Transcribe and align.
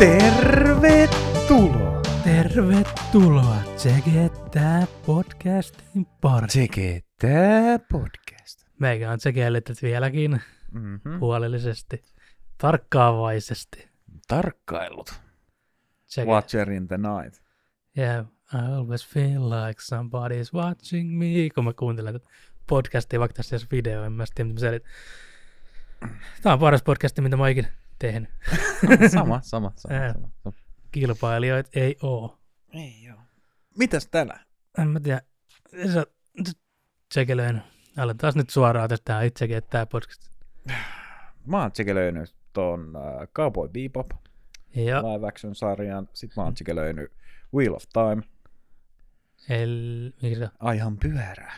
Tervetuloa! 0.00 2.02
Tervetuloa 2.24 3.56
Tsekettää 3.76 4.86
podcastin 5.06 6.06
pari. 6.20 6.46
Tsekettää 6.46 7.78
podcast. 7.92 8.64
Meikä 8.78 9.10
on 9.10 9.18
tsekeillyt 9.18 9.82
vieläkin 9.82 10.40
Mm-hmm. 10.72 11.20
huolellisesti, 11.20 12.02
tarkkaavaisesti. 12.58 13.88
Tarkkailut. 14.28 15.20
Tseke- 16.06 16.26
Watcher 16.26 16.70
in 16.70 16.88
the 16.88 16.96
night. 16.96 17.42
Yeah, 17.98 18.26
I 18.54 18.58
always 18.76 19.08
feel 19.08 19.50
like 19.50 19.80
somebody's 19.82 20.52
watching 20.54 21.18
me. 21.18 21.26
Kun 21.54 21.64
mä 21.64 21.72
kuuntelen 21.72 22.12
tätä 22.12 22.26
podcastia, 22.66 23.20
vaikka 23.20 23.34
tässä 23.34 23.56
ei 23.56 23.62
video, 23.72 24.04
en 24.04 24.12
mä 24.12 24.26
sitten 24.26 24.46
tiedä, 24.46 24.54
mitä 24.54 24.66
mä 24.66 24.70
selitän. 24.70 24.90
Tämä 26.42 26.52
on 26.52 26.58
paras 26.58 26.82
podcasti, 26.82 27.22
mitä 27.22 27.36
mä 27.36 27.48
ikinä 27.48 27.68
tehnyt. 28.00 28.30
sama, 29.12 29.40
sama, 29.42 29.72
sama, 29.76 29.94
Ää. 29.94 30.12
sama, 30.12 30.30
sama. 30.42 30.56
Kilpailijoita 30.92 31.70
ei 31.74 31.96
oo. 32.02 32.38
Ei 32.72 33.02
joo. 33.04 33.18
Mitäs 33.78 34.06
tänään? 34.06 34.40
En 34.78 34.88
mä 34.88 35.00
tiedä. 35.00 35.22
Sä 35.92 35.98
oot 35.98 36.12
tsekelöinyt. 37.08 37.62
Aletaan 37.96 38.32
nyt 38.36 38.50
suoraan 38.50 38.88
tästä 38.88 39.22
itsekin, 39.22 39.56
että 39.56 39.70
tämä 39.70 39.86
podcast. 39.86 40.30
Mä 41.46 41.62
oon 41.62 41.72
tsekelöinyt 41.72 42.34
ton 42.52 42.96
uh, 42.96 43.26
Cowboy 43.28 43.68
Bebop 43.68 44.10
Ja 44.74 45.02
live 45.02 45.28
action 45.28 45.54
sarjan. 45.54 46.08
Sitten 46.12 46.42
mä 46.42 46.44
oon 46.44 46.54
tsekelöinyt 46.54 47.12
Wheel 47.54 47.74
of 47.74 47.84
Time. 47.92 48.22
el... 49.48 50.12
Mikä? 50.22 50.48
Aihan 50.58 50.98
pyörä. 50.98 51.52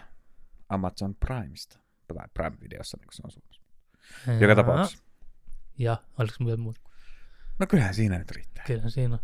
Amazon 0.69 1.14
Primeista. 1.14 1.78
Tai 2.06 2.28
Prime-videossa, 2.34 2.97
niin 2.97 3.06
kuin 3.06 3.14
se 3.14 3.22
on 3.24 3.30
suomessa. 3.30 3.62
Joka 4.41 4.55
tapauksessa. 4.55 5.05
Ja, 5.78 5.97
oliko 6.19 6.34
vielä 6.45 6.56
muuta? 6.56 6.81
No 7.59 7.67
kyllähän 7.67 7.95
siinä 7.95 8.19
nyt 8.19 8.31
riittää. 8.31 8.65
Kyllä 8.67 8.91
siinä 8.91 9.15
on. 9.15 9.20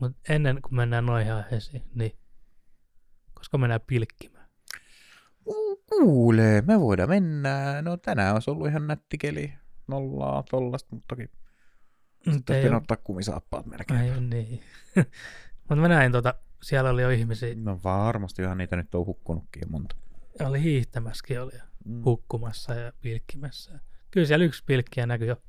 Mutta 0.00 0.18
ennen 0.32 0.62
kuin 0.62 0.74
mennään 0.74 1.06
noihin 1.06 1.32
aiheisiin, 1.32 1.82
niin 1.94 2.12
koska 3.34 3.58
mennään 3.58 3.80
pilkkimään. 3.86 4.46
Kuulee, 5.88 6.62
me 6.62 6.80
voidaan 6.80 7.08
mennä. 7.08 7.82
No 7.82 7.96
tänään 7.96 8.34
olisi 8.34 8.50
ollut 8.50 8.66
ihan 8.68 8.86
nätti 8.86 9.18
keli. 9.18 9.52
Nollaa 9.88 10.42
tollasta, 10.50 10.88
mutta 10.94 11.06
toki 11.08 11.30
sitten 12.32 12.56
ei 12.56 12.62
pitää 12.62 12.76
ottaa 12.76 12.96
kumisaappaat 12.96 13.66
melkein. 13.66 14.00
Ei, 14.00 14.20
niin. 14.20 14.60
Mutta 15.68 15.76
mä 15.76 15.88
näin 15.88 16.12
tota, 16.12 16.34
siellä 16.62 16.90
oli 16.90 17.02
jo 17.02 17.10
ihmisiä, 17.10 17.54
No 17.54 17.80
varmasti 17.84 18.42
ihan 18.42 18.58
niitä 18.58 18.76
nyt 18.76 18.94
on 18.94 19.06
hukkunutkin 19.06 19.60
jo 19.60 19.68
monta. 19.68 19.96
oli 20.40 20.62
hiihtämässäkin 20.62 21.40
oli 21.40 21.52
Mm. 21.84 22.02
hukkumassa 22.04 22.74
ja 22.74 22.92
pilkkimässä. 23.00 23.80
Kyllä 24.10 24.26
siellä 24.26 24.44
yksi 24.44 24.62
pilkkiä 24.66 25.06
näkyi 25.06 25.28
jo 25.28 25.42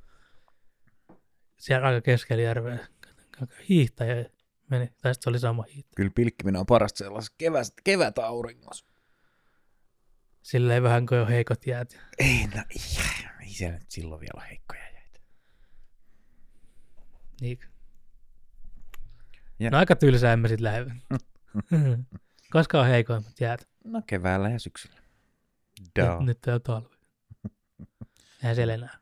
siellä 1.57 1.87
aika 1.87 2.01
keskellä 2.01 2.43
järveä. 2.43 2.87
Hiihtäjä 3.69 4.25
meni, 4.69 4.87
tai 4.87 5.13
sitten 5.13 5.23
se 5.23 5.29
oli 5.29 5.39
sama 5.39 5.63
hiihtäjä. 5.63 5.93
Kyllä 5.95 6.11
pilkkiminen 6.15 6.59
on 6.59 6.65
parasta 6.65 6.97
sellaisessa 6.97 7.33
kevät, 7.37 7.67
kevät 7.83 8.17
auringossa. 8.17 8.85
Silleen 10.41 10.83
vähän 10.83 11.05
kuin 11.05 11.17
jo 11.19 11.25
heikot 11.25 11.67
jäät. 11.67 11.99
Ei, 12.19 12.47
no, 12.55 12.63
ei, 13.39 13.49
se 13.53 13.71
nyt 13.71 13.91
silloin 13.91 14.21
vielä 14.21 14.31
ole 14.41 14.47
heikkoja 14.49 14.81
jäitä. 14.83 15.19
Niin. 17.41 17.59
Ja- 19.59 19.71
No 19.71 19.77
aika 19.77 19.95
tylsää 19.95 20.33
emme 20.33 20.47
sit 20.47 20.61
lähde. 20.61 20.85
Koska 22.51 22.79
on 22.81 22.87
heikoimmat 22.87 23.39
jäät. 23.39 23.67
No 23.83 24.01
keväällä 24.07 24.49
ja 24.49 24.59
syksyllä. 24.59 24.99
Nyt, 25.79 25.89
Daa. 25.95 26.23
nyt 26.23 26.39
on 26.47 26.61
talvi. 26.61 26.96
Eihän 28.43 28.55
siellä 28.55 28.73
enää. 28.73 28.99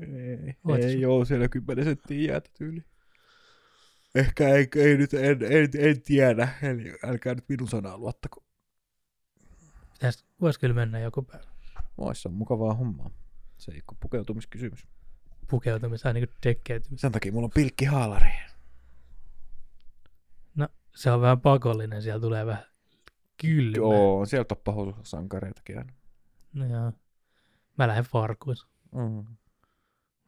Ei, 0.00 0.84
ei 0.84 1.00
joo, 1.00 1.24
siellä 1.24 1.48
10 1.48 1.84
senttiä 1.84 2.32
jäätä 2.32 2.50
tyyli. 2.58 2.84
Ehkä 4.14 4.48
ei, 4.48 4.68
ei 4.76 4.96
nyt, 4.96 5.14
en, 5.14 5.38
en, 5.42 5.68
en 5.78 6.02
tiedä. 6.02 6.48
Eli 6.62 6.98
älkää 7.04 7.34
nyt 7.34 7.48
minun 7.48 7.68
sanaa 7.68 7.98
luottako. 7.98 8.44
Pitäis, 9.92 10.24
vois 10.40 10.58
kyllä 10.58 10.74
mennä 10.74 10.98
joku 10.98 11.22
päivä. 11.22 11.44
Vois, 11.98 12.22
se 12.22 12.28
on 12.28 12.34
mukavaa 12.34 12.74
hommaa. 12.74 13.10
Se 13.58 13.72
ei 13.72 13.82
ole 13.88 13.96
pukeutumiskysymys. 14.00 14.86
Pukeutumista, 15.50 16.08
aina 16.08 16.20
niin 16.20 16.30
tekkeytymistä. 16.40 17.00
Sen 17.00 17.12
takia 17.12 17.32
mulla 17.32 17.44
on 17.44 17.50
pilkkihaalari. 17.50 18.30
No, 20.54 20.68
se 20.94 21.10
on 21.10 21.20
vähän 21.20 21.40
pakollinen, 21.40 22.02
siellä 22.02 22.20
tulee 22.20 22.46
vähän 22.46 22.64
kylmä. 23.40 23.76
Joo, 23.76 24.26
siellä 24.26 24.44
toppahoususankareitakin 24.44 25.78
aina. 25.78 25.92
No 26.52 26.66
joo. 26.66 26.92
Mä 27.80 27.88
lähden 27.88 28.04
farkuissa. 28.04 28.66
Mm. 28.94 29.36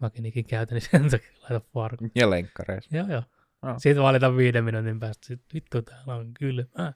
Mäkin 0.01 0.27
ikin 0.27 0.45
käytän, 0.45 0.75
niin 0.75 0.89
sen 0.91 1.11
takia 1.11 1.43
laitan 1.43 1.61
farkun. 1.75 2.11
Ja 2.15 2.31
lenkkareissa. 2.31 2.97
Joo, 2.97 3.07
joo. 3.09 3.23
Joo. 3.63 3.79
Siitä 3.79 4.03
valitaan 4.03 4.37
viiden 4.37 4.65
minuutin 4.65 5.01
päästä. 5.01 5.27
Sitten 5.27 5.55
vittu, 5.55 5.83
täällä 5.83 6.15
on 6.15 6.35
kylmä. 6.35 6.93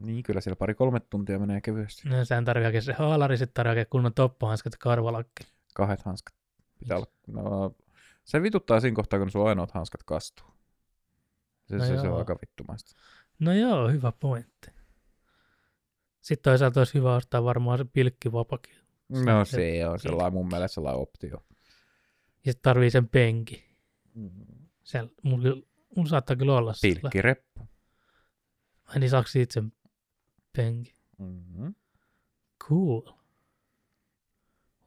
Niin, 0.00 0.22
kyllä 0.22 0.40
siellä 0.40 0.56
pari-kolme 0.56 1.00
tuntia 1.00 1.38
menee 1.38 1.60
kevyesti. 1.60 2.08
No, 2.08 2.24
sä 2.24 2.42
tarvii 2.44 2.64
hakea 2.64 2.80
se 2.80 2.92
haalari, 2.92 3.36
sitten 3.36 3.54
tarvii 3.54 3.70
hakea 3.70 3.84
kunnon 3.90 4.14
toppahanskat 4.14 4.72
ja 4.72 4.78
karvalakki. 4.80 5.44
Kahdet 5.74 6.02
hanskat. 6.02 6.34
Pitää 6.78 6.96
olla, 6.96 7.06
no, 7.26 7.76
se 8.24 8.42
vituttaa 8.42 8.80
siinä 8.80 8.94
kohtaa, 8.94 9.18
kun 9.18 9.30
sun 9.30 9.48
ainoat 9.48 9.70
hanskat 9.70 10.02
kastuu. 10.02 10.46
Se, 11.64 11.76
No 11.76 11.84
se, 11.84 12.00
se 12.00 12.08
on 12.08 12.18
aika 12.18 12.36
vittumaista. 12.42 13.00
No 13.38 13.52
joo, 13.52 13.88
hyvä 13.88 14.12
pointti. 14.20 14.70
Sitten 16.20 16.50
toisaalta 16.50 16.80
olisi 16.80 16.94
hyvä 16.94 17.14
ostaa 17.14 17.44
varmaan 17.44 17.78
se 17.78 17.84
pilkkivapakin. 17.84 18.83
No 19.08 19.44
se- 19.44 19.56
se 19.56 19.86
on 19.86 19.98
sellainen 19.98 20.32
mun 20.32 20.48
mielestä 20.48 20.74
sellainen 20.74 21.00
optio. 21.02 21.44
Ja 22.44 22.52
sitten 22.52 22.62
tarvii 22.62 22.90
sen 22.90 23.08
penki. 23.08 23.64
Mm. 24.14 24.30
Siellä, 24.82 25.10
mulla, 25.22 25.56
mulla 25.96 26.08
saattaa 26.08 26.36
kyllä 26.36 26.56
olla 26.56 26.72
sellainen. 26.74 27.00
Pilkkireppu. 27.02 27.68
Ai 28.84 28.98
niin 29.00 29.10
saako 29.10 29.28
siitä 29.28 29.52
sen 29.54 29.72
penki? 30.56 30.94
Mm-hmm. 31.18 31.74
Cool. 32.64 33.00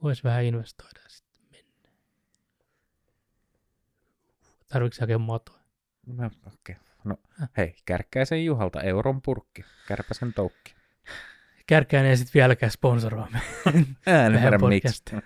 Voisi 0.02 0.24
vähän 0.24 0.44
investoida 0.44 1.00
sitten 1.08 1.42
mennä. 1.50 1.88
Tarviiko 4.68 4.96
hakea 5.00 5.18
matoa? 5.18 5.58
No, 6.06 6.30
okay. 6.46 6.76
no 7.04 7.16
hei, 7.56 7.74
kärkkäisen 7.84 8.44
Juhalta 8.44 8.80
euron 8.82 9.22
purkki. 9.22 9.64
Kärpäsen 9.88 10.32
toukki. 10.32 10.74
Kärkään 11.68 12.06
ei 12.06 12.16
sitten 12.16 12.40
vieläkään 12.40 12.72
sponsoroi 12.72 13.26
Meidän 14.06 14.32
miksi. 14.42 14.58
podcastia. 14.60 15.20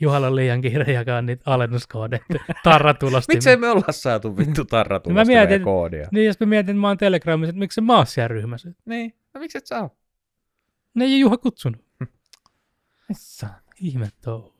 Juhalla 0.00 0.26
on 0.26 0.36
liian 0.36 0.60
kiire 0.60 0.92
jakaa 0.92 1.22
niitä 1.22 1.42
alennuskoodeja. 1.46 2.24
Tarratulosti. 2.64 3.34
Miksei 3.34 3.56
me 3.56 3.68
olla 3.68 3.92
saatu 3.92 4.36
vittu 4.36 4.64
tarratulosta 4.64 5.20
Mä 5.20 5.24
mietin- 5.24 5.48
meidän 5.48 5.62
koodia? 5.64 6.08
Niin, 6.12 6.26
jos 6.26 6.40
mä 6.40 6.46
mietin, 6.46 6.70
että 6.70 6.80
mä 6.80 6.88
oon 6.88 6.96
Telegramissa, 6.98 7.50
että 7.50 7.58
miksi 7.58 7.80
mä 7.80 7.96
oon 7.96 8.06
siellä 8.06 8.28
ryhmässä. 8.28 8.70
Niin, 8.84 9.14
no 9.34 9.40
miksi 9.40 9.58
et 9.58 9.66
saa? 9.66 9.90
Ne 10.94 11.04
ei 11.04 11.20
Juha 11.20 11.36
kutsunut. 11.36 11.84
Saa. 13.12 13.60
Ihme 13.80 14.08
touhu. 14.24 14.54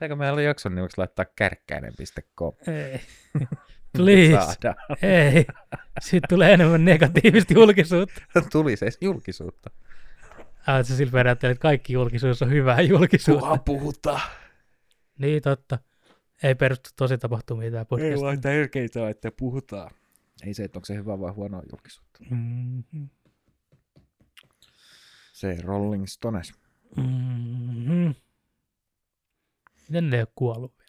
Eikö 0.00 0.16
meillä 0.16 0.34
ole 0.34 0.42
jakson 0.42 0.74
nimeksi 0.74 0.98
laittaa 0.98 1.24
kärkkäinen.com? 1.36 2.52
Ei. 2.66 3.00
Please. 3.96 4.44
Saadaan. 4.44 4.76
Ei. 5.02 5.46
Sitten 6.00 6.28
tulee 6.28 6.52
enemmän 6.52 6.84
negatiivista 6.84 7.54
julkisuutta. 7.54 8.20
Tuli 8.52 8.76
se 8.76 8.88
julkisuutta. 9.00 9.70
Se 10.82 10.96
sillä 10.96 11.12
periaatteella, 11.12 11.52
että 11.52 11.62
kaikki 11.62 11.92
julkisuus 11.92 12.42
on 12.42 12.50
hyvää 12.50 12.80
julkisuutta. 12.80 13.40
Kuha 13.40 13.58
puhutaan. 13.58 14.30
Niin, 15.18 15.42
totta. 15.42 15.78
Ei 16.42 16.54
perustu 16.54 16.90
tosi 16.96 17.18
tapahtumiin 17.18 17.72
tämä 17.72 17.80
Ei 17.80 17.84
podcast. 17.84 18.22
vaan 18.22 18.40
tärkeintä, 18.40 19.08
että 19.08 19.30
puhutaan. 19.30 19.90
Ei 20.46 20.54
se, 20.54 20.64
että 20.64 20.78
onko 20.78 20.86
se 20.86 20.94
hyvä 20.94 21.20
vai 21.20 21.32
huonoa 21.32 21.62
julkisuutta. 21.72 22.18
Mm-hmm. 22.30 23.08
Se 25.32 25.56
Rolling 25.62 26.06
Stones. 26.06 26.52
Mm-hmm. 26.96 28.14
Miten 29.88 30.10
ne 30.10 30.16
ei 30.16 30.22
ole 30.22 30.28
kuollut? 30.34 30.83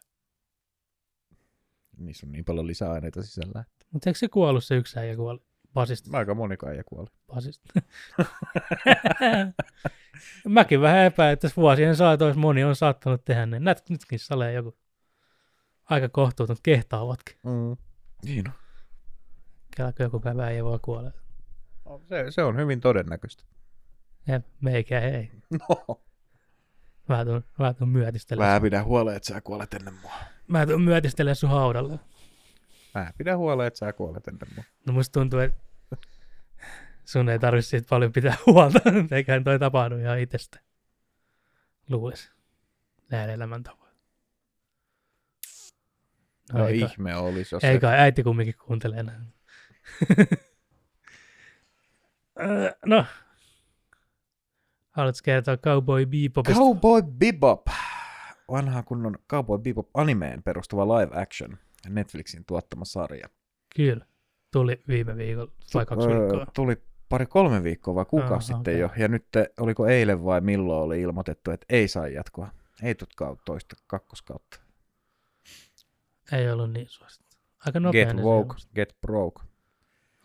Niissä 1.97 2.25
on 2.25 2.31
niin 2.31 2.45
paljon 2.45 2.67
lisäaineita 2.67 3.23
sisällä. 3.23 3.63
Mutta 3.91 4.09
eikö 4.09 4.19
se 4.19 4.27
kuollut 4.27 4.63
se 4.63 4.75
yksi 4.75 4.99
äijä 4.99 5.15
kuoli? 5.15 5.39
Basista. 5.73 6.17
Aika 6.17 6.35
moni 6.35 6.57
kai 6.57 6.81
kuoli. 6.85 7.07
Basista. 7.27 7.73
Mäkin 10.47 10.81
vähän 10.81 11.05
epäilen, 11.05 11.33
että 11.33 11.49
vuosien 11.57 11.95
saatoissa 11.95 12.39
moni 12.39 12.63
on 12.63 12.75
saattanut 12.75 13.25
tehdä 13.25 13.45
ne. 13.45 13.59
Näet, 13.59 13.89
nytkin 13.89 14.19
salee 14.19 14.53
joku 14.53 14.77
aika 15.85 16.09
kohtuuton 16.09 16.57
kehtaavatkin. 16.63 17.35
Mm. 17.43 17.77
Niin 18.25 18.47
on. 18.47 18.53
Kelläkö 19.75 20.03
joku 20.03 20.19
päivä 20.19 20.49
ei 20.49 20.63
voi 20.63 20.79
kuolla. 20.81 21.11
Se, 22.09 22.25
se 22.29 22.43
on 22.43 22.57
hyvin 22.57 22.81
todennäköistä. 22.81 23.43
Ja 24.27 24.41
meikä 24.61 24.99
ei. 24.99 25.31
No. 25.69 26.01
Mä 27.09 27.25
tuun, 27.25 27.43
tuun 27.77 27.89
myötistelemään. 27.89 28.53
Mä 28.53 28.61
pidän 28.61 28.85
huoleen, 28.85 29.17
että 29.17 29.33
sä 29.33 29.41
kuolet 29.41 29.73
ennen 29.73 29.93
mua. 29.93 30.13
Mä 30.47 30.65
tuun 30.65 30.81
myötistelemään 30.81 31.35
sun 31.35 31.49
haudalle. 31.49 31.99
Mä 32.95 33.11
pidän 33.17 33.37
huoleen, 33.37 33.67
että 33.67 33.77
sä 33.77 33.93
kuolet 33.93 34.27
ennen 34.27 34.47
mua. 34.55 34.63
No 34.87 34.93
musta 34.93 35.19
tuntuu, 35.19 35.39
että 35.39 35.57
sun 37.05 37.29
ei 37.29 37.39
tarvitse 37.39 37.69
siitä 37.69 37.87
paljon 37.89 38.11
pitää 38.11 38.35
huolta, 38.45 38.79
eiköhän 39.15 39.43
toi 39.43 39.59
tapahdu 39.59 39.97
ihan 39.97 40.19
itsestä. 40.19 40.59
Luulis. 41.89 42.31
Näin 43.11 43.29
elämäntavoin. 43.29 43.91
No, 46.53 46.59
No 46.59 46.67
ihme 46.67 47.15
olisi, 47.15 47.55
jos 47.55 47.63
ei 47.63 47.73
se... 47.73 47.79
kai, 47.79 47.99
äiti 47.99 48.23
kumminkin 48.23 48.55
kuuntelee 48.65 49.03
näin. 49.03 49.33
Ö, 52.39 52.75
no, 52.85 53.05
haluatko 54.91 55.19
kertoa 55.23 55.57
Cowboy 55.57 56.05
Bebopista? 56.05 56.59
Cowboy 56.59 57.01
Bebop. 57.01 57.67
Vanha 58.51 58.83
kunnon 58.83 59.15
Cowboy 59.29 59.59
Bebop 59.59 59.89
animeen 59.93 60.43
perustuva 60.43 60.99
live 60.99 61.21
action 61.21 61.57
Netflixin 61.89 62.45
tuottama 62.45 62.85
sarja. 62.85 63.29
Kyllä, 63.75 64.05
tuli 64.51 64.81
viime 64.87 65.15
viikolla 65.17 65.51
vai 65.73 65.85
kaksi 65.85 66.07
Öö, 66.07 66.19
viikkoa. 66.19 66.45
Tuli 66.55 66.81
pari-kolme 67.09 67.63
viikkoa 67.63 67.95
vai 67.95 68.05
kuukausi 68.05 68.53
Aha, 68.53 68.57
sitten 68.57 68.73
okei. 68.73 68.79
jo. 68.79 68.89
Ja 69.03 69.07
nyt 69.07 69.27
oliko 69.59 69.87
eilen 69.87 70.23
vai 70.23 70.41
milloin 70.41 70.83
oli 70.83 71.01
ilmoitettu, 71.01 71.51
että 71.51 71.65
ei 71.69 71.87
saa 71.87 72.07
jatkoa. 72.07 72.47
Ei 72.83 72.95
tutkaa 72.95 73.37
toista 73.45 73.75
kakkoskautta. 73.87 74.59
Ei 76.31 76.51
ollut 76.51 76.71
niin 76.73 76.87
suosittu. 76.89 77.35
Aika 77.65 77.79
Get 77.79 77.83
nopeasti. 77.83 78.21
woke, 78.21 78.55
get 78.75 78.95
broke. 79.01 79.41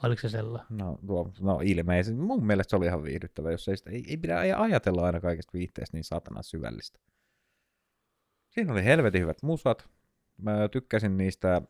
Oliko 0.03 0.21
se 0.21 0.29
sellainen? 0.29 0.67
No, 0.79 0.99
tuo, 1.07 1.33
no 1.41 1.61
ilmeisesti. 1.65 2.21
Mun 2.21 2.47
mielestä 2.47 2.71
se 2.71 2.77
oli 2.77 2.87
ihan 2.87 3.03
viihdyttävä, 3.03 3.51
jos 3.53 3.69
ei, 3.69 3.77
sitä, 3.77 3.91
ei, 3.91 4.05
ei 4.09 4.17
pidä 4.17 4.39
ajatella 4.57 5.07
aina 5.07 5.21
kaikesta 5.21 5.53
viihteestä 5.53 5.97
niin 5.97 6.05
saatana 6.05 6.43
syvällistä. 6.43 6.99
Siinä 8.61 8.73
oli 8.73 8.85
helvetin 8.85 9.23
hyvät 9.23 9.43
musat. 9.43 9.89
Mä 10.37 10.69
tykkäsin 10.69 11.17
niistä, 11.17 11.63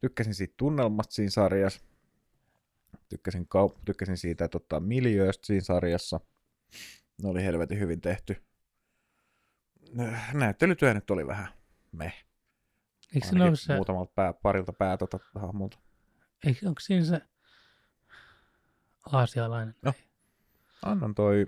tykkäsin 0.00 0.34
siitä 0.34 0.54
tunnelmasta 0.56 1.14
siinä 1.14 1.30
sarjassa. 1.30 1.80
Tykkäsin, 3.08 3.42
kau- 3.42 3.78
tykkäsin 3.84 4.16
siitä 4.16 4.48
tota, 4.48 4.80
miljööstä 4.80 5.46
siinä 5.46 5.64
sarjassa. 5.64 6.20
Ne 7.22 7.28
oli 7.28 7.44
helvetin 7.44 7.78
hyvin 7.78 8.00
tehty. 8.00 8.42
Näyttelytyö 10.32 10.94
nyt 10.94 11.10
oli 11.10 11.26
vähän 11.26 11.48
meh. 11.92 12.24
Eikö 13.14 13.26
Ainakin 13.26 13.48
ole 13.48 13.56
se, 13.56 13.74
muutamalta 13.74 14.12
pää, 14.14 14.32
parilta 14.32 14.72
pää 14.72 14.96
tota, 14.96 15.18
hahmolta. 15.34 15.78
eikö, 16.46 16.68
onko 16.68 16.80
siinä 16.80 17.04
se 17.04 17.20
aasialainen? 19.12 19.74
No. 19.82 19.92
Annan 20.82 21.14
toi 21.14 21.46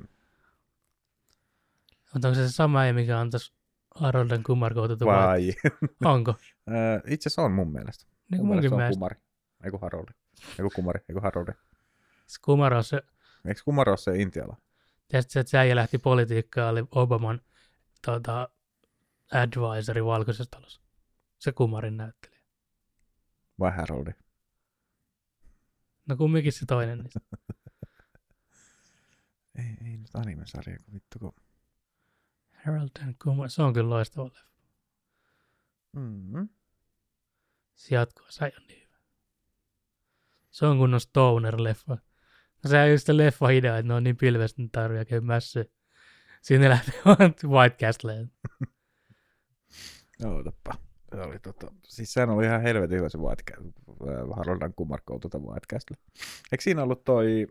Onko 2.15 2.35
se 2.35 2.49
se 2.49 2.53
sama 2.53 2.85
ei, 2.85 2.93
mikä 2.93 3.19
on 3.19 3.31
tässä 3.31 3.58
Harolden 4.01 4.43
kummarkoutettu 4.43 5.07
vai? 5.07 5.27
vai. 5.27 5.55
Onko? 6.15 6.35
Ää, 6.67 7.01
Itse 7.11 7.29
asiassa 7.29 7.43
on 7.43 7.53
mun 7.53 7.73
mielestä. 7.73 8.05
Niin 8.05 8.39
kuin 8.39 8.47
mun 8.47 8.47
munkin 8.47 8.71
mielestä 8.71 8.75
on 8.75 8.79
mielestä. 8.79 8.97
kumari. 8.99 9.17
Eiku 9.65 9.79
Haroldi. 9.79 10.13
Eiku 10.59 10.71
kumari, 10.75 11.01
eiku 11.09 11.21
Haroldi. 11.21 11.53
Kumar 12.45 12.75
on 12.75 12.85
se, 12.85 13.03
Eikö 13.49 13.61
kumari 13.65 13.91
ole 13.91 13.97
se 13.97 14.17
intiala? 14.19 14.57
tiedätkö, 15.09 15.33
se, 15.33 15.41
että 15.41 15.51
se 15.51 15.59
äijä 15.59 15.77
lähti 15.77 15.99
politiikkaan, 15.99 16.71
oli 16.71 16.85
Obaman 16.91 17.41
tota, 18.07 18.49
advisori 19.33 20.05
valkoisessa 20.05 20.51
talossa. 20.51 20.81
Se 21.39 21.53
Kumarin 21.53 21.97
näyttelijä. 21.97 22.41
Vai 23.59 23.73
Haroldi? 23.77 24.11
No 26.09 26.17
kumminkin 26.17 26.53
se 26.53 26.67
toinen 26.67 26.99
niistä. 26.99 27.21
Ei, 29.59 29.77
ei 29.91 29.97
nyt 29.97 30.11
animesarja, 30.15 30.79
kun 30.85 30.95
vittu 30.95 31.19
kun... 31.19 31.33
Harold 32.67 33.03
and 33.03 33.15
Kumar, 33.23 33.51
se 33.51 33.63
on 33.63 33.73
kyllä 33.73 33.91
loistava 33.91 34.25
leffa. 34.25 34.49
Mm-hmm. 35.93 36.49
Se 37.75 37.95
jatko-osa 37.95 38.47
ei 38.47 38.53
ole 38.59 38.67
niin 38.67 38.83
hyvä. 38.83 38.99
Se 40.51 40.67
on 40.67 40.79
kunnon 40.79 41.01
stoner-leffa. 41.01 41.99
No 42.65 42.71
se 42.71 42.83
on 42.83 42.91
just 42.91 43.07
se 43.07 43.17
leffa 43.17 43.49
idea, 43.49 43.79
että 43.79 43.89
ne 43.89 43.95
on 43.95 44.05
niin 44.05 44.17
pilvestä, 44.17 44.63
että 44.63 44.81
tarvii 44.81 44.99
oikein 44.99 45.25
mässyä. 45.25 45.65
Siinä 46.43 46.69
lähtee 46.69 47.01
vaan 47.05 47.35
White 47.45 47.77
Castleen. 47.87 48.33
Ootappa. 50.25 50.75
Se 51.15 51.21
oli 51.21 51.39
tota, 51.39 51.73
siis 51.85 52.13
sehän 52.13 52.31
oli 52.31 52.47
ihan 52.47 52.63
helvetin 52.63 52.99
hyvä 52.99 53.09
se 53.09 53.19
Whitecast, 53.19 53.63
Haroldan 54.37 54.75
kummarkkou 54.75 55.19
tuota 55.19 55.39
Whitecastilla. 55.39 56.01
Eikö 56.53 56.63
siinä 56.63 56.83
ollut 56.83 57.05
toi, 57.05 57.47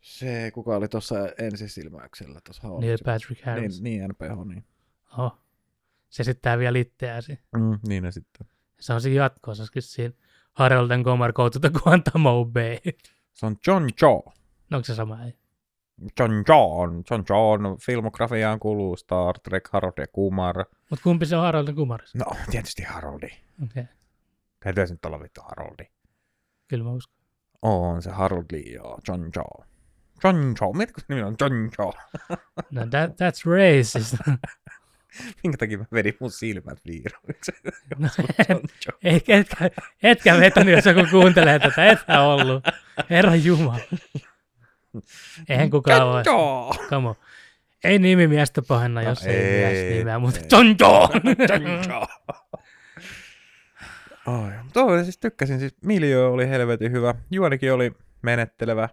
se 0.00 0.50
kuka 0.54 0.76
oli 0.76 0.88
tuossa 0.88 1.16
ensisilmäyksellä 1.38 2.40
tuossa 2.44 2.68
Neil 2.80 2.98
Patrick 3.04 3.44
Harris. 3.44 3.82
Niin, 3.82 4.00
niin 4.00 4.10
NPH, 4.10 4.46
niin. 4.46 4.64
Oho. 5.18 5.38
Se 6.08 6.22
esittää 6.22 6.58
vielä 6.58 6.78
itseäsi. 6.78 7.38
Mm, 7.56 7.78
niin 7.88 8.02
ne 8.02 8.12
sitten. 8.12 8.46
Se 8.80 8.92
on 8.92 9.00
siinä 9.00 9.16
jatko-osassakin 9.16 9.82
siinä 9.82 10.14
Harold 10.52 10.90
and 10.90 11.04
Kumar 11.04 11.32
Go 11.32 11.50
to 11.50 11.58
the 11.60 11.70
Guantanamo 11.70 12.44
Bay. 12.44 12.78
Se 13.32 13.46
on 13.46 13.56
John 13.66 13.86
Cho. 13.96 14.22
No, 14.70 14.76
onko 14.76 14.84
se 14.84 14.94
sama? 14.94 15.24
Ei. 15.24 15.34
John 16.20 16.32
John. 16.48 17.02
John 17.10 17.24
John. 17.28 17.76
Filmografiaan 17.86 18.60
kuuluu 18.60 18.96
Star 18.96 19.38
Trek, 19.38 19.68
Harold 19.72 19.92
ja 19.96 20.06
Kumar. 20.06 20.64
Mutta 20.90 21.02
kumpi 21.02 21.26
se 21.26 21.36
on 21.36 21.42
Harold 21.42 21.68
and 21.68 21.76
Kumar? 21.76 22.00
No, 22.14 22.26
tietysti 22.50 22.82
Haroldi. 22.82 23.26
Okei, 23.26 23.82
okay. 23.82 23.84
Täytyy 24.60 24.84
nyt 24.90 25.04
olla 25.04 25.20
vittu 25.20 25.40
Haroldi. 25.40 25.84
kyllä 26.68 26.84
mä 26.84 26.92
uskon. 26.92 27.20
On 27.62 28.02
se 28.02 28.10
Harold 28.10 28.44
Lee, 28.52 28.72
joo. 28.72 28.98
John 29.08 29.30
Cho. 29.30 29.42
John 29.42 29.69
Cho. 30.58 30.72
Mietitkö 30.72 31.02
nimi 31.08 31.22
on 31.22 31.36
John 31.40 31.70
Cho? 31.76 31.92
No, 32.70 32.86
that, 32.86 33.10
that's 33.10 33.42
racist. 33.46 34.14
Minkä 35.42 35.58
takia 35.58 35.78
mä 35.78 35.84
vedin 35.92 36.16
mun 36.20 36.30
silmät 36.30 36.78
viiroiksi? 36.86 37.52
No. 37.98 38.08
Ei, 39.04 39.22
etkä, 39.28 39.70
etkä 40.02 40.40
vetänyt, 40.40 40.74
jos 40.74 40.86
joku 40.86 41.10
kuuntelee 41.10 41.58
tätä. 41.58 41.86
Etkä 41.86 42.20
ollut. 42.20 42.64
Herra 43.10 43.34
Jumala. 43.34 43.80
Eihän 45.48 45.70
kukaan. 45.70 46.24
Cho. 46.24 46.70
Come 46.88 47.08
on. 47.08 47.14
Ei 47.84 47.98
nimi 47.98 48.26
miestä 48.28 48.62
pahenna, 48.62 49.02
jos 49.02 49.24
No 49.24 49.30
ei, 49.30 49.36
ei, 49.36 49.72
mies 49.72 49.98
nimeä, 49.98 50.18
mutta 50.18 50.40
ei. 50.40 50.46
John 50.52 50.66
John! 50.80 51.10
John 51.48 51.84
Cho. 51.88 52.06
Ai, 54.26 54.52
toi 54.72 55.02
siis 55.04 55.18
tykkäsin, 55.18 55.60
siis 55.60 55.76
miljö 55.84 56.28
oli 56.28 56.48
helvetin 56.48 56.92
hyvä. 56.92 57.14
Juonikin 57.30 57.72
oli 57.72 57.92
menettelevä. 58.22 58.88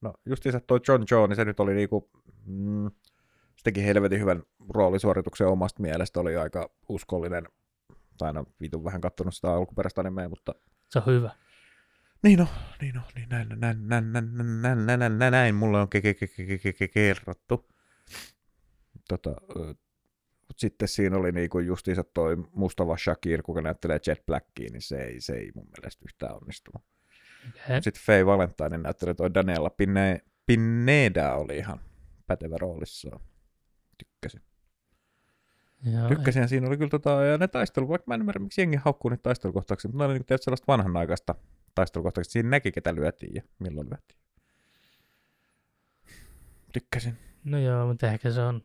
No 0.00 0.14
justiinsa 0.26 0.60
toi 0.60 0.80
John 0.88 1.04
Joe, 1.10 1.26
niin 1.28 1.36
se 1.36 1.44
nyt 1.44 1.60
oli 1.60 1.74
niinku, 1.74 2.10
mm, 2.46 2.90
se 3.56 3.62
teki 3.64 3.84
helvetin 3.84 4.20
hyvän 4.20 4.42
roolisuorituksen 4.74 5.46
omasta 5.46 5.82
mielestä, 5.82 6.20
oli 6.20 6.36
aika 6.36 6.70
uskollinen. 6.88 7.48
Tai 8.18 8.26
aina 8.28 8.44
vitun 8.60 8.84
vähän 8.84 9.00
kattonut 9.00 9.34
sitä 9.34 9.52
alkuperäistä 9.52 10.00
animea, 10.00 10.28
mutta 10.28 10.54
Se 10.90 10.98
on 10.98 11.06
hyvä. 11.06 11.30
niin 12.22 12.38
no, 12.38 12.46
niin 12.80 12.94
no, 12.94 13.00
niin 13.14 13.28
näin, 13.28 13.48
näin, 13.48 13.60
näin, 13.60 13.88
näin, 13.88 14.12
näin, 14.12 14.62
näin, 14.62 14.62
näin, 14.62 14.98
näin, 14.98 15.18
näin, 15.18 15.32
näin 15.32 15.54
mulle 15.54 15.80
on 15.80 15.88
ke- 15.94 16.00
ke- 16.00 16.14
ke- 16.26 16.46
ke- 16.46 16.58
ke- 16.58 16.72
ke- 16.84 16.88
kerrottu. 16.88 17.68
Tota, 19.08 19.30
ö, 19.56 19.74
mut 20.48 20.58
sitten 20.58 20.88
siinä 20.88 21.16
oli 21.16 21.32
niinku 21.32 21.58
justiinsa 21.58 22.04
toi 22.04 22.36
mustava 22.52 22.96
Shakir, 22.96 23.42
kuka 23.42 23.60
näyttelee 23.60 24.00
Jet 24.06 24.26
Blackia, 24.26 24.68
niin 24.72 24.82
se 24.82 24.96
ei, 25.04 25.20
se 25.20 25.32
ei 25.32 25.52
mun 25.54 25.68
mielestä 25.76 26.04
yhtään 26.04 26.34
onnistunut. 26.36 26.82
Okay. 27.48 27.82
Sitten 27.82 28.02
Faye 28.02 28.26
Valentine 28.26 28.78
näyttelee 28.78 29.14
toi 29.14 29.34
Daniela 29.34 29.70
Pinne, 29.70 30.20
Pineda 30.46 31.34
oli 31.34 31.56
ihan 31.56 31.80
pätevä 32.26 32.56
roolissa. 32.58 33.20
Tykkäsin. 33.98 34.42
Joo, 35.92 36.08
Tykkäsin 36.08 36.40
ja 36.42 36.48
siinä 36.48 36.66
oli 36.66 36.76
kyllä 36.76 36.90
tota, 36.90 37.10
ja 37.10 37.38
ne 37.38 37.48
taistelu, 37.48 37.88
vaikka 37.88 38.04
mä 38.06 38.14
en 38.14 38.20
ymmärrä, 38.20 38.38
miksi 38.38 38.60
jengi 38.60 38.76
haukkuu 38.76 39.08
niitä 39.08 39.22
taistelukohtauksia, 39.22 39.88
mutta 39.88 39.98
ne 39.98 40.04
oli 40.04 40.14
niinku 40.14 40.26
tietysti 40.26 40.44
sellaista 40.44 40.66
vanhanaikaista 40.68 41.34
taistelukohtauksia. 41.74 42.32
Siinä 42.32 42.48
näki, 42.48 42.72
ketä 42.72 42.94
lyötiin 42.94 43.34
ja 43.34 43.42
milloin 43.58 43.90
lyötiin. 43.90 44.20
Tykkäsin. 46.72 47.18
No 47.44 47.58
joo, 47.58 47.86
mutta 47.86 48.06
ehkä 48.06 48.30
se 48.30 48.40
on... 48.40 48.62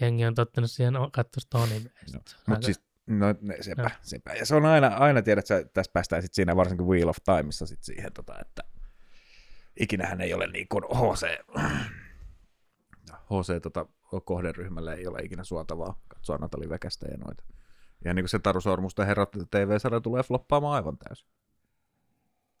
Jengi 0.00 0.26
on 0.26 0.34
tottunut 0.34 0.70
siihen 0.70 0.94
katsoa 1.12 1.40
sitä. 1.40 1.58
No, 1.58 2.20
Mutta 2.46 2.64
siis, 2.64 2.80
no 3.08 3.26
ne, 3.40 3.56
sepä, 3.60 3.82
Joo. 3.82 3.90
sepä. 4.02 4.32
Ja 4.32 4.46
se 4.46 4.54
on 4.54 4.66
aina, 4.66 4.86
aina 4.86 5.22
tiedät, 5.22 5.50
että 5.50 5.70
tässä 5.74 5.92
päästään 5.92 6.22
sitten 6.22 6.34
siinä 6.34 6.56
varsinkin 6.56 6.86
Wheel 6.86 7.08
of 7.08 7.16
Timeissa 7.24 7.66
sit 7.66 7.82
siihen, 7.82 8.12
tota, 8.12 8.40
että 8.40 8.62
ikinähän 9.80 10.20
ei 10.20 10.34
ole 10.34 10.46
niin 10.46 10.68
kuin 10.68 10.84
HC, 10.84 11.26
HC 13.10 13.62
tota, 13.62 13.86
kohderyhmälle 14.24 14.94
ei 14.94 15.06
ole 15.06 15.18
ikinä 15.22 15.44
suotavaa 15.44 16.00
katsoa 16.08 16.36
Natali 16.36 16.68
Vekästä 16.68 17.06
ja 17.10 17.16
noita. 17.16 17.44
Ja 18.04 18.14
niin 18.14 18.22
kuin 18.22 18.30
se 18.30 18.38
Taru 18.38 18.60
Sormusta 18.60 19.04
herrat 19.04 19.30
TV-sarja 19.50 20.00
tulee 20.00 20.22
floppaamaan 20.22 20.74
aivan 20.74 20.98
täysin. 20.98 21.28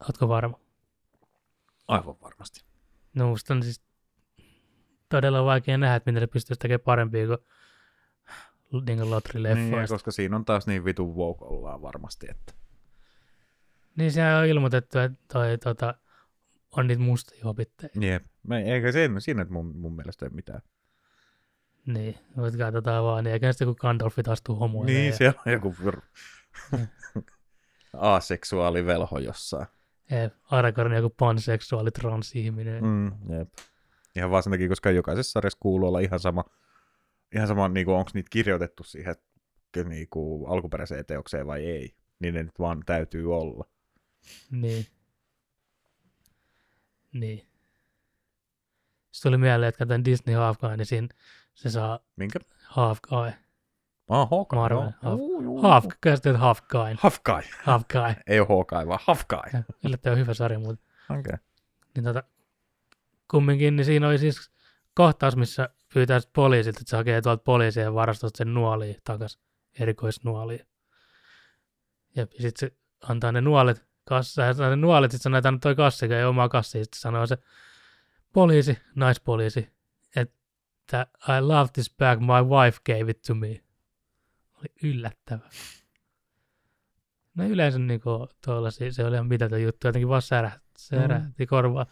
Ootko 0.00 0.28
varma? 0.28 0.60
Aivan 1.88 2.16
varmasti. 2.22 2.64
No 3.14 3.28
musta 3.28 3.54
on 3.54 3.62
siis 3.62 3.82
todella 5.08 5.44
vaikea 5.44 5.78
nähdä, 5.78 5.96
että 5.96 6.10
miten 6.10 6.20
ne 6.20 6.26
pystyisi 6.26 6.58
tekemään 6.60 6.84
parempia 6.84 7.26
kuin 7.26 7.38
niin 8.72 8.98
kuin. 8.98 9.22
Niin, 9.54 9.88
koska 9.88 10.10
siinä 10.10 10.36
on 10.36 10.44
taas 10.44 10.66
niin 10.66 10.84
vitun 10.84 11.16
woke 11.16 11.44
ollaan 11.44 11.82
varmasti, 11.82 12.26
että 12.30 12.52
Niin 13.96 14.12
sehän 14.12 14.38
on 14.38 14.46
ilmoitettu, 14.46 14.98
että 14.98 15.18
toi, 15.32 15.58
tota, 15.58 15.94
on 16.76 16.86
niitä 16.86 17.02
mustia 17.02 17.44
hobitteja. 17.44 17.90
Jep. 18.00 18.24
Me, 18.42 18.62
eikä 18.62 18.92
siinä, 18.92 19.20
siinä 19.20 19.46
mun, 19.50 19.76
mun 19.76 19.96
mielestä 19.96 20.26
ei 20.26 20.30
mitään. 20.30 20.60
Niin, 21.86 22.18
mutta 22.36 22.58
katsotaan 22.58 23.04
vaan, 23.04 23.24
niin 23.24 23.32
eikä 23.32 23.52
sitten 23.52 23.68
kun 23.68 23.76
Gandalfit 23.80 24.28
astuu 24.28 24.56
homoille. 24.56 24.92
Niin, 24.92 25.06
ja, 25.06 25.16
siellä 25.16 25.40
on 25.46 25.52
joku 25.52 25.74
vir... 25.84 26.00
aseksuaali 27.92 28.86
velho 28.86 29.18
jossain. 29.18 29.66
ja 30.10 30.30
Aragorn 30.50 30.92
joku 30.92 31.10
panseksuaali 31.10 31.90
transihminen. 31.90 32.84
Mm, 32.84 33.06
jep. 33.38 33.48
Ihan 34.16 34.30
vaan 34.30 34.42
sen 34.42 34.50
takia, 34.50 34.68
koska 34.68 34.90
jokaisessa 34.90 35.32
sarjassa 35.32 35.58
kuuluu 35.60 35.88
olla 35.88 36.00
ihan 36.00 36.20
sama 36.20 36.44
Ihan 37.34 37.48
sama, 37.48 37.68
niin 37.68 37.88
onko 37.88 38.10
niitä 38.14 38.30
kirjoitettu 38.30 38.84
siihen 38.84 39.14
niin 39.84 40.08
kuin, 40.10 40.50
alkuperäiseen 40.50 41.06
teokseen 41.06 41.46
vai 41.46 41.66
ei. 41.66 41.94
Niin 42.18 42.34
ne 42.34 42.42
nyt 42.42 42.58
vaan 42.58 42.82
täytyy 42.86 43.34
olla. 43.34 43.64
Niin. 44.50 44.86
Niin. 47.12 47.38
Sitten 49.10 49.30
tuli 49.30 49.38
mieleen, 49.38 49.68
että 49.68 49.78
katsoin 49.78 50.04
Disney 50.04 50.36
Hawkeye, 50.36 50.76
niin 50.76 50.86
siinä 50.86 51.08
se 51.54 51.70
saa 51.70 51.98
Minkä? 52.16 52.38
Hawkeye. 52.64 53.34
Ah, 54.08 54.30
Hawkeye. 54.30 54.60
Marvel. 54.60 54.78
joo. 54.78 54.92
Hav- 55.02 55.18
Juu, 55.18 55.40
juu, 55.40 55.62
Hawk, 55.62 55.94
käsitet 56.00 56.36
Hawkeye. 56.36 56.96
Hawkeye. 56.98 57.50
Hawkeye. 57.62 58.16
Ei 58.26 58.40
ole 58.40 58.48
Hawkeye, 58.48 58.86
vaan 58.86 59.00
Hawkeye. 59.02 59.64
Yllättävän 59.84 60.18
hyvä 60.18 60.34
sarja, 60.34 60.58
mutta 60.58 60.84
Okei. 61.10 61.20
Okay. 61.20 61.38
niin 61.96 62.04
tota, 62.04 62.22
kumminkin, 63.30 63.76
niin 63.76 63.84
siinä 63.84 64.08
oli 64.08 64.18
siis 64.18 64.50
kohtaus, 64.98 65.36
missä 65.36 65.68
pyytää 65.94 66.20
poliisilta, 66.32 66.80
että 66.80 66.90
se 66.90 66.96
hakee 66.96 67.22
tuolta 67.22 67.42
poliisien 67.42 67.94
varastosta 67.94 68.38
sen 68.38 68.54
nuoliin 68.54 68.96
takas, 69.04 69.38
erikoisnuoliin. 69.80 70.66
Ja 72.16 72.26
sitten 72.26 72.52
se 72.56 72.76
antaa 73.08 73.32
ne 73.32 73.40
nuolet 73.40 73.86
kassa, 74.04 74.42
ja 74.42 74.52
ne 74.70 74.76
nuolet, 74.76 75.10
sitten 75.10 75.22
sanoo, 75.22 75.38
että 75.38 75.52
toi 75.60 75.74
kassi, 75.74 76.06
ei 76.06 76.12
ole 76.12 76.26
omaa 76.26 76.48
kassia, 76.48 76.84
sitten 76.84 77.00
sanoo 77.00 77.26
se 77.26 77.38
poliisi, 78.32 78.78
naispoliisi, 78.94 79.68
että 80.16 81.06
I 81.28 81.40
love 81.40 81.68
this 81.72 81.94
bag, 81.98 82.20
my 82.20 82.56
wife 82.56 82.78
gave 82.86 83.10
it 83.10 83.22
to 83.22 83.34
me. 83.34 83.62
Oli 84.54 84.72
yllättävä. 84.82 85.50
No 87.34 87.44
yleensä 87.44 87.78
niin 87.78 88.00
tuollaisia, 88.44 88.92
se 88.92 89.04
oli 89.04 89.14
ihan 89.14 89.26
mitätön 89.26 89.62
juttu, 89.62 89.86
jotenkin 89.86 90.08
vaan 90.08 90.22
särähti, 90.22 90.64
särähti 90.78 91.44
mm. 91.44 91.48
korvaa. 91.48 91.86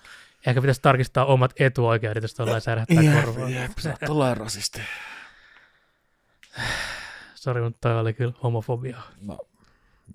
Ehkä 0.47 0.61
pitäisi 0.61 0.83
tarkistaa 0.83 1.25
omat 1.25 1.53
etuoikeudet, 1.61 2.23
jos 2.23 2.35
tuollainen 2.35 2.61
särähtää 2.61 3.03
korvaa. 3.25 3.49
sä 3.79 3.91
oot 3.91 4.01
tollain 4.07 4.37
rasisti. 4.37 4.81
Sori, 7.35 7.63
mutta 7.63 7.79
toi 7.89 8.01
oli 8.01 8.13
kyllä 8.15 8.33
homofobia. 8.43 9.01
No, 9.21 9.39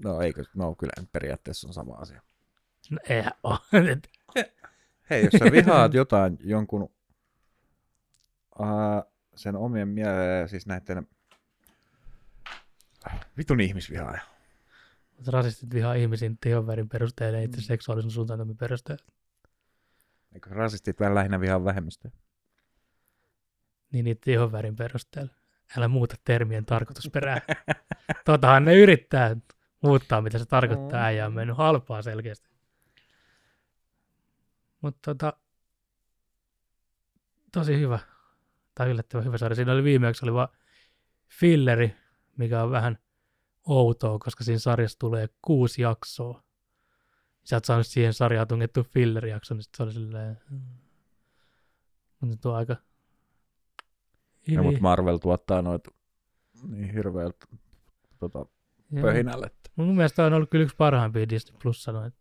no 0.03 0.21
eikö, 0.21 0.43
no 0.55 0.75
kyllä 0.75 0.93
periaatteessa 1.11 1.67
on 1.67 1.73
sama 1.73 1.93
asia. 1.95 2.21
No 2.89 2.97
eihän 3.09 3.31
ole. 3.43 3.57
Hei, 5.09 5.23
jos 5.23 5.31
sä 5.39 5.51
vihaat 5.51 5.93
jotain 5.93 6.37
jonkun 6.43 6.81
uh, 6.83 6.89
sen 9.35 9.55
omien 9.55 9.87
mieleen, 9.87 10.49
siis 10.49 10.65
näiden 10.67 11.07
vitun 13.37 13.59
ihmisvihaaja. 13.61 14.21
Mutta 15.17 15.31
rasistit 15.31 15.73
vihaa 15.73 15.93
ihmisiin 15.93 16.37
tehonvärin 16.41 16.89
perusteella, 16.89 17.37
ei 17.39 17.45
itse 17.45 17.57
Mm. 17.57 17.63
seksuaalisen 17.63 18.11
suuntautumisen 18.11 18.57
perusteella. 18.57 19.05
Eikö 20.33 20.49
rasistit 20.49 20.99
vähän 20.99 21.15
lähinnä 21.15 21.39
vihaa 21.39 21.63
vähemmistöä? 21.63 22.11
Niin 23.91 24.05
niitä 24.05 24.21
tehonvärin 24.25 24.75
perusteella. 24.75 25.33
Älä 25.77 25.87
muuta 25.87 26.15
termien 26.23 26.65
tarkoitusperää. 26.65 27.41
Totahan 28.25 28.65
ne 28.65 28.75
yrittää 28.75 29.35
muuttaa, 29.81 30.21
mitä 30.21 30.37
se 30.37 30.45
tarkoittaa. 30.45 30.99
Mm. 30.99 31.05
Äijä 31.05 31.25
on 31.25 31.33
mennyt 31.33 31.57
halpaa 31.57 32.01
selkeästi. 32.01 32.49
Mutta 34.81 34.99
tota, 35.01 35.33
tosi 37.51 37.79
hyvä. 37.79 37.99
Tai 38.75 38.89
yllättävän 38.89 39.25
hyvä 39.25 39.37
sarja. 39.37 39.55
Siinä 39.55 39.71
oli 39.71 39.83
viimeksi 39.83 40.25
oli 40.25 40.33
vaan 40.33 40.49
filleri, 41.27 41.95
mikä 42.37 42.63
on 42.63 42.71
vähän 42.71 42.97
outoa, 43.67 44.19
koska 44.19 44.43
siinä 44.43 44.59
sarjassa 44.59 44.99
tulee 44.99 45.29
kuusi 45.41 45.81
jaksoa. 45.81 46.43
Sä 47.43 47.55
oot 47.55 47.65
saanut 47.65 47.87
siihen 47.87 48.13
sarjaan 48.13 48.47
tungettu 48.47 48.83
fillerijakson, 48.83 49.57
niin 49.57 49.63
sit 49.63 49.75
se 49.75 49.83
oli 49.83 49.93
silleen... 49.93 50.37
mm. 50.49 50.59
Mutta 52.21 52.37
tuo 52.41 52.53
aika... 52.53 52.73
Ja, 52.73 54.51
Hyvin- 54.51 54.65
mutta 54.65 54.81
Marvel 54.81 55.17
tuottaa 55.17 55.61
noita 55.61 55.91
niin 56.67 56.93
hirveältä 56.93 57.45
tota, 58.19 58.45
pöhinälle. 59.01 59.51
Mun 59.75 59.95
mielestä 59.95 60.25
on 60.25 60.33
ollut 60.33 60.49
kyllä 60.49 60.63
yksi 60.63 60.75
parhaimpia 60.75 61.29
Disney 61.29 61.59
Plus 61.63 61.87
noita 61.87 62.17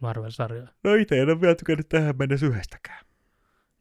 Marvel-sarjoja. 0.00 0.68
No 0.84 0.94
itse 0.94 1.20
en 1.22 1.30
ole 1.30 1.40
vielä 1.40 1.54
tykännyt 1.54 1.88
tähän 1.88 2.14
mennessä 2.18 2.46
yhdestäkään. 2.46 3.04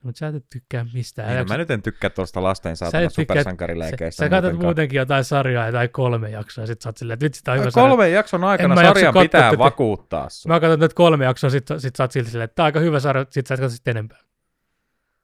Mutta 0.04 0.20
sä 0.20 0.28
et 0.28 0.46
tykkää 0.50 0.86
mistään. 0.94 1.30
Niin, 1.30 1.38
no, 1.40 1.46
mä 1.46 1.58
nyt 1.58 1.72
en 1.72 1.82
tykkää 1.82 2.10
tuosta 2.10 2.44
lasten 2.44 2.78
saatana 2.78 3.10
supersankarileikeistä. 3.10 4.20
Sä, 4.20 4.26
sä 4.26 4.30
katsot 4.30 4.60
muutenkin 4.62 4.98
jotain 4.98 5.24
sarjaa, 5.24 5.66
jotain 5.66 5.90
kolme 5.90 6.30
jaksoa, 6.30 6.62
ja 6.62 6.68
sit 6.68 6.82
sä 6.82 6.90
oot 6.90 6.98
silleen, 6.98 7.14
että 7.14 7.24
vitsi, 7.24 7.44
tää 7.44 7.52
on 7.52 7.58
hyvä 7.60 7.68
Ai, 7.68 7.72
sarja. 7.72 7.90
Kolmen 7.90 8.14
jakson 8.14 8.44
aikana 8.44 8.76
sarjan 8.76 9.14
pitää 9.14 9.42
tätä. 9.52 9.58
vakuuttaa 9.58 10.30
sua. 10.30 10.54
Mä 10.54 10.60
katson 10.60 10.80
nyt 10.80 10.94
kolme 10.94 11.26
jaksoa, 11.26 11.50
sit, 11.50 11.68
sit 11.78 11.96
sä 11.96 12.04
oot 12.04 12.12
silti 12.12 12.30
silleen, 12.30 12.46
että 12.46 12.56
tää 12.56 12.64
on 12.64 12.66
aika 12.66 12.80
hyvä 12.80 13.00
sarja, 13.00 13.26
sit 13.30 13.48
sä 13.48 13.54
et 13.54 13.60
katso 13.60 13.76
sit 13.76 13.88
enempää. 13.88 14.18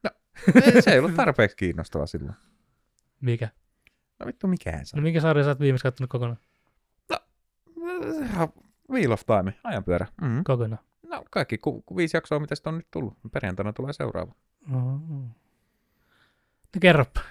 Ei, 0.76 0.82
se 0.82 0.92
ei 0.92 1.00
ollut 1.00 1.16
tarpeeksi 1.16 1.58
kiinnostava 1.58 2.06
silloin. 2.06 2.36
Mikä? 3.22 3.50
No 4.20 4.26
vittu 4.26 4.48
mikään 4.48 4.80
No 4.80 4.86
saa. 4.86 5.02
minkä 5.02 5.22
sarja 5.22 5.44
sä 5.44 5.50
oot 5.50 5.60
viimeksi 5.60 5.84
kattonut 5.84 6.10
kokonaan? 6.10 6.38
Wheel 8.92 9.12
of 9.12 9.22
Time, 9.26 9.54
ajanpyörä. 9.64 10.08
Mm. 10.22 10.44
Kokonaan. 10.44 10.84
No 11.04 11.24
kaikki 11.32 11.58
ku, 11.58 11.82
ku, 11.82 11.98
viisi 11.98 12.18
jaksoa, 12.18 12.40
mitä 12.40 12.56
sitä 12.56 12.70
on 12.70 12.78
nyt 12.78 12.88
tullut. 12.92 13.14
Perjantaina 13.32 13.74
tulee 13.74 13.94
seuraava. 13.94 14.32
Oho. 14.76 15.00
No 16.76 16.80
kerropa. 16.82 17.22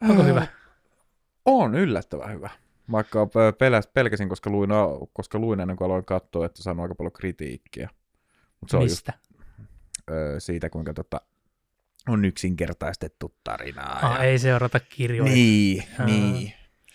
Onko 0.00 0.22
hyvä? 0.24 0.46
On 1.44 1.74
yllättävän 1.74 2.32
hyvä. 2.32 2.50
Vaikka 2.92 3.28
peläs, 3.58 3.86
pelkäsin, 3.86 4.28
koska 4.28 4.50
luin, 4.50 4.70
koska 5.12 5.38
luin 5.38 5.60
ennen 5.60 5.76
kuin 5.76 5.86
aloin 5.86 6.04
katsoa, 6.04 6.46
että 6.46 6.62
saanut 6.62 6.82
aika 6.82 6.94
paljon 6.94 7.12
kritiikkiä. 7.12 7.88
Mutta 8.60 8.70
se 8.70 8.76
on 8.76 8.82
just 8.82 8.92
Mistä? 8.92 9.12
siitä, 10.38 10.70
kuinka 10.70 10.94
tota, 10.94 11.20
on 12.08 12.24
yksinkertaistettu 12.24 13.34
tarinaa. 13.44 13.98
Ah, 14.02 14.20
ei 14.22 14.38
seurata 14.38 14.80
kirjoja. 14.80 15.32
Niin, 15.32 15.84
Aa. 15.98 16.06
niin. 16.06 16.52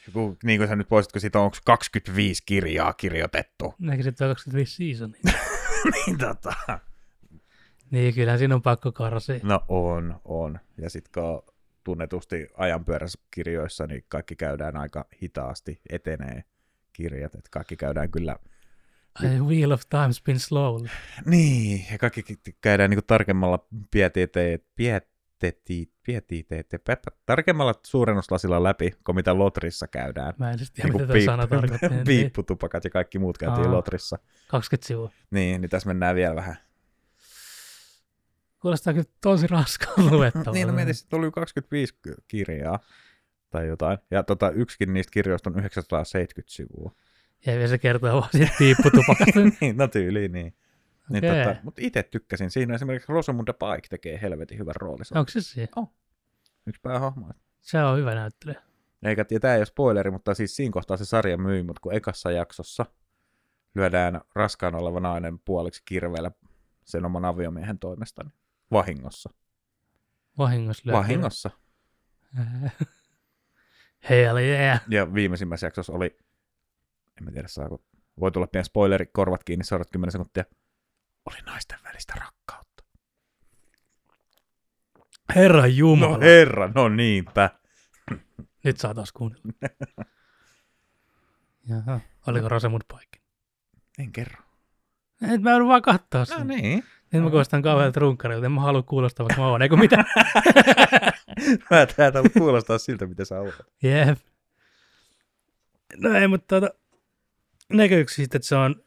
Joku, 0.07 0.37
niin 0.43 0.59
kuin 0.59 0.67
sä 0.67 0.75
nyt 0.75 0.89
poisitko 0.89 1.19
siitä, 1.19 1.39
onko 1.39 1.57
25 1.65 2.43
kirjaa 2.45 2.93
kirjoitettu? 2.93 3.73
Näkin 3.79 4.03
sitten 4.03 4.27
25 4.27 4.75
seasonia. 4.75 5.21
niin 6.05 6.17
tota. 6.17 6.53
Niin, 7.93 8.13
kyllähän 8.13 8.39
siinä 8.39 8.55
on 8.55 8.61
pakko 8.61 8.91
karsia. 8.91 9.39
No 9.43 9.63
on, 9.67 10.21
on. 10.25 10.59
Ja 10.77 10.89
sitten 10.89 11.23
kun 11.23 11.53
tunnetusti 11.83 12.47
ajanpyöräkirjoissa, 12.57 13.87
niin 13.87 14.05
kaikki 14.07 14.35
käydään 14.35 14.77
aika 14.77 15.05
hitaasti, 15.23 15.81
etenee 15.89 16.43
kirjat, 16.93 17.35
että 17.35 17.49
kaikki 17.51 17.75
käydään 17.75 18.11
kyllä, 18.11 18.35
Ai, 19.23 19.39
Wheel 19.39 19.71
of 19.71 19.81
Time 19.89 20.13
spin 20.13 20.39
slowly. 20.39 20.87
niin, 21.25 21.85
ja 21.91 21.97
kaikki 21.97 22.23
ki- 22.23 22.55
käydään 22.61 22.89
niin 22.89 22.99
tarkemmalla 23.07 23.67
pietiteet, 23.91 24.65
pieteti, 24.75 25.91
pietiteet, 26.03 26.69
tarkemmalla 27.25 27.73
suurennuslasilla 27.85 28.63
läpi, 28.63 28.93
kuin 29.05 29.15
mitä 29.15 29.37
Lotrissa 29.37 29.87
käydään. 29.87 30.33
Mä 30.37 30.49
en 30.49 30.55
edes 30.55 30.71
tiedä, 30.71 30.89
Niin 30.89 31.01
mitä 31.01 31.13
tuo 31.13 31.21
sana 31.25 31.47
tarkoittaa. 31.47 31.89
Niin, 31.89 32.03
piipputupakat 32.05 32.83
ja 32.83 32.89
kaikki 32.89 33.19
muut 33.19 33.37
käytiin 33.37 33.67
Aa. 33.67 33.73
Lotrissa. 33.73 34.17
20 34.47 34.87
sivua. 34.87 35.11
Niin, 35.31 35.61
niin 35.61 35.69
tässä 35.69 35.87
mennään 35.87 36.15
vielä 36.15 36.35
vähän. 36.35 36.57
Kuulostaa 38.63 38.93
kyllä 38.93 39.09
tosi 39.21 39.47
raskaan 39.47 40.11
luettavaa. 40.11 40.53
niin, 40.53 40.67
no 40.67 40.73
mietin, 40.73 40.95
että 41.03 41.15
oli 41.15 41.31
25 41.31 41.95
ky- 42.01 42.15
kirjaa 42.27 42.79
tai 43.49 43.67
jotain. 43.67 43.97
Ja 44.11 44.23
tota, 44.23 44.51
yksikin 44.51 44.93
niistä 44.93 45.11
kirjoista 45.11 45.49
on 45.49 45.59
970 45.59 46.53
sivua. 46.53 46.95
Ja 47.45 47.53
vielä 47.53 47.67
se 47.67 47.77
kertoo 47.77 48.13
vaan 48.13 48.29
siitä 48.31 48.53
piipputupakasta. 48.59 49.39
niin, 49.61 49.77
no 49.77 49.87
tyyliin 49.87 50.31
niin. 50.31 50.53
niin 51.09 51.25
Okei. 51.25 51.45
tota, 51.45 51.55
mutta 51.63 51.81
itse 51.83 52.03
tykkäsin. 52.03 52.51
Siinä 52.51 52.75
esimerkiksi 52.75 53.11
Rosamunda 53.11 53.53
Pike 53.53 53.87
tekee 53.89 54.19
helvetin 54.21 54.59
hyvän 54.59 54.75
roolin. 54.75 55.05
Onko 55.15 55.31
se 55.31 55.41
siinä? 55.41 55.67
Yksi 56.65 56.81
päähahmo. 56.81 57.29
Se 57.61 57.83
on 57.83 57.97
hyvä 57.97 58.15
näyttelijä. 58.15 58.61
Eikä, 59.03 59.25
ja 59.31 59.39
tämä 59.39 59.53
ei 59.53 59.59
ole 59.59 59.65
spoileri, 59.65 60.11
mutta 60.11 60.33
siis 60.33 60.55
siinä 60.55 60.73
kohtaa 60.73 60.97
se 60.97 61.05
sarja 61.05 61.37
myi, 61.37 61.63
mutta 61.63 61.79
kun 61.79 61.93
ekassa 61.93 62.31
jaksossa 62.31 62.85
lyödään 63.75 64.21
raskaan 64.35 64.75
oleva 64.75 64.99
nainen 64.99 65.39
puoliksi 65.39 65.81
kirveellä 65.85 66.31
sen 66.85 67.05
oman 67.05 67.25
aviomiehen 67.25 67.79
toimesta. 67.79 68.23
Niin 68.23 68.42
vahingossa. 68.71 69.29
Vahingossa. 70.37 70.91
Vahingossa. 70.91 71.49
Hell 74.09 74.37
yeah. 74.37 74.81
Ja 74.89 75.13
viimeisimmässä 75.13 75.67
jaksossa 75.67 75.93
oli, 75.93 76.17
en 77.17 77.23
mä 77.23 77.31
tiedä 77.31 77.47
saako, 77.47 77.83
voi 78.19 78.31
tulla 78.31 78.47
pieni 78.47 78.65
spoileri, 78.65 79.05
korvat 79.05 79.43
kiinni, 79.43 79.65
seuraavat 79.65 79.89
10 79.91 80.11
sekuntia, 80.11 80.43
oli 81.25 81.37
naisten 81.45 81.79
välistä 81.83 82.13
rakkautta. 82.17 82.83
Herra 85.35 85.67
Jumala. 85.67 86.17
No 86.17 86.21
herra, 86.21 86.71
no 86.75 86.89
niinpä. 86.89 87.49
Nyt 88.63 88.77
saa 88.79 88.93
taas 88.93 89.11
kuunnella. 89.11 89.43
Jaha. 91.69 91.99
Oliko 92.27 92.49
Rosamund 92.49 92.81
Pike? 92.87 93.23
En 93.99 94.11
kerro. 94.11 94.43
Et 95.33 95.41
mä 95.41 95.51
joudun 95.51 95.67
vaan 95.67 95.81
katsoa 95.81 96.19
No 96.19 96.25
sen. 96.25 96.47
niin. 96.47 96.83
Nyt 97.13 97.23
mä 97.23 97.29
kuulostan 97.29 97.61
kauhealta 97.61 97.99
runkkarilta. 97.99 98.45
En 98.45 98.51
mä 98.51 98.61
halua 98.61 98.83
kuulostaa, 98.83 99.23
vaikka 99.25 99.41
mä 99.41 99.47
oon. 99.47 99.61
Eikö 99.61 99.75
mitä? 99.77 99.97
mä 101.71 101.85
täältä 101.95 102.21
kuulostaa 102.37 102.77
siltä, 102.77 103.05
mitä 103.07 103.25
sä 103.25 103.39
olet. 103.39 103.55
Jep. 103.83 104.17
No 105.97 106.13
ei, 106.13 106.27
mutta 106.27 106.59
tuota, 106.59 106.75
näkyykö 107.73 108.11
siitä, 108.11 108.37
että 108.37 108.47
se 108.47 108.55
on, 108.55 108.83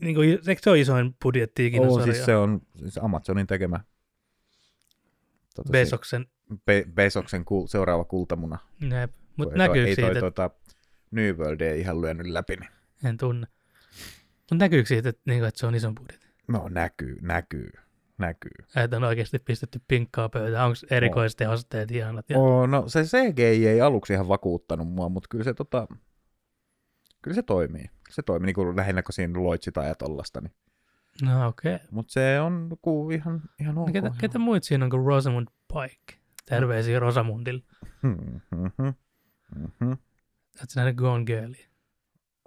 niin 0.00 0.14
kuin, 0.14 0.28
eikö 0.48 0.60
se 0.62 0.70
ole 0.70 0.80
isoin 0.80 1.16
budjetti 1.22 1.66
ikinä 1.66 1.86
Oo, 1.86 1.98
sarja? 1.98 2.12
siis 2.14 2.24
se 2.26 2.36
on 2.36 2.60
siis 2.76 2.98
Amazonin 2.98 3.46
tekemä 3.46 3.80
Tota, 5.54 5.70
Besoksen. 5.72 6.22
se- 6.48 6.56
Be- 6.66 6.84
Besoksen 6.94 7.42
kul- 7.44 7.66
seuraava 7.68 8.04
kultamuna. 8.04 8.58
Jep. 9.00 9.12
Mut 9.36 9.48
Toi- 9.48 9.58
näkyykö 9.58 9.88
ei 9.88 9.94
siitä, 9.94 10.10
toi, 10.10 10.18
että 10.18 10.20
tuota, 10.20 10.50
New 11.10 11.36
World 11.36 11.60
ei 11.60 11.80
ihan 11.80 12.00
lyönyt 12.00 12.26
läpi. 12.26 12.56
Niin. 12.56 12.70
en 13.04 13.16
tunne. 13.16 13.46
Mut 14.50 14.58
näkyykö 14.60 14.88
siitä, 14.88 15.08
että, 15.08 15.22
niin 15.24 15.38
kuin, 15.38 15.48
että 15.48 15.58
se 15.60 15.66
on 15.66 15.74
ison 15.74 15.94
budjetin? 15.94 16.29
No 16.48 16.68
näkyy, 16.68 17.18
näkyy, 17.22 17.70
näkyy. 18.18 18.50
Että 18.76 18.96
on 18.96 19.04
oikeasti 19.04 19.38
pistetty 19.38 19.80
pinkkaa 19.88 20.28
pöytään. 20.28 20.66
Onko 20.66 20.76
erikoistehosteet 20.90 21.90
ihanat? 21.90 22.30
Ja... 22.30 22.38
Oh, 22.38 22.68
no 22.68 22.88
se 22.88 23.02
CGI 23.02 23.68
ei 23.68 23.80
aluksi 23.80 24.12
ihan 24.12 24.28
vakuuttanut 24.28 24.88
mua, 24.88 25.08
mutta 25.08 25.26
kyllä 25.30 25.44
se, 25.44 25.54
tota, 25.54 25.86
kyllä 27.22 27.34
se 27.34 27.42
toimii. 27.42 27.84
Se 28.10 28.22
toimii 28.22 28.46
niin 28.46 28.54
kuin 28.54 28.76
lähinnä, 28.76 29.02
kun 29.02 29.12
siinä 29.12 29.42
loitsi 29.42 29.72
tai 29.72 29.94
tollasta. 29.98 30.40
Niin. 30.40 30.52
No 31.22 31.48
okei. 31.48 31.74
Okay. 31.74 31.86
Mutta 31.90 32.12
se 32.12 32.40
on 32.40 32.76
kuu 32.82 33.10
ihan, 33.10 33.42
ihan 33.60 33.78
ok. 33.78 33.86
No, 33.86 33.92
ketä, 33.92 34.06
ihan. 34.06 34.18
ketä 34.20 34.38
muut 34.38 34.64
siinä 34.64 34.84
on 34.84 34.90
kuin 34.90 35.06
Rosamund 35.06 35.48
Pike? 35.68 36.20
Terveisiä 36.46 36.98
Rosamundille. 37.00 37.62
Hmm, 38.02 38.40
mhm, 38.50 38.64
mhm. 39.56 39.92
Oletko 40.60 40.72
nähnyt 40.76 40.96
Gone 40.96 41.24
Girlia? 41.24 41.69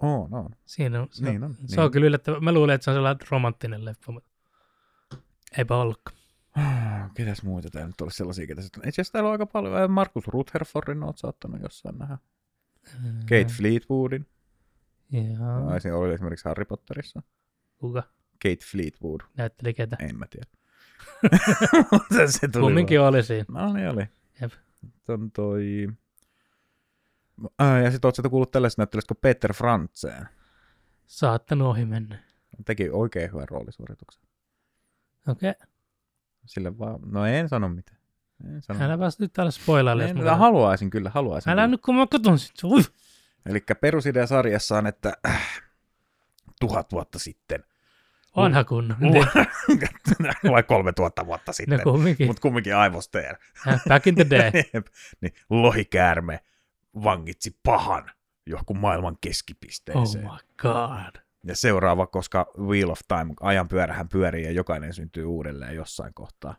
On, 0.04 0.34
on. 0.34 0.50
Siinä 0.66 1.00
on, 1.02 1.08
se, 1.10 1.24
Niin 1.24 1.44
on. 1.44 1.54
se 1.54 1.76
niin 1.76 1.80
on 1.80 1.90
kyllä 1.90 2.06
yllättävää. 2.06 2.40
Mä 2.40 2.52
luulen, 2.52 2.74
että 2.74 2.84
se 2.84 2.90
on 2.90 2.96
sellainen 2.96 3.26
romanttinen 3.30 3.84
leffa, 3.84 4.12
mutta 4.12 4.30
eipä 5.58 5.76
ollutkaan. 5.76 6.16
Ah, 6.56 7.10
Ketäs 7.14 7.42
muita 7.42 7.70
täällä 7.70 7.86
nyt 7.88 8.00
olisi 8.00 8.16
sellaisia, 8.16 8.46
ketä 8.46 8.62
sitten... 8.62 8.88
Itse 8.88 9.00
asiassa 9.02 9.12
täällä 9.12 9.28
on 9.28 9.32
aika 9.32 9.46
paljon. 9.46 9.90
Markus 9.90 10.28
Rutherfordin 10.28 11.02
oot 11.02 11.18
saattanut 11.18 11.62
jossain 11.62 11.98
nähdä. 11.98 12.18
Kate 13.20 13.46
Fleetwoodin. 13.56 14.26
Joo. 15.10 15.68
Ai, 15.70 15.80
siinä 15.80 15.96
oli 15.96 16.14
esimerkiksi 16.14 16.48
Harry 16.48 16.64
Potterissa. 16.64 17.22
Kuka 17.78 18.02
Kate 18.42 18.64
Fleetwood. 18.70 19.20
näytteli 19.36 19.74
ketä? 19.74 19.96
En 20.00 20.18
mä 20.18 20.26
tiedä. 20.30 20.46
Mutta 21.92 22.26
se 22.26 22.48
tuli 22.48 22.62
Kumminkin 22.62 23.00
oli 23.00 23.22
siinä. 23.22 23.44
No 23.48 23.72
niin 23.72 23.88
oli. 23.88 24.08
Jep. 24.40 24.52
On 25.08 25.30
toi... 25.30 25.88
Ja 27.84 27.90
sitten 27.90 28.08
oot 28.08 28.14
sieltä 28.14 28.28
kuullut 28.28 28.50
tällaisesta 28.50 28.82
näyttelijästä 28.82 29.14
kuin 29.14 29.20
Peter 29.20 29.52
Frantzen. 29.52 30.28
Saattanut 31.06 31.68
ohi 31.68 31.84
mennä. 31.84 32.18
Teki 32.64 32.90
oikein 32.92 33.32
hyvän 33.32 33.48
roolisuorituksen. 33.48 34.22
Okei. 35.28 35.50
Okay. 35.50 35.66
Sille 36.46 36.78
vaan... 36.78 37.00
No 37.06 37.26
en 37.26 37.48
sano 37.48 37.68
mitään. 37.68 37.98
En 38.44 38.62
sano 38.62 38.84
Älä 38.84 38.98
päästä 38.98 39.22
nyt 39.22 39.32
täällä 39.32 39.50
spoilaille. 39.50 40.04
en, 40.04 40.24
mä 40.24 40.36
haluaisin 40.36 40.90
kyllä, 40.90 41.10
haluaisin. 41.10 41.50
Älä 41.50 41.62
kyllä. 41.62 41.70
nyt, 41.70 41.80
kun 41.80 41.94
mä 41.94 42.06
katson 42.06 42.38
sit. 42.38 42.54
Eli 43.46 43.60
perusidea 43.80 44.26
sarjassa 44.26 44.78
on, 44.78 44.86
että 44.86 45.12
äh, 45.26 45.62
tuhat 46.60 46.92
vuotta 46.92 47.18
sitten. 47.18 47.64
Vanha 48.36 48.64
kunnon. 48.64 48.98
Vai 50.52 50.62
kolme 50.62 50.92
tuhatta 50.92 51.26
vuotta 51.26 51.48
No 51.50 51.52
sitten. 51.52 51.80
kumminkin. 51.82 52.26
Mutta 52.26 52.40
kumminkin 52.40 52.76
aivosteer. 52.76 53.36
Back 53.88 54.06
in 54.06 54.14
the 54.14 54.26
day. 54.30 54.50
niin 55.20 55.34
lohikäärme 55.50 56.40
vangitsi 57.04 57.56
pahan 57.62 58.10
johonkin 58.46 58.78
maailman 58.78 59.14
Oh 59.14 59.18
keskipisteeseen. 59.20 60.24
my 60.24 60.38
god. 60.62 61.20
ja 61.46 61.56
seuraava, 61.56 62.06
koska 62.06 62.46
Wheel 62.58 62.90
of 62.90 63.00
Time, 63.08 63.34
ajan 63.40 63.68
pyörähän 63.68 64.08
pyörii 64.08 64.44
ja 64.44 64.50
jokainen 64.50 64.94
syntyy 64.94 65.24
uudelleen 65.24 65.74
jossain 65.76 66.14
kohtaa. 66.14 66.56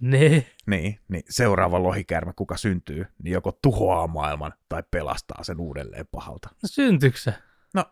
Ne. 0.00 0.46
Niin, 0.66 1.00
niin 1.08 1.22
seuraava 1.28 1.82
lohikäärme, 1.82 2.32
kuka 2.36 2.56
syntyy, 2.56 3.06
niin 3.22 3.32
joko 3.32 3.58
tuhoaa 3.62 4.06
maailman 4.06 4.52
tai 4.68 4.82
pelastaa 4.90 5.44
sen 5.44 5.60
uudelleen 5.60 6.06
pahalta. 6.10 6.48
No 6.52 6.66
syntyykö 6.66 7.18
se? 7.18 7.34
No, 7.74 7.84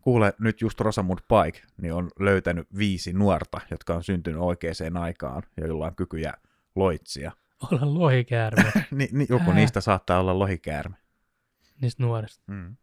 kuule, 0.00 0.32
nyt 0.38 0.60
just 0.60 0.80
Rosamund 0.80 1.18
Pike 1.18 1.60
niin 1.76 1.92
on 1.92 2.10
löytänyt 2.18 2.68
viisi 2.78 3.12
nuorta, 3.12 3.60
jotka 3.70 3.94
on 3.94 4.04
syntynyt 4.04 4.40
oikeaan 4.40 4.96
aikaan 4.96 5.42
ja 5.56 5.66
jolla 5.66 5.86
on 5.86 5.96
kykyjä 5.96 6.32
loitsia. 6.74 7.32
Olla 7.72 7.98
lohikäärme 7.98 8.72
Ni, 8.90 9.08
ni, 9.12 9.26
joku 9.28 9.50
Ää. 9.50 9.54
niistä 9.56 9.80
saattaa 9.80 10.20
olla 10.20 10.38
lohikäärme. 10.38 10.96
Niistä 11.80 12.02
nuorista. 12.02 12.42
Mm. 12.46 12.76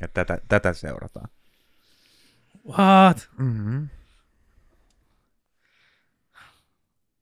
Ja 0.00 0.08
tätä, 0.08 0.38
tätä 0.48 0.72
seurataan. 0.72 1.28
What? 2.66 3.30
Mm-hmm. 3.38 3.88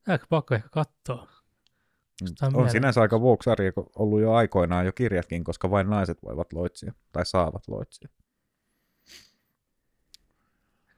Ehkä 0.09 0.26
pakko 0.28 0.55
ehkä 0.55 0.68
katsoa. 0.68 1.28
On 2.42 2.57
On 2.57 2.70
sinänsä 2.70 3.00
aika 3.00 3.20
kun 3.72 3.90
ollut 3.96 4.20
jo 4.20 4.33
aikoinaan 4.33 4.87
jo 4.87 4.92
kirjatkin, 4.92 5.44
koska 5.44 5.70
vain 5.70 5.90
naiset 5.90 6.22
voivat 6.22 6.52
loitsia 6.52 6.92
tai 7.12 7.26
saavat 7.26 7.68
loitsia. 7.68 8.09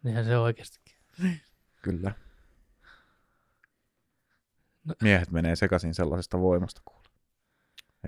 Niinhän 0.03 0.25
se 0.25 0.39
oikeastikin. 0.39 0.97
Kyllä. 1.83 2.15
No. 4.85 4.95
Miehet 5.03 5.31
menee 5.31 5.57
sekaisin 5.57 5.95
sellaisesta 5.95 6.41
voimasta 6.41 6.81
kuule. 6.85 7.04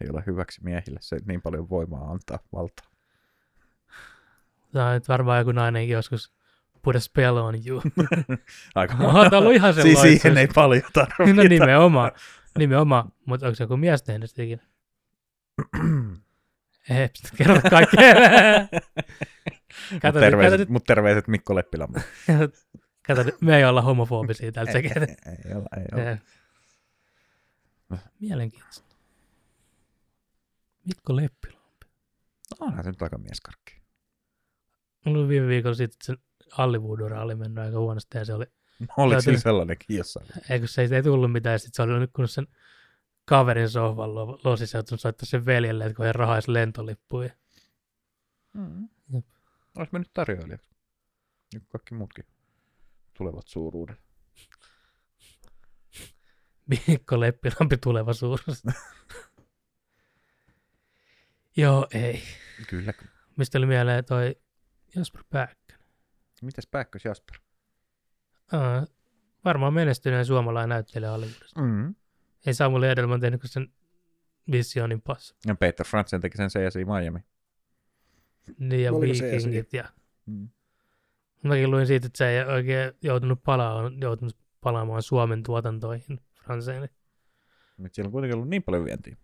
Ei 0.01 0.09
ole 0.13 0.23
hyväksi 0.27 0.65
miehille 0.65 0.99
se 1.03 1.17
niin 1.27 1.43
paljon 1.43 1.71
voimaa 1.71 2.11
antaa 2.11 2.39
valtaa. 2.53 2.87
Tämä 4.73 4.89
on 4.89 4.95
nyt 4.95 5.09
varmaan 5.09 5.39
joku 5.39 5.53
nainenkin 5.53 5.93
joskus 5.95 6.33
put 6.83 6.97
a 6.97 7.01
spell 7.01 7.37
on 7.37 7.55
you. 7.67 7.83
Aika 8.75 8.95
ollut 9.39 9.55
ihan 9.55 9.75
si- 9.75 9.83
sellainen. 9.83 10.03
siihen 10.19 10.39
ei 10.39 10.47
paljon 10.55 10.83
tarvita. 10.93 11.35
No 11.35 11.43
nimenomaan. 11.49 12.13
Nimenomaan. 12.59 13.13
Mutta 13.27 13.47
onko 13.47 13.55
se 13.55 13.65
joku 13.65 13.77
mies 13.77 14.03
tehnyt 14.03 14.31
sitä 14.31 14.43
ikinä? 14.43 14.63
Ei, 16.91 17.09
kerro 17.37 17.61
kaikkea. 17.71 18.15
Mut 19.93 20.01
kato, 20.03 20.21
terveiset, 20.21 20.69
mut 20.69 20.85
terveiset 20.85 21.29
Mikko 21.29 21.55
Leppilä. 21.55 21.89
kato, 23.07 23.25
me 23.41 23.57
ei 23.57 23.65
olla 23.65 23.83
homofobisia 23.83 24.53
täältä 24.53 24.79
ei, 24.79 24.85
ei, 24.85 25.37
ei, 25.45 25.55
olla, 25.55 25.69
ei 25.77 25.85
olla. 25.93 26.11
Eh. 26.11 26.19
Mielenkiintoista. 28.21 28.96
Mikko 30.87 31.17
Leppilä. 31.17 31.59
Onhan 32.61 32.85
se 32.85 32.91
nyt 32.91 33.03
aika 33.03 33.19
mieskarkki. 33.19 33.83
Mulla 35.05 35.19
oli 35.21 35.29
viime 35.29 35.47
viikolla 35.49 35.75
sitten, 35.75 35.95
että 35.97 36.07
sen 36.07 36.19
Hollywood-ura 36.59 37.23
oli 37.23 37.35
mennyt 37.35 37.65
aika 37.65 37.79
huonosti 37.79 38.19
ja 38.19 38.25
se 38.25 38.35
oli, 38.35 38.47
Oliko 38.97 39.13
Joo, 39.15 39.21
sillä 39.21 39.37
te- 39.39 39.43
sellainenkin 39.43 39.97
jossain? 39.97 40.27
ei 40.51 40.59
kun 40.59 40.69
se 40.69 40.83
ei, 40.83 40.89
ei 40.95 41.03
tullut 41.03 41.33
mitään, 41.33 41.53
ja 41.55 41.59
sitten 41.59 41.75
se 41.75 41.83
oli 41.83 42.01
nyt 42.01 42.11
kun 42.13 42.29
sen 42.29 42.47
kaverin 43.25 43.71
sohvan 43.71 44.15
lo- 44.15 44.41
losissa 44.45 44.79
joutunut 44.79 45.01
soittaa 45.01 45.27
sen 45.27 45.47
veljelle, 45.47 45.85
että 45.85 45.97
kun 45.97 46.05
he 46.07 46.13
rahaisi 46.13 46.53
lentolippuja. 46.53 47.31
Mm. 48.53 48.89
Jep. 49.15 49.25
Olisi 49.77 49.93
mennyt 49.93 50.11
tarjoilijaksi. 50.15 50.71
Niin 51.53 51.61
kuin 51.61 51.69
kaikki 51.69 51.95
muutkin 51.95 52.25
tulevat 53.19 53.47
suuruudet. 53.49 53.97
Mikko 56.89 57.21
Leppilampi 57.21 57.77
tulevaisuudessa. 57.77 58.73
Joo, 61.57 61.87
ei. 61.95 62.23
Kyllä. 62.69 62.93
Mistä 63.37 63.59
oli 63.59 63.67
mieleen 63.67 64.05
toi 64.05 64.37
Jasper 64.97 65.25
Pääkkönen? 65.31 65.87
Mitäs 66.43 66.67
Pääkkös 66.67 67.05
Jasper? 67.05 67.39
Aa, 68.53 68.87
varmaan 69.45 69.75
menestyneen 69.75 70.27
suomalainen 70.27 70.69
näyttelijä 70.69 71.11
Hollywoodissa. 71.11 71.61
Mm. 71.61 71.95
Ei 72.47 72.55
Samuel 72.55 72.83
Edelman 72.83 73.21
tehnyt 73.21 73.41
kuin 73.41 73.51
sen 73.51 73.73
Visionin 74.53 75.03
passi. 75.03 75.35
Ja 75.47 75.55
Peter 75.55 75.87
Frantzen 75.87 76.21
teki 76.21 76.37
sen 76.37 76.49
CSI 76.49 76.85
Miami. 76.85 77.21
Niin 78.59 78.83
ja 78.83 78.93
Oliko 78.93 79.13
Vikingit 79.13 79.73
ja... 79.73 79.89
Mm. 80.27 80.49
Mäkin 81.45 81.71
luin 81.71 81.87
siitä, 81.87 82.07
että 82.07 82.19
se 82.19 82.29
ei 82.29 82.45
oikein 82.45 82.93
joutunut 83.03 83.43
palaamaan, 83.43 84.01
joutunut 84.01 84.37
palaamaan 84.61 85.03
Suomen 85.03 85.43
tuotantoihin 85.43 86.21
Franseille. 86.45 86.91
Nyt 87.79 87.95
siellä 87.95 88.09
on 88.09 88.13
kuitenkin 88.13 88.35
ollut 88.35 88.49
niin 88.49 88.63
paljon 88.63 88.85
vientiä. 88.85 89.17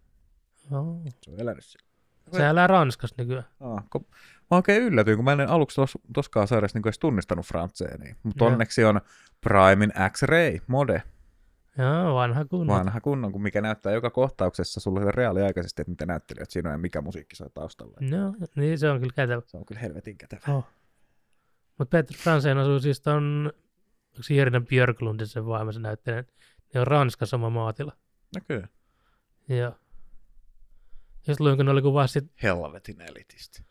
Oh. 0.71 1.03
Se 1.23 1.31
on 1.31 1.40
elänyt 1.40 1.64
siellä. 1.64 1.91
Se 2.37 2.49
elää 2.49 2.66
Ranskassa 2.66 3.16
nykyään. 3.18 3.45
Aa, 3.61 3.83
kun 3.92 4.07
mä 4.51 4.57
oikein 4.57 4.83
yllätyin, 4.83 5.16
kun 5.16 5.25
mä 5.25 5.33
en 5.33 5.49
aluksi 5.49 5.77
tos, 5.77 5.99
toskaan 6.14 6.49
sarjassa 6.49 6.79
niin 6.79 6.87
edes 6.87 6.99
tunnistanut 6.99 7.47
Frantseenia. 7.47 8.14
Mutta 8.23 8.45
Joo. 8.45 8.53
onneksi 8.53 8.85
on 8.85 9.01
Primein 9.40 9.92
X-Ray 10.11 10.59
mode. 10.66 11.03
Joo, 11.79 12.14
vanha 12.14 12.45
kunnon. 12.45 12.79
Vanha 12.79 13.01
kunnon, 13.01 13.33
kun 13.33 13.42
mikä 13.42 13.61
näyttää 13.61 13.92
joka 13.92 14.11
kohtauksessa 14.11 14.81
sulle 14.81 15.11
reaaliaikaisesti, 15.11 15.83
että 15.83 15.90
mitä 15.90 16.07
näyttelijät 16.07 16.51
siinä 16.51 16.68
on 16.68 16.75
ja 16.75 16.79
mikä 16.79 17.01
musiikki 17.01 17.37
soi 17.37 17.51
taustalla. 17.55 17.97
No, 18.01 18.35
niin 18.57 18.79
se 18.79 18.90
on 18.90 19.01
kyllä 19.01 19.12
kätevä. 19.16 19.42
Se 19.47 19.57
on 19.57 19.66
kyllä 19.66 19.81
helvetin 19.81 20.18
kätevä. 20.18 20.40
Oh. 20.49 20.66
Mutta 21.79 21.90
Peter 21.90 22.16
Fransen 22.16 22.59
asuu 22.59 22.81
siis 22.81 23.01
ton, 23.01 23.53
onko 24.12 24.23
se 24.23 24.35
Jirina 24.35 24.61
Björklundin 24.61 25.27
sen 25.27 25.47
vaimo, 25.47 25.73
se 25.73 25.81
näyttelijä, 25.81 26.25
ne 26.75 26.81
on 26.81 26.87
Ranskassa 26.87 27.37
oma 27.37 27.51
maatila. 27.51 27.92
No 28.35 28.40
kyllä. 28.49 28.68
Joo. 29.49 29.75
Sitten 31.22 31.46
luin, 31.46 31.56
kun 31.56 31.66
ne 31.66 31.72
oli 31.72 31.82
kuvaa 31.82 32.06
sit, 32.06 32.24
Helvetin 32.42 33.00
elitisti. 33.00 33.64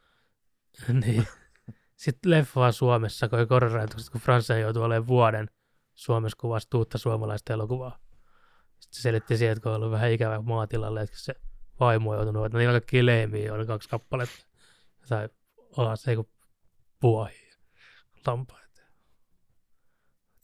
niin. 1.05 1.27
Sitten 1.95 2.31
leffaa 2.31 2.71
Suomessa, 2.71 3.29
kun 3.29 3.47
koronarajoitukset, 3.47 4.09
kun 4.09 4.21
Fransen 4.21 4.61
joutui 4.61 4.83
olemaan 4.83 5.07
vuoden 5.07 5.49
Suomessa 5.95 6.37
kuvasta 6.41 6.77
uutta 6.77 6.97
suomalaista 6.97 7.53
elokuvaa. 7.53 7.99
Sitten 8.79 8.97
se 8.97 9.01
selitti 9.01 9.37
siihen, 9.37 9.51
että 9.51 9.63
kun 9.63 9.71
on 9.71 9.75
ollut 9.75 9.91
vähän 9.91 10.11
ikävä 10.11 10.41
maatilalle, 10.41 11.01
että 11.01 11.19
se 11.19 11.35
vaimo 11.79 12.09
on 12.09 12.15
joutunut, 12.15 12.45
että 12.45 12.57
niillä 12.57 12.71
on 12.71 12.73
kaikki 12.73 13.05
leimiä, 13.05 13.53
oli 13.53 13.65
kaksi 13.65 13.89
kappaletta. 13.89 14.45
Tai 15.09 15.29
alas, 15.77 16.07
ei 16.07 16.15
kun 16.15 16.29
puohia, 16.99 17.55
lampaita. 18.27 18.81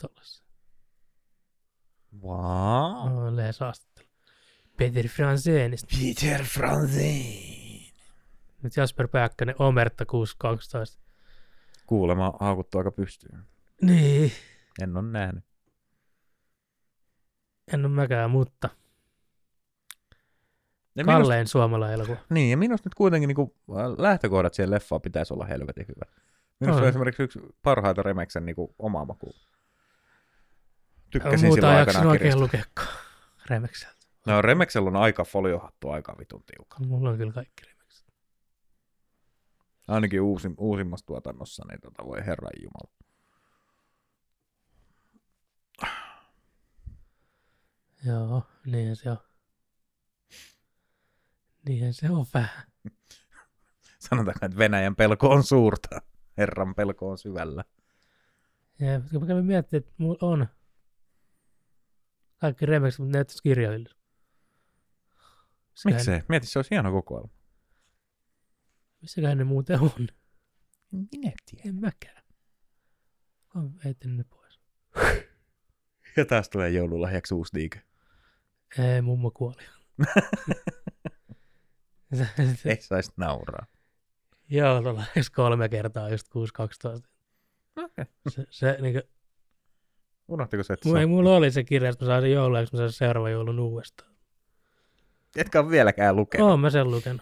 Tuollaisia. 0.01 0.45
Wow. 2.21 3.27
Oh, 3.27 3.35
lähes 3.35 3.59
haastattelu. 3.59 3.96
Peter 4.77 5.07
Franzenista. 5.07 5.95
Peter 5.99 6.43
Franzin. 6.43 7.57
Nyt 8.63 8.77
Jasper 8.77 9.07
Pääkkönen, 9.07 9.55
Omerta 9.59 10.05
612. 10.05 11.01
Kuulemma 11.87 12.33
haukuttu 12.39 12.77
aika 12.77 12.91
pystyyn. 12.91 13.43
Niin. 13.81 14.31
En 14.81 14.97
ole 14.97 15.07
nähnyt. 15.07 15.43
En 17.73 17.85
ole 17.85 17.93
mäkään, 17.93 18.31
mutta 18.31 18.69
Ja 20.95 21.03
kallein 21.03 21.47
suomalainen 21.47 21.95
elokuva. 21.95 22.17
Niin, 22.29 22.51
ja 22.51 22.57
minusta 22.57 22.89
nyt 22.89 22.95
kuitenkin 22.95 23.27
niin 23.27 23.51
lähtökohdat 23.97 24.53
siihen 24.53 24.71
leffaan 24.71 25.01
pitäisi 25.01 25.33
olla 25.33 25.45
helvetin 25.45 25.85
hyvä. 25.87 26.11
Minusta 26.59 26.77
On. 26.77 26.83
on 26.83 26.89
esimerkiksi 26.89 27.23
yksi 27.23 27.39
parhaita 27.63 28.03
Remeksen 28.03 28.45
niin 28.45 28.55
omaa 28.79 29.05
makuun. 29.05 29.35
Tykkäsin 31.09 31.47
Muuta 31.47 31.61
silloin 31.61 31.77
aikanaan 31.77 32.07
oikein 32.07 32.19
kirjasta. 32.19 32.43
lukeakaan 32.43 32.87
Remekseltä. 33.49 33.96
No 34.27 34.41
Remeksellä 34.41 34.87
on 34.87 34.95
aika 34.95 35.23
foliohattu 35.23 35.89
aika 35.89 36.15
vitun 36.19 36.43
tiukka. 36.43 36.77
Mulla 36.79 37.09
on 37.09 37.17
kyllä 37.17 37.33
kaikki 37.33 37.63
Remekset. 37.65 38.07
Ainakin 39.87 40.21
uusi, 40.21 40.49
uusimmassa 40.57 41.05
tuotannossa, 41.05 41.65
niin 41.69 41.81
tota 41.81 42.05
voi 42.05 42.25
herran 42.25 42.51
jumala. 42.61 42.97
Joo, 48.05 48.43
niin 48.65 48.95
se 48.95 49.11
on. 49.11 49.17
Niin 51.67 51.93
se 51.93 52.09
on 52.09 52.25
vähän. 52.33 52.63
Sanotaanko, 54.09 54.45
että 54.45 54.57
Venäjän 54.57 54.95
pelko 54.95 55.29
on 55.29 55.43
suurta. 55.43 56.01
Herran 56.37 56.75
pelko 56.75 57.09
on 57.09 57.17
syvällä. 57.17 57.63
Ja 58.79 59.01
kun 59.11 59.21
mä 59.21 59.27
kävin 59.27 59.45
miettimään, 59.45 59.83
että 59.83 59.93
mulla 59.97 60.17
on 60.21 60.47
kaikki 62.37 62.65
Remekset, 62.65 62.99
mutta 62.99 63.11
ne 63.11 63.17
näyttäisi 63.17 63.43
kirjoille. 63.43 63.96
Miksei? 65.85 66.21
Mieti, 66.29 66.47
se 66.47 66.59
olisi 66.59 66.71
hieno 66.71 66.91
kokoelma. 66.91 67.33
Missäköhän 69.01 69.37
ne 69.37 69.43
muuten 69.43 69.79
on? 69.81 70.07
Minä 70.91 71.31
tiedän. 71.45 71.67
En 71.67 71.75
mäkään. 71.75 72.23
On 73.55 73.79
heittänyt 73.83 74.17
ne 74.17 74.23
pois. 74.23 74.59
Ja 76.17 76.25
taas 76.25 76.49
tulee 76.49 76.69
joululahjaksi 76.69 77.33
uusi 77.33 77.53
diike. 77.53 77.81
Ei, 78.79 79.01
mummo 79.01 79.31
kuoli. 79.31 79.63
Ei 82.65 82.81
saisi 82.81 83.11
nauraa. 83.17 83.65
Joululahjaksi 84.49 85.31
kolme 85.31 85.69
kertaa 85.69 86.09
just 86.09 86.27
6.12. 86.27 87.07
Okay. 87.83 88.05
Se, 88.29 88.45
se 88.49 88.77
niinku, 88.81 89.01
Unohtiko 90.27 90.63
se, 90.63 90.73
että 90.73 90.89
sä, 90.89 91.07
mulla 91.07 91.35
oli 91.35 91.51
se 91.51 91.63
kirja, 91.63 91.89
että 91.89 92.05
mä 92.05 92.07
saisin 92.11 92.31
joululahjaksi, 92.31 92.75
mä 92.75 92.77
saisin 92.77 92.97
seuraavan 92.97 93.31
joulun 93.31 93.59
uudestaan. 93.59 94.16
Etkä 95.35 95.59
ole 95.59 95.69
vieläkään 95.69 96.15
lukenut? 96.15 96.49
Oon 96.49 96.59
mä 96.59 96.69
sen 96.69 96.91
lukenut. 96.91 97.21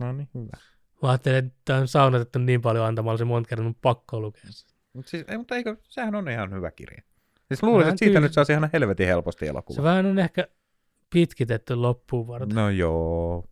No 0.00 0.12
niin, 0.12 0.28
hyvä. 0.34 0.56
Mä 1.02 1.08
ajattelin, 1.08 1.46
että 1.46 1.76
on 1.76 1.88
saunatettu 1.88 2.38
niin 2.38 2.60
paljon 2.60 2.86
antamalla 2.86 3.18
se 3.18 3.24
monta 3.24 3.48
kertaa, 3.48 3.74
pakko 3.82 4.20
lukea 4.20 4.42
se. 4.50 4.66
Mut 4.92 5.06
siis, 5.06 5.24
ei, 5.28 5.38
mutta 5.38 5.56
eikö, 5.56 5.76
sehän 5.82 6.14
on 6.14 6.28
ihan 6.28 6.52
hyvä 6.52 6.70
kirja. 6.70 7.02
Siis 7.48 7.62
luulisin, 7.62 7.88
että 7.88 7.98
siitä 7.98 8.10
kyllä. 8.10 8.20
nyt 8.20 8.32
saisi 8.32 8.52
ihan 8.52 8.70
helvetin 8.72 9.06
helposti 9.06 9.46
elokuva. 9.46 9.76
Se 9.76 9.82
vähän 9.82 10.06
on 10.06 10.18
ehkä 10.18 10.48
pitkitetty 11.10 11.74
loppuun 11.74 12.26
varten. 12.26 12.56
No 12.56 12.70
joo. 12.70 13.48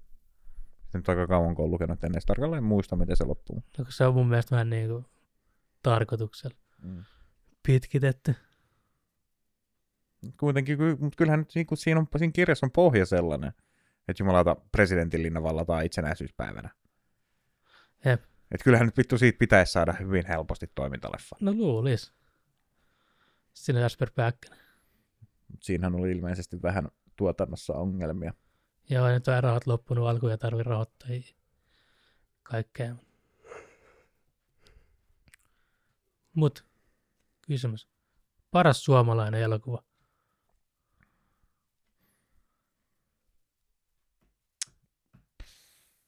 Nyt 0.95 1.09
aika 1.09 1.27
kauan 1.27 1.55
kun 1.55 1.65
on 1.65 1.71
lukenut, 1.71 1.95
että 1.95 2.07
en 2.07 2.13
edes 2.13 2.27
tarkalleen 2.27 2.65
muista, 2.65 2.97
miten 2.97 3.17
se 3.17 3.25
loppuu. 3.25 3.65
No, 3.79 3.85
se 3.89 4.07
on 4.07 4.15
mun 4.15 4.29
mielestä 4.29 4.51
vähän 4.51 4.71
niin 4.71 4.89
kuin 4.89 5.07
tarkoituksella 5.83 6.57
Mm. 6.83 7.05
pitkitetty. 7.67 8.35
Kuitenkin, 10.41 10.79
mutta 11.01 11.17
kyllähän 11.17 11.39
nyt 11.39 11.53
niinku 11.55 11.77
siinä, 11.77 12.01
on, 12.01 12.07
siinä 12.17 12.33
kirjassa 12.33 12.67
on 12.67 12.71
pohja 12.71 13.07
sellainen, 13.07 13.53
että 14.11 14.23
jumalauta 14.23 14.57
presidentin 14.73 15.43
vallataan 15.43 15.85
itsenäisyyspäivänä. 15.85 16.71
Jep. 18.05 18.23
Et 18.51 18.63
kyllähän 18.63 18.87
nyt 18.87 18.97
vittu 18.97 19.19
siitä 19.19 19.39
pitäisi 19.39 19.73
saada 19.73 19.93
hyvin 19.93 20.27
helposti 20.27 20.67
toimintaleffa. 20.75 21.37
No 21.41 21.53
luulis. 21.53 22.13
Siinä 23.55 23.79
on 23.79 23.83
Jasper 23.83 24.11
Pääkkönen. 24.15 24.59
Siinähän 25.61 25.95
oli 25.95 26.11
ilmeisesti 26.11 26.63
vähän 26.63 26.89
tuotannossa 27.17 27.75
ongelmia. 27.75 28.35
Joo, 28.91 29.09
nyt 29.09 29.29
on 29.29 29.43
rahat 29.43 29.67
loppunut 29.67 30.09
alkuun 30.09 30.33
ja 30.33 30.39
tarvii 30.39 30.63
rahoittajia. 30.63 31.35
Kaikkea. 32.43 32.97
Mut, 36.35 36.65
kysymys. 37.47 37.89
Paras 38.51 38.85
suomalainen 38.85 39.41
elokuva. 39.41 39.83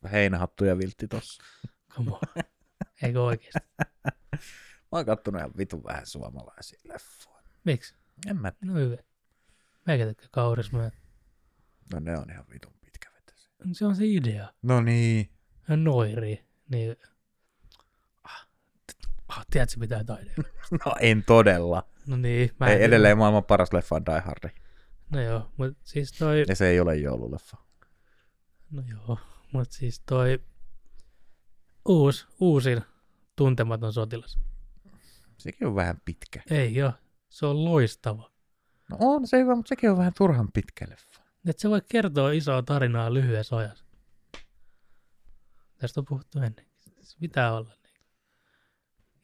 Heinähattu 0.09 0.65
ja 0.65 0.79
viltti 0.79 1.09
tossa. 1.09 1.43
Come 1.93 2.11
on. 2.13 2.21
Eikö 3.03 3.23
oikeesti? 3.23 3.59
Mä 4.93 4.99
oon 4.99 5.07
kattonut 5.07 5.39
ihan 5.39 5.53
vitun 5.59 5.85
vähän 5.85 6.07
suomalaisia 6.07 6.81
leffoja. 6.85 7.43
Miksi? 7.65 7.95
En 8.27 8.37
mä 8.41 8.53
No 8.65 8.75
hyvä. 8.75 8.97
Meikä 9.87 10.07
tekee 10.07 10.29
kauris. 10.31 10.73
Mä... 10.73 10.91
No 11.93 12.01
ne 12.01 12.19
on 12.19 12.31
ihan 12.31 12.45
vitun 12.53 12.73
pitkävetäisiä. 12.85 13.51
Se 13.73 13.87
on 13.87 13.97
se 13.97 14.05
idea. 14.07 14.53
No 14.63 14.81
niin. 14.81 15.31
Ja 15.69 15.77
noiri. 15.77 16.45
Niin... 16.69 16.97
Ah, 18.25 18.49
ah, 19.29 19.47
tiedätkö 19.51 19.77
mitä 19.81 20.05
taide? 20.05 20.31
No 20.85 20.95
en 21.01 21.25
todella. 21.25 21.89
No 22.07 22.17
niin. 22.17 22.51
Mä 22.61 22.67
Ei, 22.67 22.75
en- 22.77 22.83
edelleen 22.83 23.19
maailman 23.19 23.45
paras 23.45 23.73
leffa 23.73 23.95
on 23.97 24.07
Die 24.07 24.21
Hard. 24.21 24.51
No 25.11 25.21
joo, 25.21 25.53
mutta 25.57 25.81
siis 25.85 26.13
toi... 26.13 26.45
Ja 26.49 26.57
se 26.57 26.69
ei 26.69 26.81
ole 26.81 26.97
joululeffa. 26.97 27.57
No 28.71 28.83
joo, 28.91 29.19
mutta 29.53 29.75
siis 29.75 30.01
toi 30.01 30.41
uus, 31.89 32.29
uusin 32.41 32.83
tuntematon 33.37 33.93
sotilas. 33.93 34.39
Sekin 35.39 35.67
on 35.67 35.75
vähän 35.75 36.01
pitkä. 36.05 36.43
Ei 36.51 36.75
joo, 36.75 36.93
se 37.29 37.47
on 37.47 37.65
loistava. 37.65 38.31
No 38.91 38.97
on 39.01 39.27
se 39.27 39.39
hyvä, 39.39 39.55
mutta 39.55 39.69
sekin 39.69 39.91
on 39.91 39.99
vähän 39.99 40.13
turhan 40.19 40.53
pitkä 40.53 40.87
leffa. 40.89 41.23
Et 41.47 41.59
se 41.59 41.71
voi 41.71 41.83
kertoa 41.89 42.33
isoa 42.33 42.63
tarinaa 42.63 43.15
lyhyessä 43.15 43.57
ajassa. 43.57 43.85
Tästä 45.79 46.01
on 46.01 46.05
puhuttu 46.05 46.39
ennenkin. 46.39 46.95
Se 47.03 47.17
pitää 47.21 47.57
olla 47.57 47.75
niin. 47.83 47.97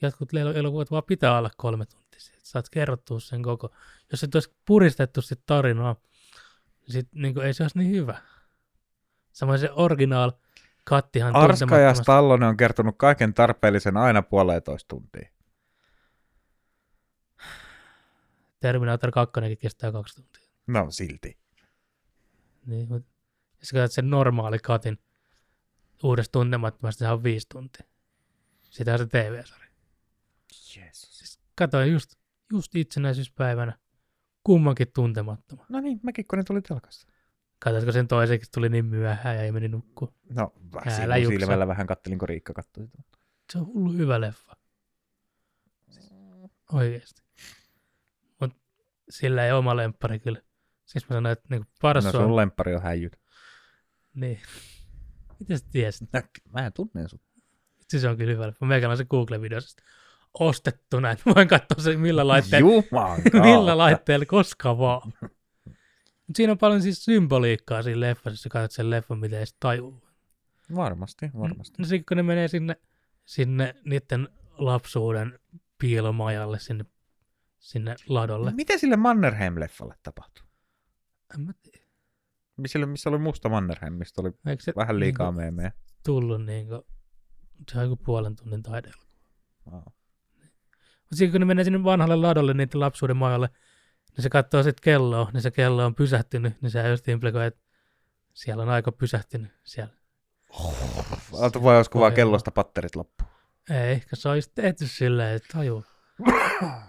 Jotkut 0.03 0.33
elo- 0.33 0.57
elokuvat 0.57 0.91
vaan 0.91 1.03
pitää 1.07 1.39
olla 1.39 1.51
kolme 1.57 1.87
tuntisia. 1.87 2.37
Et 2.37 2.45
Saat 2.45 2.69
kerrottua 2.69 3.21
sen 3.21 3.43
koko. 3.43 3.71
Jos 4.11 4.25
et 4.25 4.35
olisi 4.35 4.55
puristettu 4.65 5.23
sit 5.23 5.41
tarinaa, 5.47 5.97
niin 6.81 6.93
sit 6.93 7.09
niin 7.13 7.41
ei 7.41 7.55
se 7.55 7.65
olisi 7.65 7.79
niin 7.79 7.91
hyvä. 7.91 8.23
Samoin 9.39 9.59
se 9.59 9.71
original 9.73 10.33
kattihan 10.85 11.37
Arska 11.37 11.79
ja 11.79 11.95
Stallone 11.95 12.47
on 12.47 12.57
kertonut 12.57 12.95
kaiken 12.99 13.35
tarpeellisen 13.35 13.97
aina 13.97 14.23
puoleentoista 14.23 14.89
tuntia. 14.89 15.31
Terminator 18.61 19.11
2 19.11 19.33
kestää 19.61 19.93
kaksi 19.93 20.15
tuntia. 20.15 20.43
No 20.67 20.91
silti. 20.91 21.39
Niin, 22.67 22.89
mutta 22.89 23.09
jos 23.61 23.73
katsot 23.73 23.93
sen 23.93 24.11
normaali 24.11 24.59
katin 24.59 24.99
uudesta 26.03 26.33
tuntemattomasta, 26.33 26.99
sehän 26.99 27.15
on 27.15 27.23
viisi 27.23 27.47
tuntia. 27.49 27.87
Sitä 28.71 28.93
on 28.93 28.99
se 28.99 29.07
TV-sarja. 29.07 29.71
Jeesus. 30.77 31.19
Siis 31.19 31.41
katoin 31.55 31.93
just, 31.93 32.15
just 32.53 32.75
itsenäisyyspäivänä 32.75 33.79
kummankin 34.45 34.93
tuntemattoman. 34.93 35.67
No 35.69 35.81
niin, 35.81 36.01
mäkin 36.03 36.25
kun 36.27 36.39
ne 36.39 36.45
tuli 36.45 36.63
telkasta. 36.63 37.13
Katoitko 37.59 37.93
sen 37.93 38.09
toiseksi, 38.09 38.51
tuli 38.51 38.69
niin 38.69 38.85
myöhään 38.85 39.37
ja 39.37 39.43
ei 39.43 39.53
meni 39.53 39.69
nukkua. 39.69 40.13
No, 40.31 40.53
vähän 40.75 41.27
silmällä 41.27 41.69
vähän 41.69 41.87
kattelin, 41.87 42.19
kun 42.19 42.29
Riikka 42.29 42.53
katsoi 42.53 42.87
sitä. 42.87 42.99
Se 43.53 43.59
on 43.59 43.67
hullu 43.67 43.93
hyvä 43.93 44.21
leffa. 44.21 44.57
Oikeesti. 46.73 47.23
Mut 48.41 48.57
sillä 49.11 49.47
ei 49.47 49.53
oma 49.53 49.77
lemppari 49.77 50.19
kyllä. 50.19 50.41
Siis 50.85 51.09
mä 51.09 51.15
sanoin, 51.17 51.33
että 51.33 51.47
niinku 51.51 51.69
paras 51.83 52.05
No 52.05 52.11
on... 52.11 52.17
sun 52.17 52.37
lemppari 52.37 52.75
on 52.75 52.83
häijyt. 52.83 53.21
Niin. 54.15 54.41
Miten 55.41 55.59
sä 55.59 55.65
tiesit? 55.71 56.13
No, 56.13 56.23
mä 56.53 56.67
en 56.67 56.73
tunne 56.73 57.09
sut. 57.09 57.23
Itse 57.81 57.99
se 57.99 58.09
on 58.09 58.17
kyllä 58.17 58.33
hyvä 58.33 58.47
leffa. 58.47 58.67
Meikällä 58.67 58.93
on 58.93 58.97
se 58.97 59.05
Google-videosta 59.05 59.83
ostettuna, 60.35 61.11
että 61.13 61.35
voin 61.35 61.49
katsoa 61.49 61.85
se 61.85 61.97
millä 61.97 62.29
laitteella, 62.29 62.85
millä 63.47 63.79
laitteella 63.79 64.27
koska 64.27 64.79
vaan. 64.79 65.13
Mut 66.29 66.37
siinä 66.37 66.53
on 66.53 66.59
paljon 66.59 66.83
siis 66.83 67.05
symboliikkaa 67.05 67.83
siinä 67.83 68.01
leffassa, 68.01 68.31
jos 68.31 68.43
sä 68.43 68.49
katsot 68.49 68.77
sen 68.77 68.91
leffan, 68.91 69.19
mitä 69.19 69.41
ei 69.41 69.45
tajuu. 69.61 70.03
Varmasti, 70.77 71.31
varmasti. 71.39 71.83
No 71.83 71.85
sitten 71.85 72.05
kun 72.09 72.17
ne 72.17 72.23
menee 72.23 72.49
sinne, 72.49 72.77
sinne 73.25 73.75
niiden 73.85 74.29
lapsuuden 74.59 75.39
piilomajalle, 75.79 76.59
sinne, 76.59 76.85
sinne 77.59 77.95
ladolle. 78.09 78.53
Mitä 78.53 78.79
sille 78.79 78.97
Mannerheim-leffalle 78.97 79.95
tapahtui? 80.03 80.45
En 81.35 81.41
mä 81.41 81.53
tiedä. 81.63 81.89
Sille, 82.67 82.87
missä 82.87 83.11
oli 83.11 83.19
musta 83.19 83.49
Mannerheim, 83.49 83.93
mistä 83.93 84.21
oli 84.21 84.33
Eikö 84.47 84.63
se 84.63 84.73
vähän 84.77 85.01
liikaa 85.01 85.27
niinku 85.27 85.41
meemejä. 85.41 85.73
tullut 86.05 86.45
niinku, 86.45 86.87
se 87.73 87.79
on 87.79 87.85
joku 87.85 87.97
puolen 87.97 88.37
tunnin 88.37 88.63
taideella. 88.63 89.03
Wow. 89.71 89.83
Mutta 91.01 91.17
sitten 91.17 91.33
kun 91.33 91.41
ne 91.41 91.45
menee 91.45 91.65
sinne 91.65 91.85
vanhalle 91.85 92.17
ladolle 92.17 92.55
niiden 92.55 92.81
lapsuuden 92.81 93.17
majalle, 93.17 93.49
niin 94.19 94.23
se 94.23 94.29
katsoo 94.31 94.63
sitten 94.63 94.83
kelloa, 94.83 95.31
niin 95.33 95.43
se 95.43 95.51
kello 95.51 95.85
on 95.85 95.95
pysähtynyt, 95.95 96.63
niin 96.63 96.71
se 96.71 96.89
just 96.89 97.09
implikoi, 97.09 97.47
että 97.47 97.61
siellä 98.35 98.63
on 98.63 98.69
aika 98.69 98.93
pysähtynyt 98.93 99.53
siellä. 99.65 99.95
Aalto 101.41 101.63
vai 101.63 101.77
olisiko 101.77 101.99
vaan 101.99 102.13
Pohjalla. 102.13 102.17
kellosta 102.31 102.51
patterit 102.51 102.97
loppu? 102.97 103.25
Ei, 103.71 103.93
ehkä 103.93 104.17
se 104.17 104.29
olisi 104.29 104.53
tehty 104.55 104.87
silleen, 104.87 105.37
että 105.37 105.49
tajuu. 105.53 105.85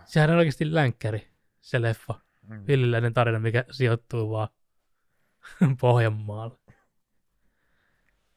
Sehän 0.06 0.30
on 0.30 0.38
oikeasti 0.38 0.74
länkkäri, 0.74 1.32
se 1.62 1.82
leffa. 1.82 2.20
Mm. 2.42 2.63
Villiläinen 2.68 3.13
tarina, 3.13 3.39
mikä 3.39 3.65
sijoittuu 3.72 4.30
vaan 4.30 4.48
Pohjanmaalle. 5.82 6.60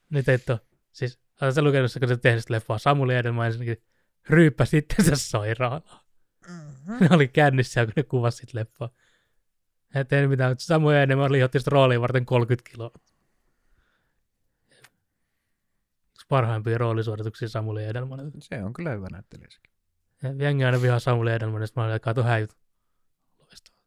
Nyt 0.09 0.29
et 0.29 0.49
ole, 0.49 0.59
siis 0.91 1.19
oletko 1.41 1.61
lukenut, 1.61 1.91
kun 1.99 2.07
se 2.07 2.17
tehnyt 2.17 2.49
leffaa, 2.49 2.77
Samuli 2.77 3.15
Edelman 3.15 3.45
ensinnäkin 3.45 3.83
ryyppäsi 4.29 4.77
itsensä 4.77 5.15
sairaalaan. 5.15 6.02
Ne 6.99 7.07
oli 7.11 7.27
kännissä, 7.27 7.85
kun 7.85 7.93
ne 7.95 8.03
kuvasi 8.03 8.37
sit 8.37 8.53
leffaa. 8.53 8.89
Ei 9.95 10.05
tehnyt 10.05 10.29
mitään, 10.29 10.51
mutta 10.51 10.65
Samuel 10.65 10.97
Edelman 10.97 11.31
lihotti 11.31 11.59
sitä 11.59 11.69
rooliin 11.69 12.01
varten 12.01 12.25
30 12.25 12.69
kiloa. 12.71 12.91
Yksi 16.11 16.25
parhaimpia 16.29 16.77
roolisuorituksia 16.77 17.49
Samuli 17.49 17.85
Edelmanilta. 17.85 18.37
Se 18.41 18.63
on 18.63 18.73
kyllä 18.73 18.91
hyvä 18.91 19.07
näyttelijä 19.11 19.47
Jengi 20.39 20.65
aina 20.65 20.81
vihaa 20.81 20.99
Samuli 20.99 21.31
Edelmanista, 21.31 21.79
mä 21.79 21.85
olin, 21.85 21.95
että 21.95 22.03
kato. 22.03 22.21
Loistavaa. 23.39 23.81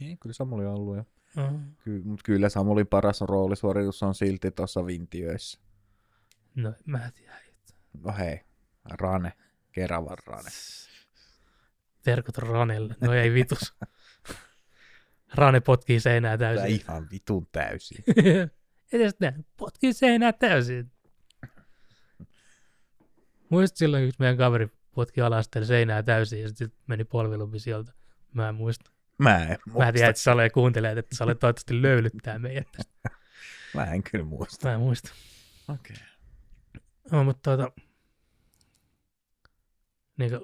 Niin, 0.00 0.18
kyllä 0.18 0.32
Samuli 0.32 0.66
on 0.66 0.74
ollut 0.74 0.96
jo. 0.96 1.04
Mm. 1.36 1.74
Ky- 1.84 2.02
mutta 2.04 2.22
kyllä 2.24 2.48
Samulin 2.48 2.86
paras 2.86 3.20
roolisuoritus 3.20 4.02
on 4.02 4.14
silti 4.14 4.50
tuossa 4.50 4.86
Vintiöissä. 4.86 5.60
No, 6.54 6.72
mä 6.86 7.04
en 7.04 7.12
tiedä. 7.12 7.34
No 8.04 8.12
hei, 8.18 8.40
Rane, 8.84 9.32
Keravan 9.72 10.18
Rane. 10.26 10.50
Terkut 12.02 12.38
Ranelle. 12.38 12.94
No 13.00 13.12
ei 13.22 13.34
vitus. 13.34 13.74
Rane 15.34 15.60
potkii 15.60 16.00
seinää 16.00 16.38
Tää 16.38 16.54
täysin. 16.54 16.80
ihan 16.80 17.08
vitun 17.10 17.46
täysin. 17.52 18.04
Edes 18.92 19.14
näin. 19.20 19.46
Potkii 19.56 19.92
seinää 19.92 20.32
täysin. 20.32 20.92
Muistat 23.48 23.76
silloin, 23.76 24.04
kun 24.04 24.12
meidän 24.18 24.36
kaveri 24.36 24.68
potki 24.94 25.20
alasteen 25.20 25.66
seinää 25.66 26.02
täysin 26.02 26.42
ja 26.42 26.48
sitten 26.48 26.72
meni 26.86 27.04
polvilumpi 27.04 27.58
sieltä. 27.58 27.92
Mä 28.34 28.48
en 28.48 28.54
muista. 28.54 28.90
Mä 29.18 29.42
en 29.42 29.58
muista. 29.66 29.84
Mä 29.84 29.92
tiedän, 29.92 30.10
että 30.10 30.22
Sale 30.22 30.50
kuuntelee, 30.50 30.98
että 30.98 31.16
Sale 31.16 31.34
toivottavasti 31.34 31.82
löylyttää 31.82 32.38
meidät 32.38 32.72
tästä. 32.72 33.10
Mä 33.74 33.84
en 33.84 34.02
kyllä 34.02 34.24
muista. 34.24 34.68
Mä 34.68 34.74
en 34.74 34.80
muista. 34.80 35.12
Okei. 35.68 35.96
No, 37.12 37.24
mutta 37.24 37.56
tuota, 37.56 37.72
niin 40.16 40.30
kuin 40.30 40.40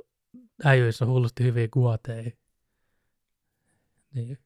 äijyissä 0.65 1.05
on 1.05 1.11
hullusti 1.11 1.45
hyviä 1.45 1.69
kuoteja. 1.69 2.31
Niin. 4.15 4.39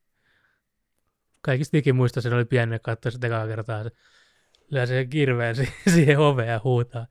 Kaikista 1.40 1.76
ikimuista 1.76 2.20
sen 2.20 2.32
oli 2.32 2.44
pieni, 2.44 2.78
katsoa 2.78 3.12
sitä 3.12 3.26
ekaa 3.26 3.46
kertaa. 3.46 3.84
Se 3.84 4.86
sen 4.86 5.10
kirveen 5.10 5.56
si- 5.56 5.74
siihen 5.94 6.18
oveen 6.18 6.48
ja 6.48 6.60
huutaa. 6.64 7.06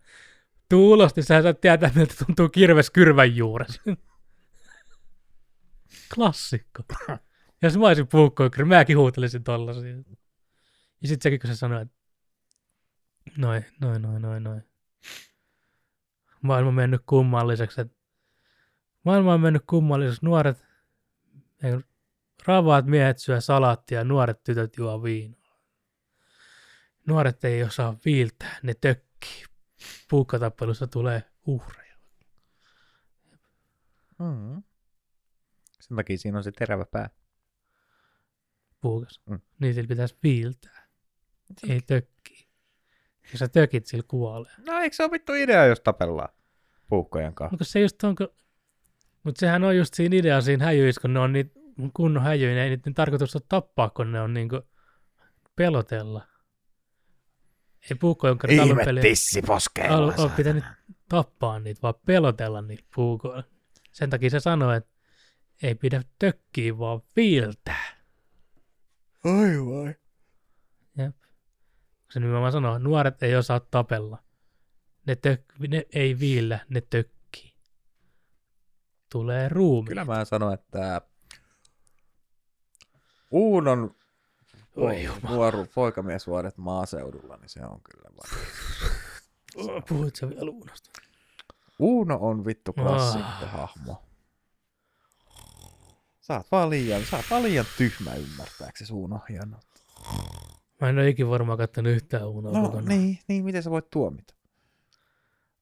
Tuu 0.70 0.92
ulos, 0.92 1.16
niin 1.16 1.24
sä 1.24 1.42
saat 1.42 1.62
tietää, 1.62 1.92
miltä 1.96 2.14
tuntuu 2.26 2.50
kirves 2.50 2.90
kyrvän 2.90 3.36
juuressa. 3.36 3.82
Klassikko. 6.16 6.84
Jos 7.62 7.78
mä 7.78 7.88
olisin 7.88 8.08
puukkoikari, 8.08 8.66
mäkin 8.66 8.98
huutelisin 8.98 9.44
tollasia. 9.44 9.96
Ja 11.02 11.08
sit 11.08 11.22
sekin, 11.22 11.40
kun 11.40 11.50
se 11.50 11.56
sanoi, 11.56 11.82
että 11.82 11.96
noin, 13.38 13.66
noin, 13.82 14.02
noin, 14.02 14.22
noin, 14.22 14.44
noin. 14.44 14.64
Maailma 16.42 16.72
mennyt 16.72 17.02
kummalliseksi. 17.06 17.82
että 17.82 17.99
Maailma 19.04 19.34
on 19.34 19.42
mennyt 19.42 19.64
kummalliseksi. 19.68 20.26
Nuoret, 20.26 20.66
ravaat 22.46 22.86
miehet 22.86 23.20
syö 23.20 23.42
salaattia 23.42 23.98
ja 23.98 24.04
nuoret 24.04 24.44
tytöt 24.44 24.78
juo 24.78 25.04
viinaa. 25.04 25.60
Nuoret 27.08 27.44
ei 27.44 27.64
osaa 27.64 27.98
viiltää, 28.06 28.60
ne 28.64 28.74
tökkii. 28.74 29.44
Puukkatappelussa 30.10 30.88
tulee 30.88 31.24
uhreja. 31.46 31.98
Mm. 34.20 34.64
Sen 35.80 35.98
takia 35.98 36.18
siinä 36.18 36.38
on 36.38 36.44
se 36.44 36.52
terävä 36.52 36.86
pää. 36.86 37.10
Puukas. 38.82 39.22
Mm. 39.30 39.40
Niin 39.60 39.74
sillä 39.74 39.88
pitäisi 39.88 40.18
viiltää. 40.24 40.88
Ei 41.70 41.82
tökkii. 41.82 42.48
Jos 43.32 43.40
sä 43.40 43.48
tökit, 43.48 43.86
sillä 43.86 44.04
kuolee. 44.08 44.52
No 44.58 44.80
eikö 44.80 44.96
se 44.96 45.04
ole 45.04 45.12
vittu 45.12 45.34
idea, 45.34 45.66
jos 45.66 45.80
tapellaan 45.80 46.30
puukkojen 46.88 47.36
kanssa? 47.36 47.54
Mutta 47.54 47.66
se 47.66 47.80
just 47.80 48.04
onko... 48.04 48.28
Mutta 49.24 49.40
sehän 49.40 49.64
on 49.64 49.78
just 49.78 49.94
siinä 49.94 50.16
idea 50.16 50.42
siinä 50.42 50.66
häjyissä, 50.66 51.02
kun 51.02 51.14
ne 51.14 51.20
on 51.20 51.34
niitä 51.34 51.60
kunnon 51.94 52.24
häjyjä, 52.24 52.50
niin 52.50 52.60
ei 52.64 52.70
niiden 52.70 52.94
tarkoitus 52.94 53.36
ole 53.36 53.44
tappaa, 53.50 53.90
kun 53.90 54.12
ne 54.12 54.22
on 54.22 54.34
niinku 54.34 54.62
pelotella. 55.56 56.28
Ei 57.92 57.96
puukkojonkari 58.00 58.60
alun 58.60 58.78
perin 58.86 59.02
tissi 59.02 59.42
poskeilla. 59.42 59.98
al- 59.98 60.14
ole 60.18 60.30
pitänyt 60.30 60.64
tappaa 61.10 61.60
niitä, 61.60 61.82
vaan 61.82 61.94
pelotella 62.06 62.62
niitä 62.62 62.84
puukoilla. 62.96 63.44
Sen 63.92 64.10
takia 64.10 64.30
se 64.30 64.40
sanoi, 64.40 64.78
että 64.78 64.90
ei 65.64 65.76
pidä 65.76 66.04
tökkiä, 66.20 66.78
vaan 66.78 67.02
viiltää. 67.16 67.84
Ai 69.24 69.58
vai. 69.58 69.96
Jep. 70.98 71.16
Se 72.12 72.20
nimenomaan 72.20 72.52
sanoo, 72.52 72.78
nuoret 72.80 73.24
ei 73.24 73.36
osaa 73.36 73.60
tapella. 73.60 74.24
Ne, 75.08 75.14
tök- 75.28 75.68
ne 75.68 75.86
ei 75.94 76.20
viillä, 76.20 76.60
ne 76.70 76.82
tökkii. 76.82 77.19
Tulee 79.12 79.50
ruumi. 79.50 79.88
Kyllä 79.88 80.06
mä 80.06 80.26
sanon, 80.26 80.54
että 80.54 81.02
Uunon 83.32 83.96
Oi 84.76 85.10
nuoru 85.30 85.68
poikamiesvuodet 85.76 86.58
maaseudulla, 86.58 87.38
niin 87.38 87.50
se 87.50 87.66
on 87.66 87.82
kyllä. 87.82 88.10
Oh, 89.56 89.84
Puhuit 89.90 90.16
sä 90.16 90.30
vielä 90.30 90.52
Uunosta? 90.52 90.90
Uuno 91.80 92.18
on 92.22 92.46
vittu 92.46 92.74
klassikko 92.74 93.28
Ah. 93.44 93.52
hahmo. 93.52 94.04
Sä 96.22 96.34
oot 96.38 96.48
vaan 96.52 96.70
liian, 96.70 97.06
sä 97.06 97.16
oot 97.18 97.26
vaan 97.32 97.44
liian 97.44 97.66
tyhmä 97.78 98.14
ymmärtääksesi 98.14 98.94
Uuno 98.94 99.20
hieno. 99.30 99.58
Mä 100.82 100.90
en 100.90 100.98
ole 100.98 101.10
ikin 101.10 101.30
varmaan 101.30 101.58
kattonut 101.58 101.92
yhtään 101.94 102.28
Uunoa 102.28 102.54
No 102.54 102.62
kokonaan. 102.62 102.86
niin, 102.86 103.20
niin, 103.28 103.46
miten 103.46 103.64
sä 103.64 103.72
voit 103.72 103.90
tuomita? 103.90 104.34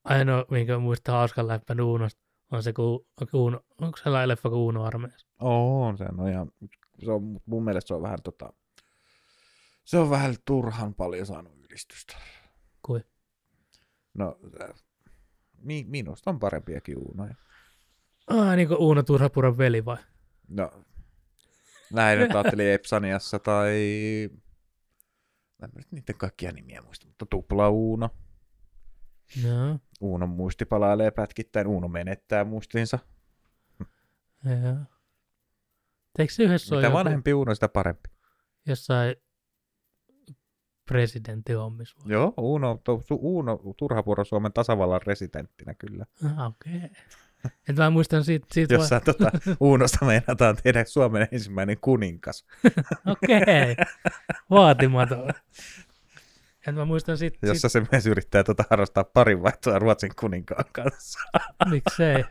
Ainoa, 0.03 0.45
minkä 0.51 0.77
muistaa 0.77 1.17
hauskan 1.17 1.47
läppän 1.47 1.81
Uunosta, 1.81 2.21
on 2.51 2.63
se, 2.63 2.73
Uuno, 3.33 3.62
onko 3.81 3.97
sellainen 3.97 4.27
leffa 4.27 4.49
kuin 4.49 4.60
Uuno 4.60 4.83
armeijassa? 4.83 5.27
On, 5.39 5.97
se 5.97 6.05
on 6.17 6.29
ihan, 6.29 6.51
se 7.05 7.12
on, 7.12 7.39
mun 7.45 7.63
mielestä 7.63 7.88
se 7.88 7.93
on 7.93 8.01
vähän 8.01 8.21
tota, 8.23 8.53
se 9.86 9.97
on 9.97 10.10
vähän 10.10 10.36
turhan 10.45 10.93
paljon 10.93 11.25
saanut 11.25 11.53
ylistystä. 11.69 12.17
Kui? 12.81 13.03
No, 14.13 14.39
mi, 15.62 15.86
minusta 15.88 16.29
on 16.29 16.39
parempiakin 16.39 16.97
uunoja. 16.97 17.36
Ah, 18.27 18.55
niin 18.55 18.67
kuin 18.67 18.77
Uuno 18.77 19.03
Turhapuran 19.03 19.57
veli 19.57 19.86
vai? 19.86 19.97
No, 20.47 20.71
näin 21.93 22.19
nyt 22.19 22.36
ajattelin 22.36 22.71
Epsaniassa 22.71 23.39
tai... 23.39 23.79
Mä 25.62 25.65
en 25.65 25.71
nyt 25.75 25.91
niiden 25.91 26.17
kaikkia 26.17 26.51
nimiä 26.51 26.81
muista, 26.81 27.07
mutta 27.07 27.25
tupla 27.25 27.69
Uuno. 27.69 28.10
Joo, 29.43 29.79
Uunon 30.01 30.29
muisti 30.29 30.65
palailee 30.65 31.11
pätkittäin, 31.11 31.67
Uuno 31.67 31.87
menettää 31.87 32.43
muistinsa. 32.43 32.99
joo. 34.45 34.77
Eikö 36.19 36.33
se 36.33 36.43
yhdessä 36.43 36.75
Mitä 36.75 36.87
joku, 36.87 36.97
vanhempi 36.97 37.33
Uuno, 37.33 37.53
sitä 37.53 37.69
parempi. 37.69 38.09
jossain 38.65 39.15
presidentin 40.85 41.57
hommissa? 41.57 41.97
vai? 41.99 42.11
Joo, 42.11 42.33
Uuno, 42.37 42.81
tu, 42.83 43.03
Uuno 43.11 43.59
Turhapuoro 43.77 44.23
Suomen 44.23 44.53
tasavallan 44.53 45.01
residenttinä 45.05 45.73
kyllä. 45.73 46.05
Ah, 46.25 46.47
okei. 46.47 46.77
Okay. 46.77 46.89
Et 47.69 47.75
mä 47.75 47.89
muistan 47.89 48.23
siitä, 48.23 48.47
siitä 48.51 48.73
Jossa 48.73 48.95
vai... 48.95 49.01
tota, 49.01 49.31
Uunosta 49.59 50.05
meinataan 50.05 50.57
tehdä 50.63 50.85
Suomen 50.85 51.27
ensimmäinen 51.31 51.77
kuninkas. 51.81 52.45
Okei, 53.05 53.41
okay. 53.41 53.85
vaatimaton. 54.49 55.29
Et 56.67 56.75
mä 56.75 56.86
muistan 56.86 57.17
siitä 57.17 57.38
Jossa 57.47 57.69
se 57.69 57.84
myös 57.91 58.06
yrittää 58.08 58.43
tota 58.43 58.63
harrastaa 58.69 59.03
parinvaihtoa 59.03 59.80
Ruotsin 59.80 60.12
kuninkaan 60.19 60.65
kanssa. 60.71 61.19
miksei. 61.71 62.25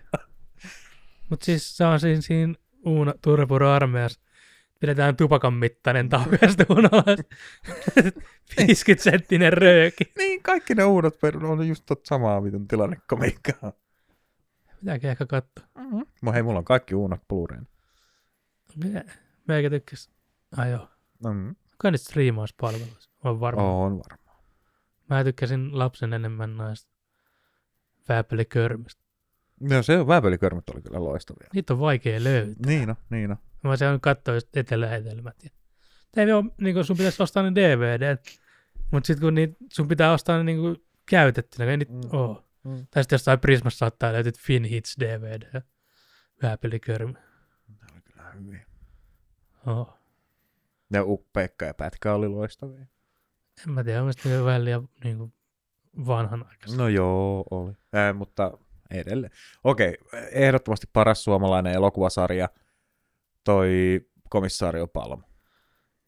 Mutta 1.31 1.45
siis 1.45 1.77
se 1.77 1.85
on 1.85 2.01
siinä, 2.01 2.21
siinä 2.21 2.55
Uuno 2.87 3.15
Turpuro 3.23 3.71
armeijassa. 3.71 4.21
Pidetään 4.81 5.17
tupakan 5.17 5.55
mittainen 5.55 6.09
taukeasta 6.09 6.65
unohdas. 6.69 7.19
50 8.59 9.03
senttinen 9.05 9.53
rööki. 9.53 10.13
Niin, 10.19 10.43
kaikki 10.43 10.75
ne 10.75 10.85
Uunot 10.85 11.21
perun 11.21 11.45
on 11.45 11.69
just 11.69 11.83
tot 11.87 12.07
samaa 12.07 12.45
vitun 12.45 12.69
tilannekomiikkaa. 12.69 13.73
Pitääkin 14.81 15.11
ehkä 15.11 15.27
katsoa. 15.27 15.65
Mm-hmm. 15.79 16.33
Hei, 16.33 16.43
mulla 16.43 16.59
on 16.59 16.65
kaikki 16.65 16.95
Uunot 16.95 17.21
Blu-rayn. 17.29 17.67
Me- 18.85 19.05
Meikä 19.49 19.71
tykkäs. 19.71 20.11
Ai 20.57 20.71
joo. 20.71 20.89
Mm-hmm. 21.25 21.57
Kai 21.79 21.91
niitä 21.91 22.05
striimauspalveluissa. 22.05 23.11
On 23.25 23.41
varmaan. 23.41 23.69
On 23.69 23.99
varmaan. 23.99 24.26
Mä 25.11 25.25
tykkäsin 25.25 25.79
lapsen 25.79 26.13
enemmän 26.13 26.57
näistä 26.57 26.91
vääpelikörmistä. 28.09 29.03
No 29.61 29.83
se 29.83 29.99
on, 29.99 30.07
vääpelikörmät 30.07 30.69
oli 30.69 30.83
kyllä 30.83 31.05
loistavia. 31.05 31.49
Niitä 31.55 31.73
on 31.73 31.81
vaikea 31.81 32.25
löytää. 32.25 32.67
Niin 32.67 32.91
on, 32.91 32.97
niin 33.11 33.31
on. 33.31 33.37
Mä 33.63 33.71
olisin 33.71 33.85
halunnut 33.85 34.03
katsoa 34.03 34.35
just 34.35 34.57
etelähetelmät. 34.57 35.45
Ja... 35.45 35.51
Ei 36.17 36.33
ole, 36.33 36.45
niin 36.61 36.75
kuin 36.75 36.85
sun 36.85 36.97
pitäisi 36.97 37.23
ostaa 37.23 37.43
ne 37.43 37.55
DVD, 37.55 38.17
mutta 38.91 39.07
sitten 39.07 39.27
kun 39.27 39.35
niitä, 39.35 39.57
sun 39.73 39.89
pitää 39.89 40.13
ostaa 40.13 40.39
ne 40.39 40.45
niin 40.45 40.59
kuin 40.59 40.77
käytettynä, 41.07 41.71
ei 41.71 41.77
niitä 41.77 41.93
Mm. 41.93 42.01
oo. 42.13 42.45
Mm. 42.65 42.87
Tai 42.91 43.03
sitten 43.03 43.15
jostain 43.15 43.41
Prismassa 43.41 43.79
saattaa 43.79 44.13
löytyä 44.13 44.33
Fin 44.39 44.65
Hits 44.65 44.97
DVD 45.01 45.43
ja 45.55 45.63
Vääpelikörmi. 46.43 47.13
Ne 47.13 47.87
oli 47.93 48.01
kyllä 48.01 48.31
hyviä. 48.31 48.67
Oh. 49.67 49.99
Ne 50.91 50.99
Pekka 51.33 51.65
ja 51.65 51.75
Pätkä 51.75 52.15
oli 52.15 52.29
loistavia. 52.29 52.87
En 53.65 53.73
mä 53.73 53.85
tiedä, 53.85 54.01
mielestäni 54.01 54.35
ne 54.35 54.41
on 54.41 54.47
vähän 54.47 54.65
liian 54.65 54.89
niin 55.05 55.19
kuin 55.19 55.35
vanhanaikaisia. 56.07 56.79
No 56.79 56.89
joo, 56.89 57.45
oli. 57.51 57.73
Ää, 57.93 58.13
mutta 58.13 58.59
edelleen. 58.91 59.33
Okei, 59.65 59.99
ehdottomasti 60.33 60.87
paras 60.93 61.25
suomalainen 61.25 61.73
elokuvasarja, 61.75 62.49
toi 63.45 64.01
Komissaario 64.29 64.87
Palmo. 64.87 65.23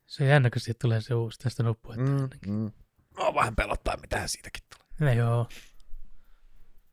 Se 0.07 0.25
on 0.25 0.31
jännä, 0.31 0.51
kun 0.51 0.61
siitä 0.61 0.79
tulee 0.83 1.01
se 1.01 1.15
uusi 1.15 1.39
tästä 1.39 1.63
nuppuetta. 1.63 2.05
Mm, 2.05 2.29
mm. 2.47 2.73
No, 3.19 3.35
vähän 3.35 3.57
pelottaa, 3.57 3.97
mitä 3.97 4.27
siitäkin 4.27 4.65
tulee. 4.71 5.15
No 5.15 5.21
joo. 5.21 5.49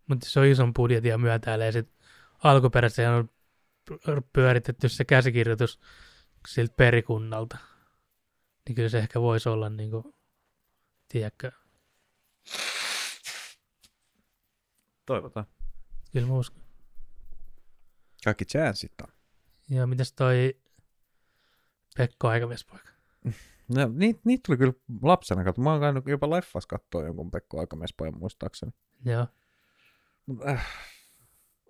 Mutta 0.08 0.30
se 0.30 0.40
on 0.40 0.46
ison 0.46 0.74
budjetin 0.74 1.10
ja 1.10 1.18
myötäilee 1.18 1.72
sit 1.72 1.90
alkuperäisesti 2.44 3.06
on 3.06 3.30
pyöritetty 4.34 4.90
se 4.90 5.06
käsikirjoitus 5.06 5.80
siltä 6.48 6.74
perikunnalta. 6.78 7.58
Niin 8.68 8.76
kyllä 8.76 8.90
se 8.90 8.98
ehkä 8.98 9.22
voisi 9.22 9.50
olla 9.50 9.70
niinku, 9.70 10.15
tiedätkö, 11.08 11.52
Toivotaan. 15.06 15.46
kyllä 16.12 16.28
mä 16.28 16.34
uskon. 16.34 16.62
Kaikki 18.24 18.46
chanssit 18.46 19.02
on. 19.02 19.08
Ja 19.70 19.88
mitäs 19.88 20.14
toi 20.14 20.62
Pekko 21.98 22.28
Aikamiespoika? 22.28 22.90
No, 23.68 23.88
niitä, 23.94 24.20
niitä 24.26 24.42
tuli 24.46 24.58
kyllä 24.58 24.74
lapsena 25.02 25.44
katsoa. 25.44 25.64
Mä 25.64 25.72
oon 25.72 25.82
käynyt 25.82 26.08
jopa 26.08 26.30
leffas 26.30 26.68
katsoa 26.68 27.04
jonkun 27.06 27.32
Pekko 27.32 27.60
Aikamiespojan 27.60 28.18
muistaakseni. 28.18 28.72
Joo. 29.06 29.28
Mut, 30.26 30.48
äh, 30.48 30.68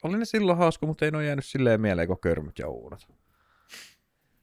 oli 0.03 0.17
ne 0.17 0.25
silloin 0.25 0.57
hauska, 0.57 0.85
mutta 0.85 1.05
ei 1.05 1.11
ne 1.11 1.17
ole 1.17 1.25
jäänyt 1.25 1.45
silleen 1.45 1.81
mieleen 1.81 2.07
kuin 2.07 2.19
körmyt 2.19 2.59
ja 2.59 2.69
uunat. 2.69 3.07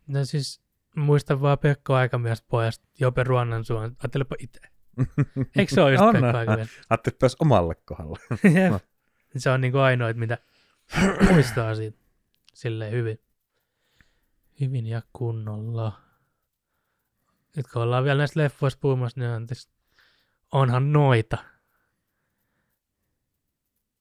No 0.07 0.25
siis 0.25 0.63
muistan 0.97 1.41
vaan 1.41 1.59
Pekko 1.59 1.95
Aikamiespojasta 1.95 2.89
Jope 3.01 3.25
Ruonnansuon. 3.25 3.97
Ajattelepa 3.99 4.37
itse. 4.39 4.61
Eikö 5.57 5.75
se 5.75 5.81
ole 5.83 5.93
just. 5.93 6.05
Pekko 6.13 6.39
Aikamies? 6.39 6.69
Ajattelin 6.91 7.19
pääs 7.19 7.37
omalle 7.41 7.75
kohdalle. 7.75 8.19
Jep. 8.55 8.83
se 9.37 9.51
on 9.51 9.61
niinku 9.61 9.79
ainoa, 9.79 10.13
mitä 10.13 10.39
muistaa 11.33 11.75
siitä 11.75 11.99
silleen 12.55 12.93
hyvin. 12.93 13.19
Hyvin 14.61 14.87
ja 14.87 15.03
kunnolla. 15.13 16.01
Nyt 17.57 17.67
kun 17.73 17.83
ollaan 17.83 18.05
vielä 18.05 18.19
näistä 18.19 18.41
leffoista 18.41 18.81
puhumassa, 18.81 19.21
niin 19.21 19.31
on 19.31 19.47
täs, 19.47 19.69
onhan 20.53 20.93
noita. 20.93 21.39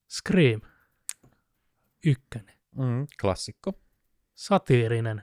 Scream. 0.08 0.60
Ykkönen. 2.06 2.54
Mm, 2.76 3.06
klassikko. 3.20 3.72
Satiirinen 4.34 5.22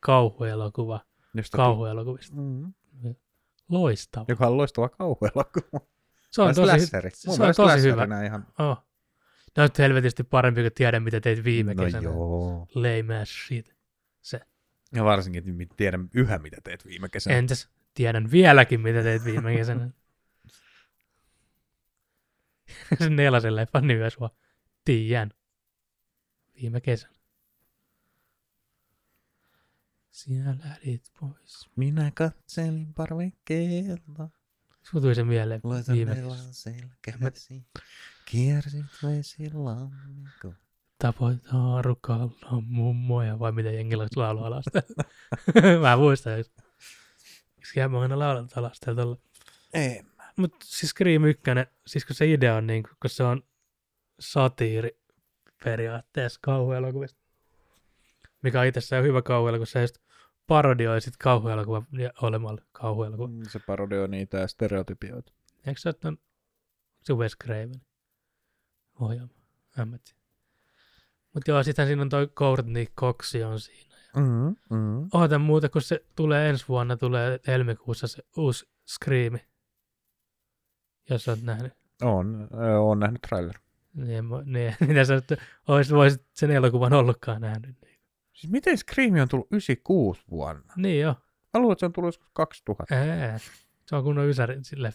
kauhuelokuva. 0.00 1.00
Jostakin- 1.36 1.56
Kauhuelokuvista. 1.56 2.36
Mm. 2.36 2.72
Loistava. 3.68 4.24
Joka 4.28 4.46
on 4.46 4.56
loistava 4.56 4.88
kauhuelokuva. 4.88 5.80
Se 6.30 6.42
on 6.42 6.54
tosi, 6.54 6.86
slasheri. 6.86 7.10
se 7.14 7.30
on 7.30 7.54
tosi 7.56 7.82
hyvä. 7.82 8.06
Ihan... 8.24 8.46
Oh. 8.58 8.84
Ne 9.56 9.62
on 9.62 9.68
helvetisti 9.78 10.24
parempi 10.24 10.60
kuin 10.60 10.72
tiedän, 10.74 11.02
mitä 11.02 11.20
teit 11.20 11.44
viime 11.44 11.74
no 11.74 11.84
kesänä. 11.84 12.04
joo. 12.04 12.66
Lame 12.74 13.20
ass 13.20 13.46
shit. 13.46 13.78
Ja 14.94 15.04
varsinkin, 15.04 15.60
että 15.62 15.74
tiedän 15.76 16.08
yhä, 16.14 16.38
mitä 16.38 16.56
teet 16.64 16.86
viime 16.86 17.08
kesänä. 17.08 17.36
Entäs 17.36 17.68
tiedän 17.94 18.30
vieläkin, 18.30 18.80
mitä 18.80 19.02
teit 19.02 19.24
viime 19.24 19.54
kesänä. 19.56 19.90
Se 22.98 23.10
nelasen 23.10 23.56
leffan 23.56 23.86
nimi 23.86 24.10
sua. 24.10 24.30
Tiedän. 24.84 25.30
Viime 26.62 26.80
kesänä. 26.80 27.17
Sinä 30.18 30.56
lähdit 30.64 31.12
pois. 31.20 31.68
Minä 31.76 32.12
katselin 32.14 32.94
parvekkeelta. 32.94 34.28
Sulla 34.82 35.02
tuli 35.02 35.14
se 35.14 35.24
mieleen 35.24 35.60
Laitan 35.64 35.96
viime 35.96 36.14
nelan 36.14 36.36
kesänä. 36.36 36.52
selkäsi. 36.52 37.66
Kiersit 38.24 38.84
vesilammikko. 39.02 40.54
Tapoit 40.98 41.46
haarukalla 41.46 42.30
mummoja, 42.66 43.38
vai 43.38 43.52
mitä 43.52 43.70
jengillä 43.70 44.06
laulu 44.16 44.44
alasta. 44.44 44.82
Mä 45.82 45.96
muistan, 45.96 46.38
jos 46.38 46.52
Miksi 47.56 47.88
mä 47.88 48.00
aina 48.00 48.18
laulan 48.18 48.48
alasta 48.56 48.94
tuolla. 48.94 49.16
Ei. 49.74 50.02
Mutta 50.36 50.66
siis 50.68 50.90
Scream 50.90 51.24
1, 51.24 51.42
siis 51.86 52.04
kun 52.04 52.16
se 52.16 52.32
idea 52.32 52.56
on 52.56 52.66
niin, 52.66 52.82
kun 52.82 53.10
se 53.10 53.22
on 53.22 53.42
satiiri 54.20 55.00
periaatteessa 55.64 56.40
kauhuelokuvista, 56.42 57.20
mikä 58.42 58.60
on 58.60 58.66
itsessään 58.66 59.04
hyvä 59.04 59.22
kauhuelokuva, 59.22 59.66
se 59.66 59.80
just 59.80 59.98
parodioi 60.46 61.00
sit 61.00 61.16
kauhuelokuva 61.16 61.82
olemalla 62.22 62.62
kauhuelokuva. 62.72 63.28
Mm, 63.28 63.42
Se 63.48 63.58
parodioi 63.66 64.08
niitä 64.08 64.46
stereotypioita. 64.46 65.32
Eikö 65.66 65.80
se 65.80 65.88
ole 65.88 66.16
se 67.02 67.14
Wes 67.14 67.36
Craven 67.44 67.80
ohjelma? 69.00 69.34
En 69.78 69.88
mä 69.88 69.98
tiedä. 69.98 70.18
Mutta 71.34 71.50
joo, 71.50 71.62
sitten 71.62 71.86
siinä 71.86 72.02
on 72.02 72.08
toi 72.08 72.26
Courtney 72.26 72.86
Cox 72.96 73.34
on 73.46 73.60
siinä. 73.60 73.88
Mm, 74.16 74.56
mm. 74.70 75.40
Muuta, 75.40 75.68
kun 75.68 75.82
se 75.82 76.04
tulee 76.16 76.48
ensi 76.48 76.64
vuonna, 76.68 76.96
tulee 76.96 77.40
helmikuussa 77.46 78.06
se 78.06 78.22
uusi 78.36 78.68
Scream. 78.86 79.38
Jos 81.10 81.28
oot 81.28 81.42
nähnyt. 81.42 81.72
On, 82.02 82.48
ö, 82.54 82.80
on 82.80 82.98
nähnyt 82.98 83.22
trailer. 83.22 83.54
Niin, 83.94 84.24
niin 84.44 84.76
mitä 84.88 85.04
sä 85.04 85.14
nyt 85.14 85.28
voisit 85.92 86.22
sen 86.32 86.50
elokuvan 86.50 86.92
ollutkaan 86.92 87.40
nähnyt. 87.40 87.76
Siis 88.38 88.52
miten 88.52 88.78
Scream 88.78 89.14
on 89.22 89.28
tullut 89.28 89.46
96 89.52 90.22
vuonna? 90.30 90.72
niin 90.76 91.00
joo. 91.00 91.14
Mä 91.54 91.60
luulen, 91.60 91.72
että 91.72 91.80
se 91.80 91.86
on 91.86 91.92
tullut 91.92 92.08
joskus 92.08 92.30
2000. 92.32 92.94
Ää, 92.94 93.38
se 93.86 93.96
on 93.96 94.04
kunnon 94.04 94.28
ysäri 94.28 94.58
sille 94.62 94.92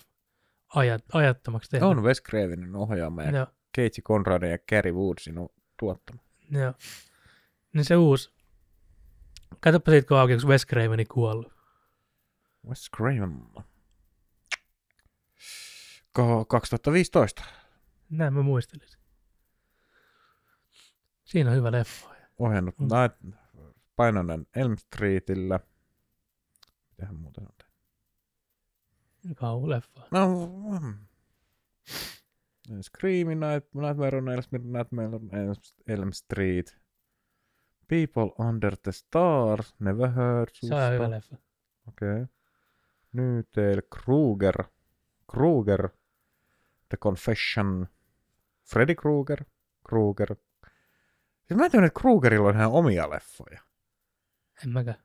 ajat, 0.75 1.03
ajattomaksi 1.13 1.69
tehty. 1.69 1.85
On 1.85 2.03
Wes 2.03 2.21
Cravenin 2.23 2.75
ohjaama 2.75 3.23
ja 3.23 3.31
Joo, 3.31 3.47
Casey 3.77 4.01
Conradin 4.03 4.49
ja 4.51 4.57
Gary 4.69 4.91
Woodsin 4.91 5.35
tuottama. 5.79 6.19
joo. 6.51 6.73
Niin 7.73 7.85
se 7.85 7.95
uusi. 7.95 8.33
Katsoppa 9.59 9.91
siitä, 9.91 10.07
kun 10.07 10.17
auki, 10.17 10.33
Wes 10.47 10.65
Craveni 10.67 11.05
kuollut. 11.05 11.53
Wes 12.69 12.89
Craven. 12.97 13.41
Ko- 16.19 16.45
2015 16.47 17.43
Näin 18.09 18.33
mä 18.33 18.41
muistelisin. 18.41 18.99
Siinä 21.23 21.49
on 21.49 21.55
hyvä 21.55 21.71
leffa. 21.71 22.12
Ohjannut 22.43 22.79
Mm. 22.79 22.83
Night 22.83 23.37
Painonen 23.95 24.47
Elm 24.55 24.77
Streetillä. 24.77 25.59
Mitähän 26.89 27.15
muuta 27.15 27.41
on? 27.41 27.47
Kauhuleffa. 29.35 30.01
No, 30.11 30.47
mm. 30.81 30.95
Scream, 32.81 33.27
Night, 33.27 33.73
Nightmare 33.73 34.17
on 34.17 34.29
Elm, 34.29 34.43
Nightmare 34.63 35.07
on 35.07 35.29
Elm, 35.35 35.55
Elm 35.87 36.13
Street. 36.13 36.77
People 37.87 38.47
Under 38.47 38.77
the 38.77 38.91
Stars, 38.91 39.75
Never 39.79 40.09
Heard. 40.11 40.49
Se 40.53 40.75
on 40.75 40.93
hyvä 40.93 41.09
leffa. 41.09 41.35
Okei. 41.87 42.11
Okay. 42.11 42.25
Nytel 43.13 43.81
Kruger. 44.03 44.63
Kruger. 45.31 45.89
The 46.89 46.97
Confession. 46.97 47.87
Freddy 48.63 48.95
Krueger. 48.95 49.45
Kruger. 49.89 50.35
Siis 51.47 51.57
mä 51.57 51.65
en 51.65 51.71
tiedä, 51.71 51.85
että 51.85 51.99
Krugerilla 51.99 52.49
on 52.49 52.55
ihan 52.55 52.71
omia 52.71 53.09
leffoja. 53.09 53.61
En 54.63 54.69
mäkään. 54.69 55.03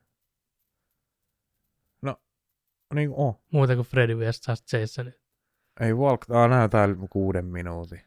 Niin 2.95 3.09
kuin 3.09 3.18
oh. 3.18 3.41
Muuta 3.53 3.74
kuin 3.74 3.86
Freddy 3.86 4.18
vs. 4.18 4.72
Jason. 4.72 5.12
Ei 5.80 5.93
Walk... 5.93 6.30
Ah, 6.30 6.51
näytää 6.51 6.89
kuuden 7.11 7.47
minuutin. 7.47 8.01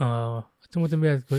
Oh. 0.00 0.44
Sä 0.60 0.78
muuten 0.78 0.98
mietit, 0.98 1.28
kun 1.28 1.38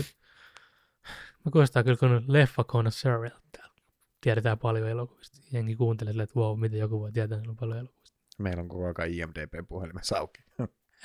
mä 1.44 1.50
kuulostaa 1.52 1.82
kyllä 1.82 1.96
kun 1.96 2.24
leffa 2.26 2.64
connoisseur 2.64 3.30
täällä. 3.52 3.74
Tiedetään 4.20 4.58
paljon 4.58 4.88
elokuvista. 4.88 5.38
Jengi 5.52 5.76
kuuntelee 5.76 6.22
että 6.22 6.40
wow, 6.40 6.60
miten 6.60 6.78
joku 6.78 7.00
voi 7.00 7.12
tietää 7.12 7.40
niin 7.40 7.56
paljon 7.56 7.78
elokuvista. 7.78 8.18
Meillä 8.38 8.60
on 8.60 8.68
koko 8.68 8.84
ajan 8.84 9.12
IMDB-puhelimessa 9.12 10.18
auki. 10.18 10.42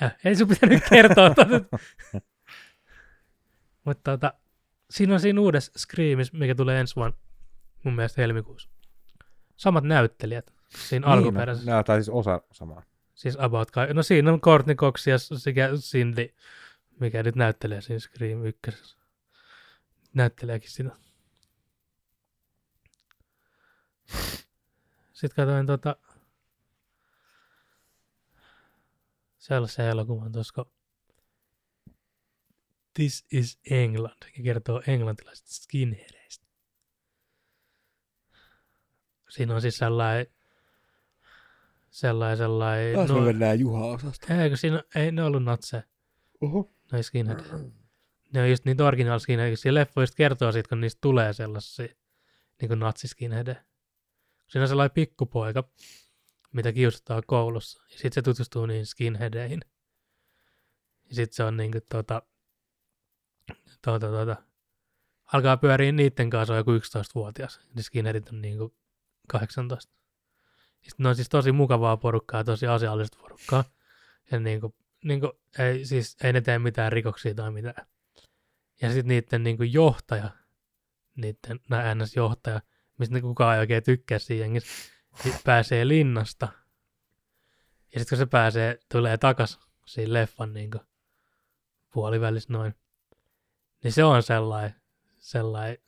Äh, 0.02 0.16
ei 0.24 0.36
sun 0.36 0.48
pitänyt 0.48 0.82
kertoa. 0.90 1.30
Mutta 3.84 4.10
tota, 4.10 4.34
siinä 4.94 5.14
on 5.14 5.20
siinä 5.20 5.40
uudessa 5.40 5.72
Screamissa, 5.78 6.38
mikä 6.38 6.54
tulee 6.54 6.80
ensi 6.80 6.96
vuonna, 6.96 7.16
mun 7.82 7.94
mielestä 7.94 8.20
helmikuussa. 8.20 8.68
Samat 9.56 9.84
näyttelijät 9.84 10.54
siinä 10.68 11.06
alkuperäisessä. 11.06 11.74
Niin, 11.74 11.84
tai 11.84 11.96
siis 11.96 12.08
osa 12.08 12.42
samaa. 12.52 12.82
Siis 13.14 13.36
about 13.40 13.70
kai. 13.70 13.94
No 13.94 14.02
siinä 14.02 14.32
on 14.32 14.40
Courtney 14.40 14.74
Cox 14.74 15.06
ja 15.06 15.18
sekä 15.18 15.70
Cindy, 15.74 16.34
mikä 17.00 17.22
nyt 17.22 17.36
näyttelee 17.36 17.80
siinä 17.80 17.98
Scream 17.98 18.44
1. 18.44 18.60
Näytteleekin 20.14 20.70
siinä. 20.70 20.90
Sitten 25.12 25.36
katsoin 25.36 25.66
tota, 25.66 25.96
sellaisen 29.38 29.86
elokuvan 29.86 30.32
tuossa, 30.32 30.54
kun 30.54 30.73
This 32.94 33.26
is 33.32 33.58
England, 33.70 34.22
ja 34.36 34.42
kertoo 34.44 34.82
englantilaisista 34.86 35.50
skinheadeistä. 35.52 36.46
Siinä 39.28 39.54
on 39.54 39.60
siis 39.60 39.76
sellainen, 39.76 40.26
sellainen, 41.90 42.36
sellainen, 42.38 42.94
Taas 42.94 43.08
no, 43.08 43.20
me 43.20 43.26
mennään 43.26 43.60
Juha-osasta. 43.60 44.42
eikö 44.42 44.56
siinä, 44.56 44.82
ei 44.94 45.12
ne 45.12 45.22
ollut 45.22 45.44
natseja, 45.44 45.82
Oho. 46.40 46.72
noi 46.92 47.02
skinheadeja. 47.02 47.58
Ne 48.32 48.42
on 48.42 48.50
just 48.50 48.64
niitä 48.64 48.84
original 48.84 49.18
skinheadeja. 49.18 49.56
Siinä 49.56 49.86
just 49.96 50.14
kertoo 50.14 50.52
siitä, 50.52 50.68
kun 50.68 50.80
niistä 50.80 50.98
tulee 51.00 51.32
sellaisia 51.32 51.88
niin 52.60 52.68
kuin 52.68 52.80
natsiskinheadeja. 52.80 53.64
Siinä 54.46 54.62
on 54.62 54.68
sellainen 54.68 54.94
pikkupoika, 54.94 55.68
mitä 56.52 56.72
kiusataan 56.72 57.22
koulussa. 57.26 57.82
Ja 57.82 57.98
sitten 57.98 58.12
se 58.12 58.22
tutustuu 58.22 58.66
niihin 58.66 58.86
skinheadeihin. 58.86 59.60
Ja 61.08 61.14
sitten 61.14 61.36
se 61.36 61.44
on 61.44 61.56
niinku 61.56 61.78
tota, 61.88 62.22
tota, 63.82 64.06
tota, 64.10 64.36
alkaa 65.32 65.56
pyöriä 65.56 65.92
niiden 65.92 66.30
kanssa, 66.30 66.56
joku 66.56 66.70
11-vuotias. 66.70 67.60
Ja 67.76 67.82
skinheadit 67.82 68.28
on 68.28 68.42
niinku 68.42 68.74
18. 69.28 69.92
Sitten 70.80 71.04
ne 71.04 71.08
on 71.08 71.16
siis 71.16 71.28
tosi 71.28 71.52
mukavaa 71.52 71.96
porukkaa, 71.96 72.44
tosi 72.44 72.66
asiallista 72.66 73.18
porukkaa. 73.18 73.64
Ja 74.30 74.40
niinku, 74.40 74.74
niinku, 75.04 75.32
ei, 75.58 75.84
siis, 75.84 76.16
ei 76.24 76.32
ne 76.32 76.40
tee 76.40 76.58
mitään 76.58 76.92
rikoksia 76.92 77.34
tai 77.34 77.50
mitään. 77.50 77.86
Ja 78.82 78.92
sitten 78.92 79.08
niiden 79.08 79.42
niinku 79.42 79.62
johtaja, 79.62 80.30
niiden 81.14 81.60
NS-johtaja, 81.94 82.60
mistä 82.98 83.20
kukaan 83.20 83.54
ei 83.54 83.60
oikein 83.60 83.82
tykkää 83.82 84.18
jengissä, 84.38 84.92
niin 85.24 85.34
pääsee 85.44 85.88
linnasta. 85.88 86.48
Ja 87.94 88.00
sitten 88.00 88.18
kun 88.18 88.18
se 88.18 88.26
pääsee, 88.26 88.78
tulee 88.92 89.18
takas 89.18 89.60
siinä 89.86 90.12
leffan 90.12 90.52
niin 90.52 90.70
puolivälissä 91.92 92.52
noin, 92.52 92.74
niin 93.84 93.92
se 93.92 94.04
on 94.04 94.22
sellainen, 94.22 94.74
sellainen 95.18 95.78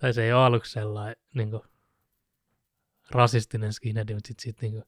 tai 0.00 0.12
se 0.12 0.24
ei 0.24 0.32
ole 0.32 0.44
aluksi 0.44 0.72
sellainen 0.72 1.16
niin 1.34 1.60
rasistinen 3.10 3.72
skinhead, 3.72 4.14
mutta 4.14 4.28
sitten 4.28 4.42
sit, 4.42 4.60
niin 4.60 4.84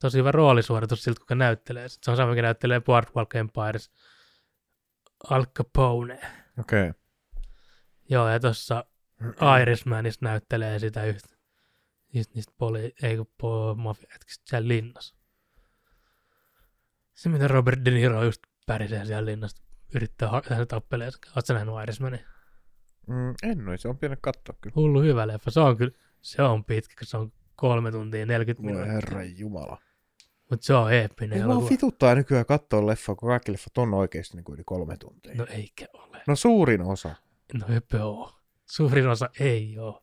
tosi 0.00 0.18
hyvä 0.18 0.32
roolisuoritus 0.32 1.04
siltä, 1.04 1.20
kuka 1.20 1.34
näyttelee. 1.34 1.88
Sit 1.88 2.04
se 2.04 2.10
on 2.10 2.16
sama, 2.16 2.30
mikä 2.30 2.42
näyttelee 2.42 2.80
Boardwalk 2.80 3.34
Empires 3.34 3.90
Al 5.30 5.46
Capone. 5.46 6.20
Okei. 6.58 6.88
Okay. 6.88 7.00
Joo, 8.08 8.28
ja 8.28 8.40
tuossa 8.40 8.84
Irishmanissa 9.62 10.20
näyttelee 10.22 10.78
sitä 10.78 11.04
yhtä. 11.04 11.36
Niistä, 12.12 12.34
niistä 12.34 12.52
poli, 12.58 12.94
ei 13.02 13.16
kun 13.16 13.30
po, 13.38 13.74
mafiaetkistä 13.74 14.44
siellä 14.48 14.68
linnassa. 14.68 15.16
Se, 17.14 17.28
mitä 17.28 17.48
Robert 17.48 17.84
De 17.84 17.90
Niro 17.90 18.24
just 18.24 18.42
pärisee 18.66 19.04
siellä 19.04 19.24
linnasta, 19.24 19.67
yrittää 19.94 20.30
tehdä 20.48 20.66
tappeleen. 20.66 21.12
Oletko 21.36 21.52
nähnyt 21.54 21.74
Irishmanin? 21.82 22.20
Mm, 23.06 23.34
en 23.42 23.64
noin, 23.64 23.78
se 23.78 23.88
on 23.88 23.98
pieni 23.98 24.16
katsoa 24.20 24.56
kyllä. 24.60 24.74
Hullu 24.76 25.02
hyvä 25.02 25.26
leffa. 25.26 25.50
Se 25.50 25.60
on 25.60 25.76
kyllä, 25.76 25.92
se 26.22 26.42
on 26.42 26.64
pitkä, 26.64 27.04
se 27.04 27.16
on 27.16 27.32
kolme 27.56 27.90
tuntia 27.90 28.26
40 28.26 28.62
Voi 28.62 28.72
minuuttia. 28.72 28.92
herran 28.92 29.38
jumala. 29.38 29.78
Mutta 30.50 30.66
se 30.66 30.74
on 30.74 30.92
eeppinen 30.92 31.38
vaan 31.38 31.50
elokuva. 31.50 31.70
vituttaa 31.70 32.14
nykyään 32.14 32.46
katsoa 32.46 32.86
leffa, 32.86 33.14
kun 33.14 33.28
kaikki 33.28 33.52
leffat 33.52 33.78
on 33.78 33.94
oikeasti 33.94 34.36
niin 34.36 34.44
kuin 34.44 34.54
yli 34.54 34.64
kolme 34.64 34.96
tuntia. 34.96 35.34
No 35.34 35.46
eikä 35.50 35.86
ole. 35.92 36.22
no 36.26 36.36
suurin 36.36 36.82
osa. 36.82 37.14
No 37.54 37.66
höpö 37.68 38.04
oo. 38.04 38.32
Suurin 38.66 39.08
osa 39.08 39.30
ei 39.40 39.78
oo. 39.78 40.02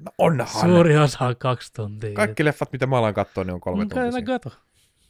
No 0.00 0.12
onhan. 0.18 0.48
Suurin 0.70 0.98
osa 0.98 1.24
on 1.24 1.36
kaksi 1.36 1.72
tuntia. 1.72 2.12
Kaikki 2.12 2.44
leffat, 2.44 2.72
mitä 2.72 2.86
mä 2.86 2.98
alan 2.98 3.14
katsoa, 3.14 3.44
niin 3.44 3.54
on 3.54 3.60
kolme 3.60 3.86
tuntia. 3.86 4.02
Kato, 4.12 4.50
kato. 4.50 4.56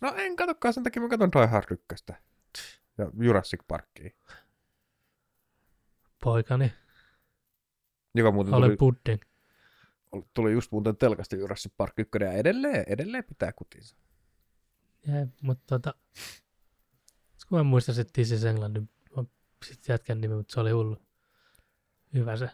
No 0.00 0.12
en 0.16 0.36
katsokaan, 0.36 0.74
sen 0.74 0.84
takia 0.84 1.02
mä 1.02 1.08
katson 1.08 1.30
Die 1.32 1.46
Hard 1.46 1.64
1. 1.92 2.06
Ja 2.98 3.10
Jurassic 3.20 3.60
Parkia. 3.68 4.10
Poikani, 6.24 6.72
Joka 8.14 8.30
muuten 8.32 8.54
ole 8.54 8.66
tuli, 8.66 8.76
pudding. 8.76 9.22
tuli 10.34 10.52
just 10.52 10.72
muuten 10.72 10.96
telkasta 10.96 11.36
Jurassic 11.36 11.72
Park 11.76 11.98
1 11.98 12.10
ja 12.20 12.32
edelleen, 12.32 12.84
edelleen 12.88 13.24
pitää 13.24 13.52
kutinsa. 13.52 13.96
Jee, 15.08 15.28
mutta 15.42 15.64
tota, 15.66 15.94
kun 17.48 17.58
mä 17.58 17.62
muistan 17.62 17.94
sitten 17.94 18.12
This 18.12 18.30
is 18.30 18.44
Englandin, 18.44 18.90
sitten 19.64 19.94
jätkän 19.94 20.20
nimi, 20.20 20.34
mutta 20.34 20.54
se 20.54 20.60
oli 20.60 20.70
hullu. 20.70 20.96
Hyvä 22.14 22.36
se 22.36 22.50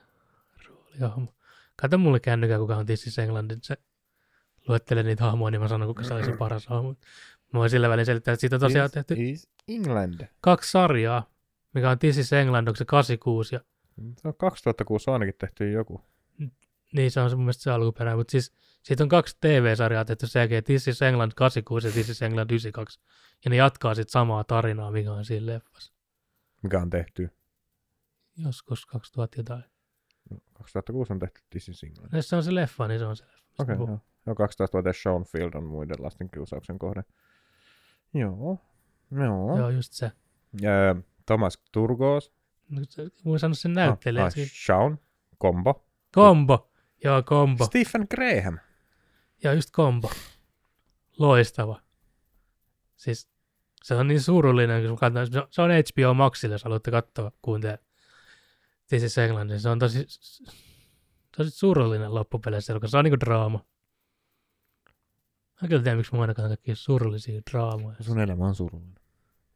roolihahmo. 0.68 1.34
Kato 1.76 1.99
mulle 1.99 2.20
kännykää, 2.20 2.59
kuka 2.59 2.76
on 2.76 2.86
This 2.86 3.07
is 3.07 3.18
Englandin, 3.18 3.59
se 3.62 3.76
luettelee 4.68 5.03
niitä 5.03 5.24
hahmoja, 5.24 5.51
niin 5.51 5.61
mä 5.61 5.68
sanon, 5.68 5.88
kuka 5.88 6.03
se 6.03 6.14
oli 6.14 6.24
se 6.24 6.36
paras 6.36 6.66
hahmo. 6.66 6.95
Mä 7.53 7.59
voin 7.59 7.70
sillä 7.70 7.88
välin 7.88 8.07
selittää, 8.07 8.32
että 8.32 8.40
siitä 8.40 8.57
on 8.57 8.61
tosiaan 8.61 8.90
This 8.90 9.07
tehty 9.07 9.22
is 9.30 9.48
England. 9.68 10.26
kaksi 10.40 10.70
sarjaa, 10.70 11.30
mikä 11.74 11.90
on 11.90 11.98
This 11.98 12.18
is 12.18 12.32
England, 12.32 12.68
onko 12.68 12.76
se 12.76 12.84
86, 12.84 13.55
ja 13.55 13.61
Se 14.18 14.28
on 14.28 14.34
2006 14.36 15.11
ainakin 15.11 15.34
tehty 15.38 15.70
joku. 15.70 16.05
niin 16.92 17.11
se 17.11 17.20
on 17.20 17.30
se 17.30 17.36
mun 17.36 17.44
mielestä 17.44 17.62
se 17.62 17.70
alkuperäinen, 17.70 18.18
mutta 18.18 18.30
siis 18.30 18.53
siitä 18.82 19.03
on 19.03 19.09
kaksi 19.09 19.36
TV-sarjaa 19.40 20.05
tehty 20.05 20.26
sen 20.26 20.40
jälkeen, 20.40 20.64
This 20.64 20.88
is 20.88 21.03
England 21.03 21.32
86 21.34 21.86
ja 21.88 21.92
This 21.92 22.09
is 22.09 22.22
England 22.22 22.50
92, 22.50 23.00
ja 23.44 23.50
ne 23.50 23.57
jatkaa 23.57 23.94
sitten 23.94 24.12
samaa 24.12 24.44
tarinaa, 24.44 24.90
mikä 24.90 25.12
on 25.12 25.24
siinä 25.24 25.46
leffassa. 25.46 25.92
Mikä 26.62 26.78
on 26.80 26.90
tehty. 26.90 27.30
Joskus 28.36 28.86
2000 28.86 29.36
jotain. 29.40 29.64
2006 30.55 31.12
on 31.12 31.18
tehty 31.18 31.40
This 31.50 31.68
is 31.68 31.82
England. 31.84 32.09
No, 32.12 32.18
jos 32.18 32.28
se 32.28 32.36
on 32.36 32.44
se 32.44 32.55
leffa, 32.55 32.88
niin 32.88 32.98
se 32.98 33.07
on 33.07 33.16
se 33.16 33.24
leffa. 33.24 33.42
Okei, 33.59 33.74
okay, 33.74 33.86
joo. 33.86 34.00
joo. 34.26 34.34
12-vuotias 34.34 35.03
Sean 35.03 35.24
Field 35.24 35.55
on 35.55 35.64
muiden 35.64 35.96
lasten 36.00 36.30
kiusauksen 36.30 36.78
kohde. 36.78 37.03
Joo. 38.14 38.58
Joo. 39.10 39.58
Joo, 39.58 39.70
just 39.70 39.92
se. 39.92 40.12
Ja 40.60 40.70
Thomas 41.26 41.58
Turgos. 41.72 42.32
No, 42.68 42.80
Voi 43.24 43.38
sanoa 43.38 43.54
sen 43.54 43.72
näyttelee. 43.72 44.22
Ah, 44.22 44.26
Ah, 44.26 44.32
Sean. 44.66 44.98
Kombo. 45.38 45.86
kombo. 46.14 46.70
Joo, 47.04 47.22
kombo. 47.22 47.64
Stephen 47.66 48.06
Graham. 48.10 48.58
Joo, 49.44 49.54
just 49.54 49.70
kombo. 49.70 50.10
Loistava. 51.18 51.80
Siis 52.96 53.28
se 53.82 53.94
on 53.94 54.08
niin 54.08 54.20
surullinen, 54.20 54.88
kun 54.88 54.96
katsotaan. 54.98 55.26
Se- 55.50 55.62
on 55.62 55.70
HBO 55.70 56.14
Maxille, 56.14 56.54
jos 56.54 56.64
haluatte 56.64 56.90
katsoa, 56.90 57.32
kuuntele. 57.42 57.78
This 58.88 59.02
is 59.02 59.18
England. 59.18 59.58
Se 59.58 59.68
on 59.68 59.78
tosi, 59.78 60.06
tosi 61.36 61.50
surullinen 61.50 62.14
loppupeleissä, 62.14 62.72
koska 62.72 62.88
se 62.88 62.96
on 62.96 63.04
niinku 63.04 63.20
draama. 63.20 63.64
Mä 65.62 65.68
kyllä 65.68 65.82
tiedän, 65.82 65.98
miksi 65.98 66.14
mä 66.14 66.20
aina 66.20 66.34
katson 66.34 66.50
kaikkia 66.50 66.76
surullisia 66.76 67.42
draamoja. 67.50 67.96
Sun 68.00 68.20
elämä 68.20 68.46
on 68.46 68.54
surullinen. 68.54 69.02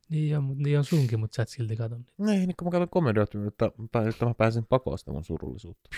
Niin 0.08 0.38
on, 0.38 0.58
niin 0.58 0.78
on 0.78 0.84
sunkin, 0.84 1.20
mutta 1.20 1.34
sä 1.34 1.42
et 1.42 1.48
silti 1.48 1.76
katso 1.76 1.96
niitä. 1.96 2.12
Ei, 2.32 2.46
niin 2.46 2.54
kun 2.56 2.66
mä 2.66 2.70
katson 2.70 2.88
komedioita, 2.88 3.38
että, 3.48 3.70
että 4.08 4.26
mä 4.26 4.34
pääsen 4.34 4.66
pakoon 4.66 4.98
sitä 4.98 5.12
mun 5.12 5.24
surullisuutta. 5.24 5.90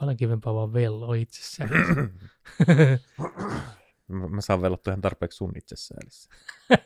Paljon 0.00 0.16
kivempaa 0.16 0.54
vaan 0.54 0.72
velloa 0.72 1.14
itsessään. 1.14 1.70
Mä, 4.08 4.28
mä 4.28 4.40
saan 4.40 4.62
velottua 4.62 4.90
ihan 4.92 5.00
tarpeeksi 5.00 5.36
sun 5.36 5.52
itsesäälissä. 5.56 6.30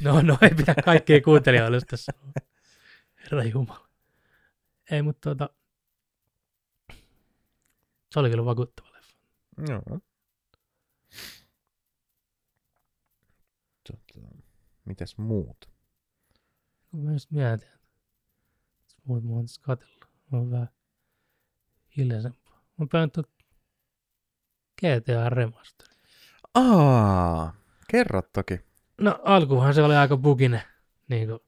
No, 0.00 0.22
no 0.22 0.38
ei 0.42 0.50
pidä 0.50 0.74
kaikkea 0.84 1.20
kuuntelijoille 1.20 1.80
tässä. 1.80 2.12
Herra 3.22 3.44
Jumala. 3.44 3.88
Ei, 4.90 5.02
mutta 5.02 5.30
tota, 5.30 5.50
se 8.10 8.20
oli 8.20 8.30
kyllä 8.30 8.44
vakuuttava. 8.44 8.89
Joo. 9.68 10.00
Tota, 13.88 14.26
mitäs 14.84 15.18
muut? 15.18 15.70
Kun 16.90 17.00
mä 17.00 17.12
just 17.12 17.30
mietin, 17.30 17.68
että 17.68 17.80
muut 19.04 19.24
mä 19.24 19.30
oon 19.30 19.46
tässä. 19.46 19.60
Mä 20.32 20.38
oon 20.38 20.50
vähän 20.50 20.68
hiljaisempaa. 21.96 22.62
Mä 22.76 22.86
päin 22.92 23.10
tuon 23.10 23.24
GTA 24.80 25.28
Remaster. 25.28 25.88
Aa, 26.54 27.54
kerro 27.90 28.22
toki. 28.32 28.60
No 29.00 29.20
alkuhan 29.24 29.74
se 29.74 29.82
oli 29.82 29.96
aika 29.96 30.16
buginen, 30.16 30.62
niin 31.08 31.28
kuin 31.28 31.40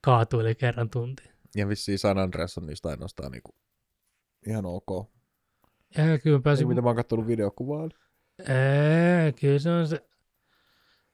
kaatuili 0.00 0.54
kerran 0.54 0.90
tunti. 0.90 1.22
Ja 1.54 1.68
vissiin 1.68 1.98
San 1.98 2.18
Andreas 2.18 2.58
on 2.58 2.66
niistä 2.66 2.88
ainoastaan 2.88 3.32
niinku 3.32 3.54
ihan 4.46 4.66
ok. 4.66 5.13
Ja 5.98 6.18
kyllä 6.18 6.38
mä 6.38 6.42
pääsin... 6.42 6.64
Ei, 6.64 6.68
mitä 6.68 6.82
mä 6.82 6.88
oon 6.88 6.96
kattonut 6.96 7.26
videokuvaa. 7.26 7.88
Ei, 8.38 9.32
kyllä 9.32 9.58
se 9.58 9.70
on 9.70 9.88
se. 9.88 10.08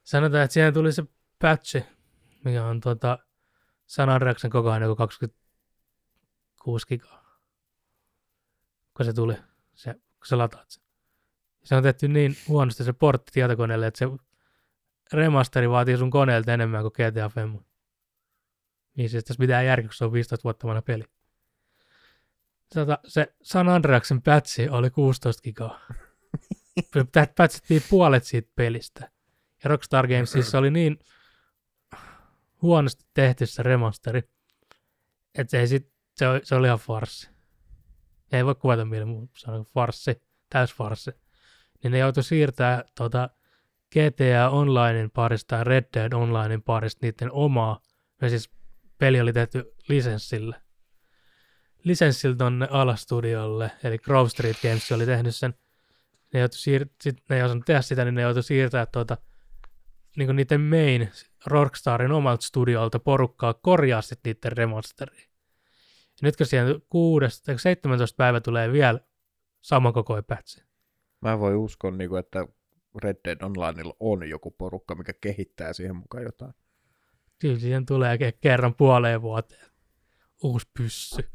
Sanotaan, 0.02 0.44
että 0.44 0.54
siihen 0.54 0.74
tuli 0.74 0.92
se 0.92 1.04
patchi, 1.38 1.84
mikä 2.44 2.64
on 2.64 2.80
tuota 2.80 3.18
San 3.86 4.08
Andreasen 4.08 4.50
kokoinen 4.50 4.86
joku 4.86 4.96
26 4.96 6.86
gigaa. 6.86 7.40
Kun 8.96 9.06
se 9.06 9.12
tuli, 9.12 9.34
se, 9.74 9.92
kun 9.94 10.26
sä 10.26 10.38
lataat 10.38 10.70
sen. 10.70 10.82
Se 11.62 11.74
on 11.74 11.82
tehty 11.82 12.08
niin 12.08 12.36
huonosti 12.48 12.84
se 12.84 12.92
portti 12.92 13.32
tietokoneelle, 13.32 13.86
että 13.86 13.98
se 13.98 14.06
remasteri 15.12 15.70
vaatii 15.70 15.96
sun 15.96 16.10
koneelta 16.10 16.52
enemmän 16.52 16.82
kuin 16.82 16.92
GTA 16.92 17.28
Femmo. 17.28 17.62
Niin 18.96 19.10
siis 19.10 19.24
tässä 19.24 19.40
mitään 19.40 19.66
järkeä, 19.66 19.88
kun 19.88 19.94
se 19.94 20.04
on 20.04 20.12
15 20.12 20.44
vuotta 20.44 20.66
vanha 20.66 20.82
peli. 20.82 21.04
Tota, 22.74 22.98
se 23.06 23.34
San 23.42 23.68
Andreasen 23.68 24.22
pätsi 24.22 24.68
oli 24.68 24.90
16 24.90 25.42
gigaa. 25.42 25.80
Pätsittiin 27.36 27.82
puolet 27.90 28.24
siitä 28.24 28.50
pelistä. 28.54 29.10
Ja 29.64 29.70
Rockstar 29.70 30.08
Gamesissa 30.08 30.58
oli 30.58 30.70
niin 30.70 30.98
huonosti 32.62 33.04
tehty 33.14 33.46
se 33.46 33.62
remasteri, 33.62 34.22
että 35.34 35.50
se, 35.50 35.66
sit, 35.66 35.92
se, 36.16 36.28
oli, 36.28 36.40
se 36.42 36.54
oli 36.54 36.66
ihan 36.66 36.78
farssi. 36.78 37.30
Ei 38.32 38.44
voi 38.44 38.54
kuvata 38.54 38.84
millä 38.84 39.06
muu 39.06 39.30
sanoa 39.36 39.64
farssi, 39.64 40.22
täys 40.50 40.74
farssi. 40.74 41.10
Niin 41.82 41.90
ne 41.90 41.98
joutui 41.98 42.22
siirtää 42.22 42.84
tota, 42.94 43.30
GTA 43.90 44.50
Onlinein 44.50 45.10
parista 45.10 45.56
ja 45.56 45.64
Red 45.64 45.84
Dead 45.94 46.12
Onlinein 46.12 46.62
parista 46.62 47.06
niiden 47.06 47.32
omaa. 47.32 47.80
Ja 48.22 48.28
siis 48.28 48.50
peli 48.98 49.20
oli 49.20 49.32
tehty 49.32 49.74
lisenssillä. 49.88 50.60
Lisenssillä 51.84 52.36
tonne 52.36 52.68
Ala-studiolle, 52.70 53.70
eli 53.84 53.98
Grove 53.98 54.28
Street 54.28 54.56
Games 54.62 54.92
oli 54.92 55.06
tehnyt 55.06 55.36
sen. 55.36 55.54
Ne, 56.34 56.40
joutui 56.40 56.58
siir- 56.58 56.90
sit, 57.00 57.16
ne 57.30 57.36
ei 57.36 57.42
osannut 57.42 57.66
tehdä 57.66 57.82
sitä, 57.82 58.04
niin 58.04 58.14
ne 58.14 58.22
joutui 58.22 58.42
siirtää 58.42 58.86
tuota, 58.86 59.16
niin 60.16 60.36
niiden 60.36 60.60
main 60.60 61.10
Rockstarin 61.46 62.12
omalta 62.12 62.46
studiolta 62.46 62.98
porukkaa 62.98 63.54
korjaa 63.54 64.02
sitten 64.02 64.34
niiden 64.34 64.52
remasteriin. 64.52 65.30
Ja 66.22 66.26
nyt 66.26 66.36
kun 66.36 66.46
siihen 66.46 66.82
6, 66.88 67.26
17 67.56 68.16
päivä 68.16 68.40
tulee 68.40 68.72
vielä 68.72 69.00
sama 69.60 69.92
koko 69.92 70.22
pätsi. 70.22 70.64
Mä 71.20 71.38
voi 71.38 71.56
uskoa, 71.56 71.90
niin 71.90 72.10
kuin, 72.10 72.20
että 72.20 72.46
Red 73.02 73.16
Dead 73.24 73.42
Onlineilla 73.42 73.96
on 74.00 74.28
joku 74.28 74.50
porukka, 74.50 74.94
mikä 74.94 75.12
kehittää 75.20 75.72
siihen 75.72 75.96
mukaan 75.96 76.24
jotain. 76.24 76.54
Kyllä 77.38 77.58
siihen 77.58 77.86
tulee 77.86 78.18
kerran 78.40 78.74
puoleen 78.74 79.22
vuoteen 79.22 79.69
uusi 80.42 80.68
pyssy. 80.78 81.30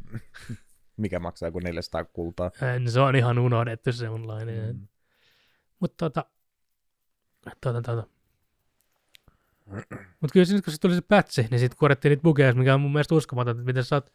Mikä 0.98 1.20
maksaa 1.20 1.52
kuin 1.52 1.64
400 1.64 2.06
kultaa. 2.06 2.52
En, 2.76 2.92
se 2.92 3.00
on 3.00 3.16
ihan 3.16 3.40
unohdettu 3.40 3.92
se 3.92 4.10
online. 4.10 4.74
Mm. 4.74 4.88
Mutta 5.80 5.96
tota, 5.98 6.26
tota, 7.62 7.82
tota. 7.82 8.08
Mutta 10.20 10.34
kyllä 10.34 10.46
siinä, 10.46 10.62
kun 10.62 10.74
se 10.74 10.80
tuli 10.80 10.96
se 10.96 11.02
pätsi, 11.02 11.48
niin 11.52 11.60
sitten 11.60 11.78
korjattiin 11.78 12.10
niitä 12.10 12.24
bugeja, 12.24 12.54
mikä 12.54 12.74
on 12.74 12.82
mun 12.82 12.92
mielestä 12.92 13.16
uskomaton, 13.16 13.52
että 13.52 13.66
miten 13.66 13.84
sä 13.84 13.96
oot 13.96 14.12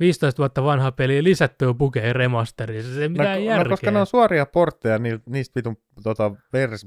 15 0.00 0.38
vuotta 0.38 0.64
vanha 0.64 0.92
peli 0.92 1.24
lisättyä 1.24 1.74
bugeja 1.74 2.12
remasteriin. 2.12 2.84
Se 2.84 3.02
ei 3.02 3.08
mitään 3.08 3.38
no, 3.38 3.44
järkeä. 3.44 3.64
No, 3.64 3.70
koska 3.70 3.90
ne 3.90 4.00
on 4.00 4.06
suoria 4.06 4.46
portteja 4.46 4.98
niistä 5.26 5.52
vitun 5.54 5.76
tota, 6.02 6.30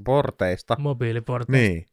porteista. 0.03 0.75
Mobiiliporteista. 0.79 1.69
Niin. 1.69 1.85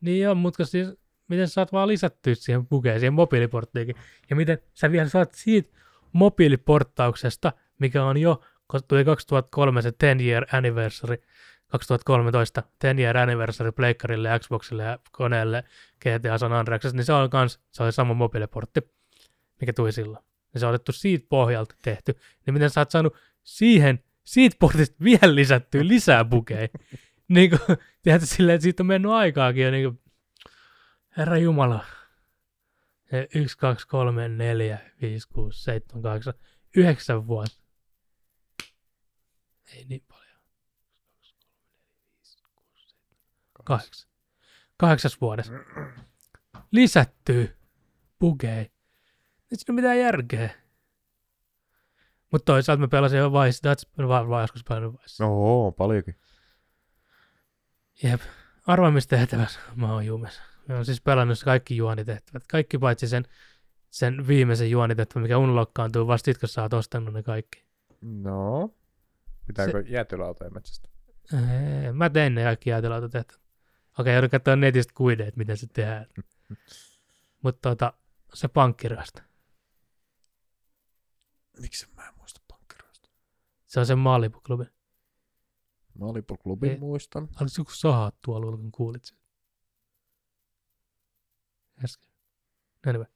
Niin 0.00 0.30
on, 0.30 0.36
mutta 0.36 0.64
siis 0.64 0.94
miten 1.30 1.48
sä 1.48 1.54
saat 1.54 1.72
vaan 1.72 1.88
lisättyä 1.88 2.34
siihen 2.34 2.66
bugeen, 2.66 3.00
siihen 3.00 3.12
mobiiliporttiinkin. 3.12 3.96
Ja 4.30 4.36
miten 4.36 4.58
sä 4.74 4.92
vielä 4.92 5.08
saat 5.08 5.34
siitä 5.34 5.78
mobiiliporttauksesta, 6.12 7.52
mikä 7.78 8.04
on 8.04 8.16
jo, 8.16 8.40
tuli 8.88 9.04
2003 9.04 9.82
se 9.82 9.92
10 9.92 10.26
year 10.26 10.46
anniversary, 10.52 11.16
2013 11.68 12.62
10 12.78 13.02
year 13.02 13.16
anniversary 13.16 13.72
Pleikkarille, 13.72 14.38
Xboxille 14.38 14.82
ja 14.82 14.98
koneelle 15.12 15.64
GTA 16.00 16.38
San 16.38 16.52
Andreasessa, 16.52 16.96
niin 16.96 17.04
se 17.04 17.12
on 17.12 17.30
kans, 17.30 17.60
se 17.70 17.82
oli 17.82 17.92
sama 17.92 18.14
mobiiliportti, 18.14 18.80
mikä 19.60 19.72
tuli 19.72 19.92
silloin. 19.92 20.24
Ja 20.54 20.60
se 20.60 20.66
on 20.66 20.74
otettu 20.74 20.92
siitä 20.92 21.26
pohjalta 21.28 21.74
tehty. 21.82 22.14
Niin 22.46 22.54
miten 22.54 22.70
sä 22.70 22.80
oot 22.80 22.90
saanut 22.90 23.16
siihen, 23.42 24.04
siitä 24.24 24.56
portista 24.58 24.96
vielä 25.04 25.34
lisättyä 25.34 25.88
lisää 25.88 26.24
bugeja. 26.24 26.68
niin 27.28 27.50
kuin, 27.50 27.78
tiedätkö, 28.02 28.26
silleen, 28.26 28.54
että 28.54 28.62
siitä 28.62 28.82
on 28.82 28.86
mennyt 28.86 29.12
aikaakin 29.12 29.64
jo 29.64 29.70
niin 29.70 29.90
kuin, 29.90 30.00
Herra 31.16 31.38
Jumala. 31.38 31.84
1, 33.34 33.58
2, 33.58 33.86
3, 33.86 34.28
4, 34.28 34.78
5, 35.02 35.28
6, 35.28 35.62
7, 35.64 36.02
8, 36.02 36.34
9 36.76 37.26
vuotta. 37.26 37.60
Ei 39.74 39.84
niin 39.84 40.04
paljon. 40.08 40.40
8. 43.64 44.10
Kahdeksas 44.76 45.20
vuodessa. 45.20 45.52
Lisättyy 46.70 47.56
bugei. 48.20 48.60
Ei 48.60 49.56
siinä 49.56 49.74
mitään 49.74 49.98
järkeä. 49.98 50.50
Mutta 52.32 52.44
toisaalta 52.44 52.80
mä 52.80 52.88
pelasin 52.88 53.18
jo 53.18 53.32
Vice, 53.32 53.68
that's 53.68 54.08
vai, 54.08 54.28
vai 54.28 54.42
joskus 54.42 54.64
pelannut 54.64 55.02
Vice. 55.02 55.24
Oo, 55.24 55.72
paljonkin. 55.72 56.20
Jep. 58.02 58.20
Arvaamistehtävässä 58.66 59.60
mä 59.76 59.92
oon 59.92 60.06
jumessa. 60.06 60.42
Mä 60.70 60.76
oon 60.76 60.84
siis 60.84 61.00
pelannut 61.00 61.42
kaikki 61.44 61.76
juonitehtävät. 61.76 62.42
Kaikki 62.46 62.78
paitsi 62.78 63.08
sen, 63.08 63.24
sen 63.90 64.26
viimeisen 64.26 64.70
juonitehtävän, 64.70 65.22
mikä 65.22 65.38
unlockkaantuu 65.38 66.06
vasta 66.06 66.24
sit, 66.24 66.38
kun 66.38 66.48
sä 66.48 66.62
oot 66.62 66.72
ostanut 66.72 67.14
ne 67.14 67.22
kaikki. 67.22 67.64
No. 68.00 68.74
Pitääkö 69.46 69.82
se... 69.82 69.88
jäätelöautoja 69.88 70.50
metsästä? 70.50 70.88
Ei, 71.32 71.92
mä 71.92 72.10
tein 72.10 72.34
ne 72.34 72.42
kaikki 72.42 72.70
jäätelöautotehtävät. 72.70 73.40
Okei, 73.98 74.14
joudun 74.14 74.30
katsoa 74.30 74.56
netistä 74.56 74.92
kuideet, 74.96 75.36
miten 75.36 75.56
se 75.56 75.66
tehdään. 75.66 76.06
Mutta 77.42 77.68
tota, 77.68 77.92
se 78.34 78.48
pankkiryöstö. 78.48 79.22
Miksi 81.60 81.86
mä 81.96 82.08
en 82.08 82.14
muista 82.18 82.40
pankkiryöstö? 82.48 83.08
Se 83.66 83.80
on 83.80 83.86
se 83.86 83.94
Malibu-klubi. 83.94 84.64
Malibu-klubin 85.98 86.80
muistan. 86.80 87.22
Oliko 87.22 87.54
joku 87.58 87.70
sahaa 87.74 88.12
tuolla, 88.24 88.56
kun 88.56 88.72
kuulit 88.72 89.04
sen? 89.04 89.19
Äsken. 91.84 92.08
Anyway. 92.86 93.06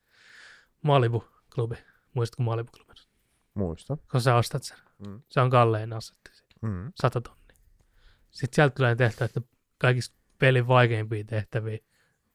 Malibu-klubi. 0.83 1.77
Muistatko 2.15 2.43
Malibu-klubin? 2.43 2.95
Muistan. 3.55 3.99
Kun 4.11 4.21
sä 4.21 4.35
ostat 4.37 4.62
sen. 4.62 4.79
Mm. 5.07 5.23
Se 5.29 5.41
on 5.41 5.51
kallein 5.51 5.93
asetti. 5.93 6.31
Mm. 6.62 6.93
Sata 6.95 7.21
tonnia. 7.21 7.57
Sitten 8.31 8.55
sieltä 8.55 8.75
tulee 8.75 8.97
tehtävä, 8.97 9.25
että 9.25 9.41
kaikista 9.79 10.17
pelin 10.39 10.69
vaikeimpia 10.69 11.25
tehtäviä 11.25 11.79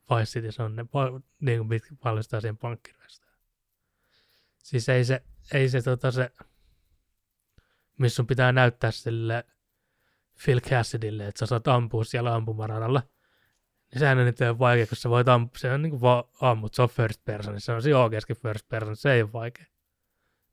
Vice 0.10 0.32
Cities 0.32 0.60
on 0.60 0.76
ne, 0.76 0.86
niin 1.40 1.60
kuin 1.60 1.68
mitkä 1.68 1.96
paljastaa 2.04 2.42
siihen 2.42 2.58
pankkiryöstään. 2.58 3.34
Siis 4.58 4.90
ei 4.90 5.06
se, 5.06 5.24
ei 5.54 5.70
se, 5.70 5.82
tota 5.82 6.12
se, 6.12 6.32
missä 7.98 8.16
sun 8.16 8.28
pitää 8.28 8.52
näyttää 8.52 8.92
sille 8.92 9.46
Phil 10.46 10.62
Cassidille, 10.62 11.28
että 11.28 11.40
sä 11.40 11.46
saat 11.46 11.68
ampua 11.68 12.04
siellä 12.04 12.36
ampumaradalla– 12.36 13.04
niin 13.92 14.00
sehän 14.00 14.18
on 14.18 14.26
nyt 14.26 14.40
vaikea, 14.60 14.88
kun 14.88 14.98
sä 14.98 15.10
voit 15.10 15.28
ampua, 15.28 15.58
se 15.58 15.74
on 15.74 15.82
niin 15.82 15.90
kuin 15.90 16.02
vaan 16.02 16.24
ammut, 16.42 16.74
se 16.74 16.82
on 16.82 16.90
first 16.90 17.26
person, 17.26 17.62
se 17.62 17.72
on 17.72 17.82
siinä 17.82 18.00
oikeasti 18.00 18.36
first 18.36 18.70
person, 18.70 18.96
se 18.96 19.14
ei 19.14 19.22
ole 19.22 19.34
vaikea. 19.34 19.66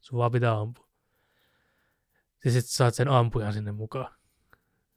Sun 0.00 0.18
vaan 0.18 0.32
pitää 0.32 0.60
ampua. 0.60 0.88
Ja 2.44 2.50
sitten 2.50 2.72
saat 2.72 2.94
sen 2.94 3.08
ampujan 3.08 3.52
sinne 3.52 3.72
mukaan. 3.72 4.14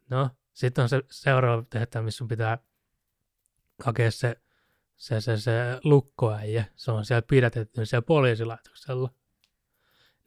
No, 0.09 0.29
sitten 0.53 0.81
on 0.81 0.89
se 0.89 1.01
seuraava 1.11 1.63
tehtävä, 1.69 2.03
missä 2.03 2.17
sun 2.17 2.27
pitää 2.27 2.57
hakea 3.83 4.11
se, 4.11 4.41
se, 4.95 5.21
se, 5.21 5.37
se 5.37 5.51
lukkoäijä. 5.83 6.65
Se 6.75 6.91
on 6.91 7.05
siellä 7.05 7.21
pidätetty 7.21 7.85
siellä 7.85 8.05
poliisilaitoksella. 8.05 9.09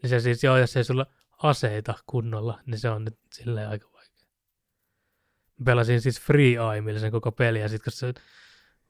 Niin 0.02 0.10
se 0.10 0.20
siis, 0.20 0.44
joo, 0.44 0.56
jos 0.56 0.76
ei 0.76 0.84
sulla 0.84 1.06
aseita 1.42 1.94
kunnolla, 2.06 2.60
niin 2.66 2.78
se 2.78 2.90
on 2.90 3.04
nyt 3.04 3.18
silleen 3.32 3.68
aika 3.68 3.91
pelasin 5.64 6.00
siis 6.00 6.20
Free 6.20 6.58
Aimilla 6.58 7.00
sen 7.00 7.12
koko 7.12 7.32
peli, 7.32 7.60
ja 7.60 7.68
sitten 7.68 7.84
kun 7.84 7.92
se 7.92 8.14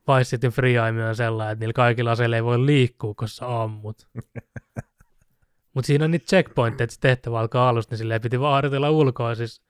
Vice 0.08 0.30
City 0.30 0.48
Free 0.48 0.78
Aim 0.78 0.96
on 1.08 1.16
sellainen, 1.16 1.52
että 1.52 1.60
niillä 1.62 1.72
kaikilla 1.72 2.10
aseilla 2.10 2.36
ei 2.36 2.44
voi 2.44 2.66
liikkua, 2.66 3.14
kun 3.14 3.28
sä 3.28 3.62
ammut. 3.62 4.08
Mutta 5.74 5.86
siinä 5.86 6.04
on 6.04 6.10
niitä 6.10 6.26
checkpointteja, 6.26 6.84
että 6.84 6.94
se 6.94 7.00
tehtävä 7.00 7.40
alkaa 7.40 7.68
alusta, 7.68 7.92
niin 7.92 7.98
silleen 7.98 8.20
piti 8.20 8.40
vaan 8.40 8.54
harjoitella 8.54 8.90
ulkoa, 8.90 9.34
siis 9.34 9.62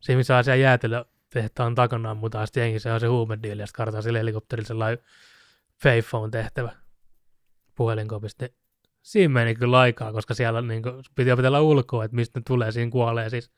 se, 0.00 0.16
missä 0.16 0.36
on 0.36 0.44
siellä 0.44 0.56
jäätelö 0.56 1.04
tehtaan 1.30 1.74
takana 1.74 2.10
ammutaan, 2.10 2.46
sitten 2.46 2.60
jengi 2.60 2.80
se 2.80 2.92
on 2.92 3.00
se 3.00 3.06
huumediili, 3.06 3.62
ja 3.62 3.66
sitten 3.66 3.76
kartaa 3.76 4.02
sille 4.02 4.18
helikopterille 4.18 4.66
sellainen 4.66 5.04
Payphone 5.82 6.30
tehtävä 6.30 6.72
puhelinkopista. 7.74 8.46
Siinä 9.02 9.32
meni 9.34 9.54
kyllä 9.54 9.78
aikaa, 9.78 10.12
koska 10.12 10.34
siellä 10.34 10.62
niin 10.62 10.82
kuin, 10.82 11.02
piti 11.14 11.32
opetella 11.32 11.60
ulkoa, 11.60 12.04
että 12.04 12.14
mistä 12.14 12.38
ne 12.38 12.42
tulee, 12.46 12.72
siinä 12.72 12.90
kuolee 12.90 13.30
siis 13.30 13.50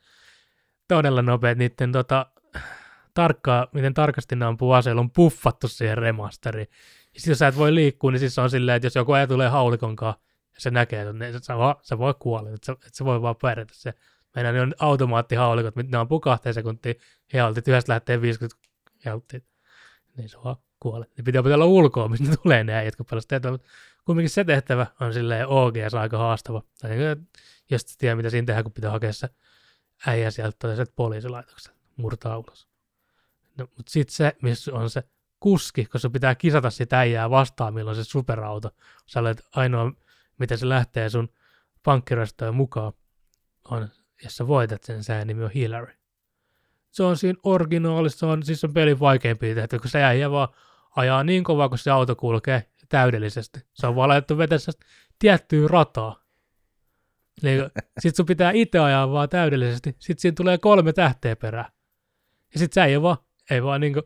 todella 0.88 1.22
nopeat 1.22 1.58
niiden 1.58 1.92
tota, 1.92 2.26
tarkkaa, 3.14 3.66
miten 3.72 3.94
tarkasti 3.94 4.36
ne 4.36 4.44
ampuu 4.44 4.72
aseella, 4.72 5.00
on 5.00 5.10
puffattu 5.10 5.68
siihen 5.68 5.98
remasteriin. 5.98 6.68
Ja 7.14 7.20
sitten 7.20 7.30
jos 7.30 7.38
sä 7.38 7.46
et 7.46 7.56
voi 7.56 7.74
liikkua, 7.74 8.10
niin 8.10 8.20
siis 8.20 8.38
on 8.38 8.50
silleen, 8.50 8.76
että 8.76 8.86
jos 8.86 8.94
joku 8.94 9.12
aja 9.12 9.26
tulee 9.26 9.48
haulikonkaan, 9.48 10.14
ja 10.54 10.60
se 10.60 10.70
näkee, 10.70 11.12
niin 11.12 11.42
sä, 11.42 11.56
voi, 11.56 11.74
sä 11.82 11.98
voi 11.98 12.14
kuolla, 12.18 12.50
että 12.50 12.66
sä, 12.66 12.72
että 12.72 12.90
sä 12.92 13.04
voi 13.04 13.22
vaan 13.22 13.36
pärjätä 13.42 13.74
se. 13.76 13.94
Meidän 14.34 14.54
ne 14.54 14.60
on 14.60 14.74
automaattihaulikot, 14.78 15.76
ne 15.76 15.98
ampuu 15.98 16.20
kahteen 16.20 16.54
sekuntiin 16.54 16.96
healtit, 17.32 17.68
yhdestä 17.68 17.92
lähtee 17.92 18.20
50 18.22 18.68
healtit. 19.04 19.44
Niin 20.16 20.28
se 20.28 20.38
vaan 20.44 20.56
kuolee. 20.80 21.08
Ne 21.16 21.22
pitää 21.24 21.40
opetella 21.40 21.64
ulkoa, 21.64 22.08
mistä 22.08 22.30
ne 22.30 22.36
tulee 22.36 22.64
ne 22.64 22.74
äijät, 22.74 22.96
kun 22.96 23.06
pelastaa 23.06 23.50
mutta 23.50 23.68
kumminkin 24.04 24.30
se 24.30 24.44
tehtävä 24.44 24.86
on 25.00 25.12
silleen 25.12 25.48
OGS 25.48 25.94
aika 25.94 26.18
haastava. 26.18 26.62
Tai 26.80 26.90
niin, 26.90 27.28
jos 27.70 27.84
tiedä, 27.84 28.16
mitä 28.16 28.30
siinä 28.30 28.46
tehdään, 28.46 28.64
kun 28.64 28.72
pitää 28.72 28.90
hakea 28.90 29.12
se 29.12 29.28
äijä 30.06 30.30
sieltä 30.30 30.74
sieltä 30.74 30.92
poliisilaitokselta, 30.96 31.78
murtaa 31.96 32.38
ulos. 32.38 32.71
No, 33.58 33.68
mutta 33.76 33.92
sitten 33.92 34.14
se, 34.14 34.32
missä 34.42 34.74
on 34.74 34.90
se 34.90 35.02
kuski, 35.40 35.84
koska 35.84 36.10
pitää 36.10 36.34
kisata 36.34 36.70
sitä 36.70 36.98
äijää 36.98 37.30
vastaan, 37.30 37.74
milloin 37.74 37.96
se 37.96 38.04
superauto. 38.04 38.70
Sä 39.06 39.20
olet 39.20 39.42
ainoa, 39.56 39.92
miten 40.38 40.58
se 40.58 40.68
lähtee 40.68 41.10
sun 41.10 41.28
pankkiryöstöön 41.82 42.54
mukaan, 42.54 42.92
on, 43.70 43.88
jos 44.24 44.36
sä 44.36 44.46
voitat 44.46 44.84
sen, 44.84 45.04
sen 45.04 45.26
nimi 45.26 45.44
on 45.44 45.50
Hillary. 45.50 45.92
Se 46.90 47.02
on 47.02 47.16
siinä 47.16 47.38
originaalissa, 47.42 48.26
on 48.26 48.42
siis 48.42 48.64
on 48.64 48.72
pelin 48.72 49.00
vaikeampi 49.00 49.54
tehdä, 49.54 49.78
kun 49.78 49.90
se 49.90 50.02
äijä 50.02 50.30
vaan 50.30 50.48
ajaa 50.96 51.24
niin 51.24 51.44
kovaa, 51.44 51.68
kun 51.68 51.78
se 51.78 51.90
auto 51.90 52.16
kulkee 52.16 52.70
täydellisesti. 52.88 53.60
Se 53.74 53.86
on 53.86 53.96
vaan 53.96 54.08
laitettu 54.08 54.38
vetää 54.38 54.58
tiettyä 55.18 55.68
rataa. 55.68 56.22
Niin, 57.42 57.62
sit 57.98 58.16
sun 58.16 58.26
pitää 58.26 58.50
itse 58.50 58.78
ajaa 58.78 59.12
vaan 59.12 59.28
täydellisesti. 59.28 59.96
Sitten 59.98 60.20
siinä 60.20 60.34
tulee 60.34 60.58
kolme 60.58 60.92
tähteä 60.92 61.36
perään. 61.36 61.72
Ja 62.54 62.58
sit 62.58 62.72
sä 62.72 62.84
ei 62.84 63.02
vaan, 63.02 63.16
ei 63.52 63.62
vaan 63.62 63.80
niinku, 63.80 64.02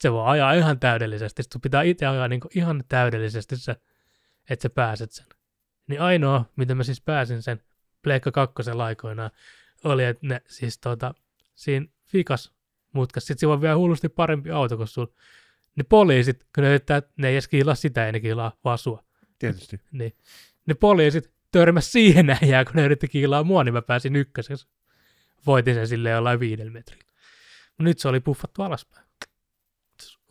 se 0.00 0.12
vaan 0.12 0.30
ajaa 0.30 0.52
ihan 0.52 0.80
täydellisesti. 0.80 1.42
Sitten 1.42 1.60
pitää 1.60 1.82
itse 1.82 2.06
ajaa 2.06 2.28
niinku 2.28 2.48
ihan 2.54 2.84
täydellisesti 2.88 3.56
se, 3.56 3.76
että 4.50 4.62
sä 4.62 4.70
pääset 4.70 5.12
sen. 5.12 5.26
Niin 5.86 6.00
ainoa, 6.00 6.44
mitä 6.56 6.74
mä 6.74 6.82
siis 6.82 7.00
pääsin 7.00 7.42
sen 7.42 7.62
Pleikka 8.02 8.32
kakkosen 8.32 8.80
aikoinaan, 8.80 9.30
oli, 9.84 10.04
että 10.04 10.26
ne 10.26 10.40
siis 10.48 10.78
tota, 10.78 11.14
siinä 11.54 11.86
fikas 12.06 12.52
mutkas. 12.92 13.26
Sitten 13.26 13.40
siinä 13.40 13.52
on 13.52 13.60
vielä 13.60 13.76
hullusti 13.76 14.08
parempi 14.08 14.50
auto 14.50 14.76
kuin 14.76 14.88
sulla. 14.88 15.12
Ne 15.76 15.84
poliisit, 15.88 16.44
kun 16.54 16.64
ne 16.64 16.68
yrittää, 16.68 17.02
ne 17.16 17.28
ei 17.28 17.34
edes 17.34 17.48
kiilaa 17.48 17.74
sitä, 17.74 18.06
ei 18.06 18.12
ne 18.12 18.20
kiilaa 18.20 18.52
vaan 18.64 18.78
sua. 18.78 19.04
Tietysti. 19.38 19.80
Niin. 19.92 20.16
Ne 20.66 20.74
poliisit 20.74 21.30
törmäs 21.50 21.92
siihen 21.92 22.30
äijään, 22.42 22.64
kun 22.64 22.74
ne 22.74 22.84
yritti 22.84 23.08
kiilaa 23.08 23.44
mua, 23.44 23.64
niin 23.64 23.72
mä 23.72 23.82
pääsin 23.82 24.16
ykköseksi. 24.16 24.66
Voitin 25.46 25.74
sen 25.74 25.88
silleen 25.88 26.14
jollain 26.14 26.40
viidellä 26.40 26.72
metrillä. 26.72 27.03
Mut 27.78 27.84
nyt 27.84 27.98
se 27.98 28.08
oli 28.08 28.20
puffattu 28.20 28.62
alaspäin. 28.62 29.06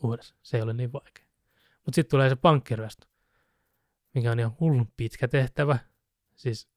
Uudessa. 0.02 0.34
Se 0.42 0.56
ei 0.56 0.62
ole 0.62 0.72
niin 0.72 0.92
vaikea. 0.92 1.24
Mutta 1.84 1.94
sitten 1.94 2.10
tulee 2.10 2.28
se 2.28 2.36
pankkiryöstö, 2.36 3.06
mikä 4.14 4.32
on 4.32 4.40
ihan 4.40 4.56
hullun 4.60 4.92
pitkä 4.96 5.28
tehtävä. 5.28 5.78
Siis 6.34 6.68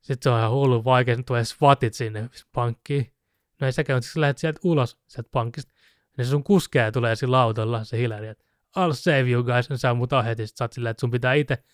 sitten 0.00 0.22
se 0.22 0.30
on 0.30 0.38
ihan 0.38 0.50
hullun 0.50 0.84
vaikea, 0.84 1.14
sitten 1.14 1.24
tulee 1.24 1.44
SWATit 1.44 1.94
sinne 1.94 2.30
pankkiin. 2.52 3.14
No 3.60 3.66
ei 3.66 3.72
säkään, 3.72 3.96
mutta 3.96 4.10
sä 4.10 4.20
lähdet 4.20 4.38
sieltä 4.38 4.60
ulos 4.64 4.98
sieltä 5.06 5.30
pankista. 5.32 5.72
Ja 6.18 6.24
se 6.24 6.30
sun 6.30 6.44
kuskea 6.44 6.92
tulee 6.92 7.16
sillä 7.16 7.40
autolla, 7.40 7.84
se 7.84 7.98
Hillary, 7.98 8.26
että 8.26 8.44
I'll 8.78 8.94
save 8.94 9.30
you 9.30 9.44
guys, 9.44 9.80
sä 9.80 9.94
muuta 9.94 10.22
heti. 10.22 10.46
Sitten 10.46 10.58
sä 10.58 10.64
oot 10.64 10.72
silleen, 10.72 10.90
että 10.90 11.00
sun 11.00 11.10
pitää 11.10 11.34
itse 11.34 11.64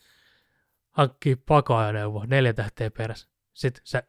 hankkia 0.90 1.36
pakoajoneuvo, 1.46 2.24
neljä 2.26 2.52
tähteä 2.52 2.90
perässä. 2.90 3.28
Sitten 3.54 3.82
se 3.84 4.02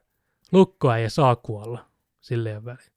lukkoa 0.51 0.97
ei 0.97 1.09
saa 1.09 1.35
kuolla, 1.35 1.91
silleen 2.19 2.65
väliin. 2.65 2.91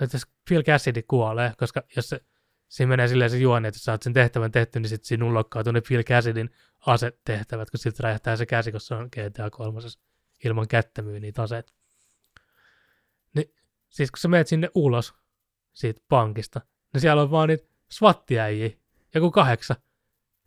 Että 0.00 0.16
jos 0.16 0.26
Phil 0.48 0.62
Cassidy 0.62 1.02
kuolee, 1.02 1.52
koska 1.58 1.82
jos 1.96 2.08
se, 2.08 2.20
siinä 2.68 2.88
menee 2.88 3.08
silleen 3.08 3.30
se 3.30 3.38
juoni, 3.38 3.68
että 3.68 3.80
sä 3.80 3.92
oot 3.92 4.02
sen 4.02 4.12
tehtävän 4.12 4.52
tehty, 4.52 4.80
niin 4.80 4.88
sitten 4.88 5.06
siinä 5.06 5.24
unlokkautuu 5.24 5.72
ne 5.72 5.80
Phil 5.80 6.02
Cassidyn 6.02 6.50
asetehtävät, 6.86 7.70
kun 7.70 7.78
siltä 7.78 8.02
räjähtää 8.02 8.36
se 8.36 8.46
käsi, 8.46 8.72
koska 8.72 8.86
se 8.88 8.94
on 8.94 9.08
GTA 9.08 9.50
3 9.50 9.80
ilman 10.44 10.68
kättä 10.68 11.02
myy 11.02 11.20
niitä 11.20 11.42
aseet. 11.42 11.74
Niin, 13.34 13.54
siis 13.88 14.10
kun 14.10 14.18
sä 14.18 14.28
menet 14.28 14.48
sinne 14.48 14.70
ulos 14.74 15.14
siitä 15.72 16.00
pankista, 16.08 16.60
niin 16.92 17.00
siellä 17.00 17.22
on 17.22 17.30
vaan 17.30 17.48
niitä 17.48 17.68
swattiäjiä, 17.90 18.70
joku 19.14 19.30
kahdeksan, 19.30 19.76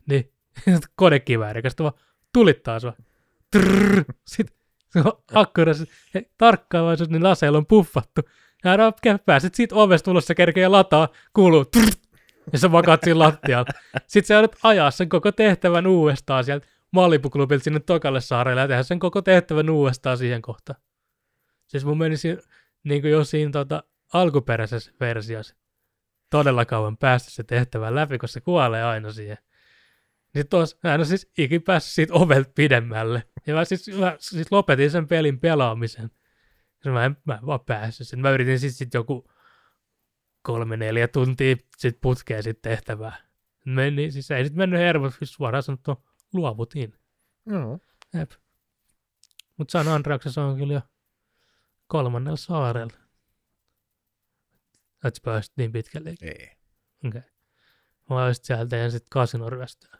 niin 0.06 0.32
kodekivääri, 0.96 1.62
kun 1.62 1.70
vaan 1.78 2.00
tulittaa 2.32 2.80
sua. 2.80 2.92
Trrr, 3.52 4.04
sitten 4.26 4.56
akkuratisesti, 5.34 5.94
tarkkaavaisuus, 6.38 7.10
niin 7.10 7.22
laseilla 7.22 7.58
on 7.58 7.66
puffattu. 7.66 8.20
Ja 8.64 9.18
pääset 9.26 9.54
siitä 9.54 9.74
ovesta 9.74 10.10
ulos, 10.10 10.26
se 10.26 10.34
kerkee 10.34 10.68
lataa, 10.68 11.08
kuuluu 11.34 11.64
trrr, 11.64 11.90
ja 12.52 12.58
sä 12.58 12.72
vakaat 12.72 13.00
siinä 13.04 13.18
lattialla. 13.18 13.66
Sitten 14.06 14.26
sä 14.26 14.34
joudut 14.34 14.56
ajaa 14.62 14.90
sen 14.90 15.08
koko 15.08 15.32
tehtävän 15.32 15.86
uudestaan 15.86 16.44
sieltä 16.44 16.66
Malibu-klubilta 16.90 17.64
sinne 17.64 17.80
tokalle 17.80 18.20
saarelle 18.20 18.60
ja 18.60 18.68
tehdä 18.68 18.82
sen 18.82 18.98
koko 18.98 19.22
tehtävän 19.22 19.70
uudestaan 19.70 20.18
siihen 20.18 20.42
kohtaan. 20.42 20.80
Siis 21.66 21.84
mun 21.84 21.98
meni 21.98 22.16
siinä, 22.16 22.42
niin 22.84 23.02
kuin 23.02 23.12
jo 23.12 23.24
siinä 23.24 23.50
tota, 23.50 23.82
alkuperäisessä 24.12 24.92
versiossa 25.00 25.56
todella 26.30 26.64
kauan 26.64 26.96
päästä 26.96 27.30
se 27.30 27.44
tehtävä 27.44 27.94
läpi, 27.94 28.18
koska 28.18 28.32
se 28.32 28.40
kuolee 28.40 28.84
aina 28.84 29.12
siihen. 29.12 29.38
Niin 30.34 30.48
tos, 30.48 30.78
mä 30.82 30.94
en 30.94 31.00
ole 31.00 31.04
siis 31.04 31.30
ikin 31.38 31.62
päässyt 31.62 31.94
siitä 31.94 32.14
ovelta 32.14 32.50
pidemmälle. 32.54 33.22
Ja 33.46 33.54
mä 33.54 33.64
siis, 33.64 33.98
mä 33.98 34.16
siis 34.18 34.52
lopetin 34.52 34.90
sen 34.90 35.08
pelin 35.08 35.40
pelaamisen. 35.40 36.10
Ja 36.84 36.92
mä 36.92 37.04
en, 37.04 37.16
mä 37.24 37.34
en 37.34 37.46
vaan 37.46 37.60
päässyt 37.60 38.08
sen. 38.08 38.20
Mä 38.20 38.30
yritin 38.30 38.60
sitten 38.60 38.76
sit 38.76 38.94
joku 38.94 39.30
kolme, 40.42 40.76
neljä 40.76 41.08
tuntia 41.08 41.56
sit 41.76 42.00
putkea 42.00 42.42
sit 42.42 42.62
tehtävää. 42.62 43.16
Meni, 43.64 44.10
siis 44.10 44.30
ei 44.30 44.44
sit 44.44 44.54
mennyt 44.54 44.80
hermot, 44.80 45.14
siis 45.18 45.32
suoraan 45.32 45.62
sanottu 45.62 46.06
luovutin. 46.32 46.94
Joo. 47.46 47.78
Jep. 48.14 48.30
Mut 49.56 49.70
San 49.70 49.88
Andreaksessa 49.88 50.44
on 50.44 50.58
kyllä 50.58 50.72
jo 50.72 50.80
kolmannella 51.86 52.36
saarella. 52.36 52.94
Et 55.04 55.14
sä 55.14 55.20
pääsit 55.24 55.52
niin 55.56 55.72
pitkälle. 55.72 56.14
Ei. 56.22 56.50
Okei. 57.06 57.08
Okay. 57.08 57.22
Mä 58.10 58.24
olisin 58.24 58.44
sieltä 58.44 58.76
ja 58.76 58.90
sitten 58.90 59.10
kasinoryöstöä. 59.10 59.98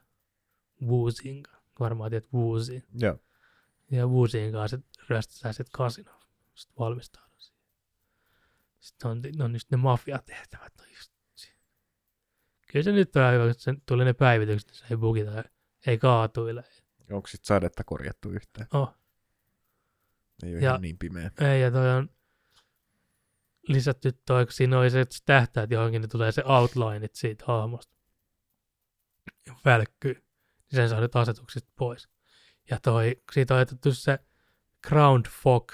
Woozin 0.83 1.43
Varmaan 1.81 2.11
tiedät 2.11 2.33
Woozin. 2.33 2.85
Joo. 2.95 3.19
Ja 3.91 4.07
Woozin 4.07 4.53
kanssa 4.53 4.79
ryöstetään 5.09 5.55
sitten 5.55 5.73
kasino. 5.73 6.20
Sitten 6.61 6.77
valmistaudun 6.79 7.31
siihen. 7.41 7.61
Sitten 8.81 9.11
on, 9.11 9.23
on 9.45 9.53
just 9.53 9.71
ne 9.71 9.77
mafiatehtävät. 9.77 10.73
No 10.79 10.85
just. 10.85 11.13
Kyllä 12.73 12.83
se 12.83 12.93
nyt 12.93 13.17
on 13.17 13.33
hyvä, 13.35 13.45
kun 13.45 13.55
se 13.59 13.75
tuli 13.87 14.05
ne 14.05 14.13
päivitykset, 14.13 14.69
niin 14.71 14.79
se 14.79 14.85
ei 14.91 14.97
bugita, 14.97 15.45
ei 15.87 15.99
kaatuile. 15.99 16.65
Onko 17.11 17.27
sit 17.29 17.45
sadetta 17.45 17.85
korjattu 17.85 18.31
yhtään? 18.31 18.67
Oh. 18.75 18.95
Ei 20.43 20.55
ole 20.55 20.61
Ja- 20.63 20.71
ihan 20.71 20.83
niin 20.83 20.99
pimeä. 20.99 21.31
Ei, 21.41 21.61
ja 21.63 21.71
toi 21.71 21.91
on 21.91 22.11
lisätty 23.69 24.13
toi, 24.13 24.47
kun 24.47 24.53
siinä 24.53 24.79
oli 24.79 24.91
se, 24.91 25.01
että 25.01 25.17
tähtäät 25.27 25.71
johonkin, 25.71 26.03
niin 26.03 26.11
tulee 26.11 26.33
se 26.33 26.43
outlineit 26.45 27.15
siitä 27.15 27.45
hahmosta. 27.47 27.95
Välkkyy. 29.65 30.15
Niin 30.15 30.77
sen 30.77 30.89
saa 30.89 31.01
nyt 31.01 31.17
asetuksista 31.17 31.73
pois. 31.77 32.09
Ja 32.71 32.79
toi, 32.83 33.23
siitä 33.33 33.55
on 33.55 33.61
otettu 33.61 33.95
se 33.95 34.19
ground 34.89 35.27
fog, 35.29 35.73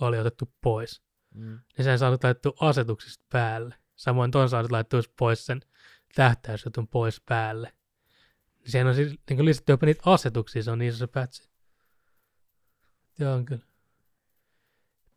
oli 0.00 0.18
otettu 0.18 0.52
pois. 0.60 1.02
Mm. 1.34 1.60
Niin 1.76 1.84
sen 1.84 1.98
saa 1.98 2.10
nyt 2.10 2.24
laittua 2.24 2.52
asetuksista 2.60 3.24
päälle. 3.32 3.74
Samoin 3.96 4.30
ton 4.30 4.48
saa 4.48 4.62
nyt 4.62 4.70
laittua 4.70 5.00
pois 5.18 5.46
sen 5.46 5.60
tähtäysjutun 6.14 6.88
pois 6.88 7.20
päälle. 7.20 7.72
Niin 8.60 8.70
siihen 8.70 8.86
on 8.86 8.94
siis 8.94 9.08
niin 9.08 9.36
kuin 9.36 9.44
lisätty 9.44 9.72
jopa 9.72 9.86
niitä 9.86 10.02
asetuksia, 10.06 10.62
se 10.62 10.70
on 10.70 10.78
niin 10.78 10.92
iso 10.92 11.08
pätsi. 11.08 11.48
Joo, 13.18 13.34
on 13.34 13.44
kyllä 13.44 13.62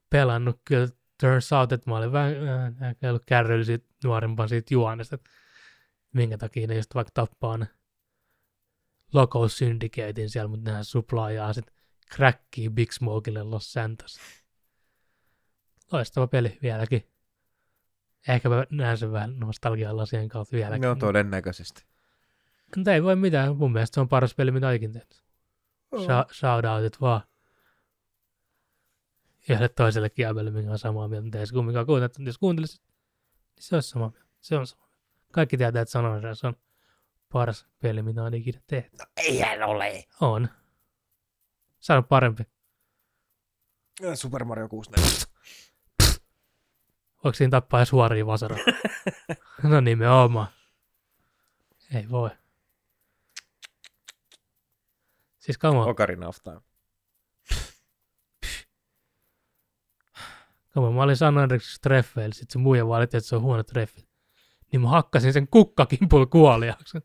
pelannut 0.10 0.62
kyllä 0.66 0.88
turns 1.20 1.54
out, 1.54 1.72
että 1.72 1.90
mä 1.90 1.98
olin 1.98 2.12
vähän 2.12 2.48
äh, 2.48 2.90
ehkä 2.90 3.10
ollut 3.10 3.24
kärryillä 3.26 3.66
siitä 3.66 3.88
nuorempaan 4.04 4.50
siitä 4.50 4.74
juonesta, 4.74 5.16
että 5.16 5.30
minkä 6.14 6.38
takia 6.38 6.68
ne 6.68 6.76
just 6.76 6.96
vaikka 6.96 7.12
tappaa 7.14 7.58
ne 7.58 7.68
Local 9.14 9.48
Syndicatein 9.48 10.30
siellä, 10.30 10.48
mutta 10.48 10.70
nehän 10.70 10.86
suplaajaa 10.86 11.54
sit 11.54 11.66
crackia 12.16 12.72
Big 12.72 12.92
Smokelle 12.92 13.44
Los 13.44 13.74
Santos. 13.74 14.20
Loistava 15.92 16.28
peli 16.28 16.58
vieläkin. 16.62 17.08
Ehkä 18.28 18.50
mä 18.50 18.66
näen 18.70 18.98
sen 18.98 19.12
vähän 19.12 19.40
nostalgian 19.40 19.98
lasien 19.98 20.30
kautta 20.30 20.56
vieläkin. 20.56 20.82
No 20.82 20.96
todennäköisesti. 20.96 21.86
Mutta 22.76 22.94
ei 22.94 23.04
voi 23.04 23.16
mitään. 23.16 23.58
Mun 23.58 23.72
mielestä 23.72 23.96
se 23.96 24.02
on 24.02 24.10
paras 24.10 24.36
peli, 24.36 24.52
mitä 24.52 24.72
ikinä 24.72 24.94
tehty. 24.94 25.16
Sha- 25.96 26.34
shoutoutit 26.34 27.02
vaan. 27.02 27.22
Yhdelle 29.50 29.70
toiselle 29.70 30.10
kiabelle, 30.10 30.52
mikä 30.52 30.72
on 30.72 30.80
samaa 30.80 31.08
mieltä, 31.08 31.24
mutta 31.24 31.40
ei 31.40 31.48
se 31.48 31.54
kumminkaan 31.54 31.86
kuuntele. 31.86 32.26
Jos 32.26 32.38
kuuntelisit, 32.38 32.82
niin 32.86 33.64
se 33.64 33.76
olisi 33.76 33.90
samaa 33.90 34.10
mieltä. 34.10 34.30
Se 34.42 34.58
on 34.58 34.68
samaa 34.68 34.88
mieltä. 34.88 34.98
Kaikki 35.32 35.58
tietää, 35.58 35.82
että 35.82 35.92
San 35.92 36.06
Andreas 36.06 36.44
on 36.44 36.56
paras 37.34 37.68
peli, 37.80 38.02
mitä 38.02 38.24
on 38.24 38.34
ikinä 38.34 38.62
tehty. 38.68 38.98
No 38.98 39.06
eihän 39.18 39.64
ole. 39.64 40.04
On. 40.22 40.50
Se 41.80 41.94
on 41.94 42.04
parempi. 42.04 42.44
Super 44.16 44.44
Mario 44.44 44.68
64. 44.70 45.37
Voiko 47.28 47.36
siinä 47.36 47.52
tappaa 47.52 47.86
suoria 47.86 48.26
vasaroja? 48.26 48.64
no 49.64 49.82
nimenomaan. 49.82 50.48
Ei 51.94 52.10
voi. 52.10 52.30
Siis 55.40 55.60
come 55.60 55.78
on. 55.78 55.90
Ocarina 55.90 56.28
of 56.28 56.38
Time. 56.44 56.62
Come 60.74 60.88
on. 60.88 60.94
Mä 60.94 61.04
olin 61.04 61.18
San 61.18 61.38
Andreasissa 61.38 61.82
treffeillä, 61.82 62.34
sit 62.34 62.50
se 62.50 62.58
muija 62.58 62.88
valitti, 62.88 63.18
että 63.18 63.30
se 63.30 63.36
on 63.36 63.42
huono 63.42 63.64
treffi. 63.64 64.10
Niin 64.72 64.82
mä 64.82 64.90
hakkasin 64.90 65.34
sen 65.34 65.48
kukkakimpulla 65.48 66.26
kuoliaksi. 66.26 66.98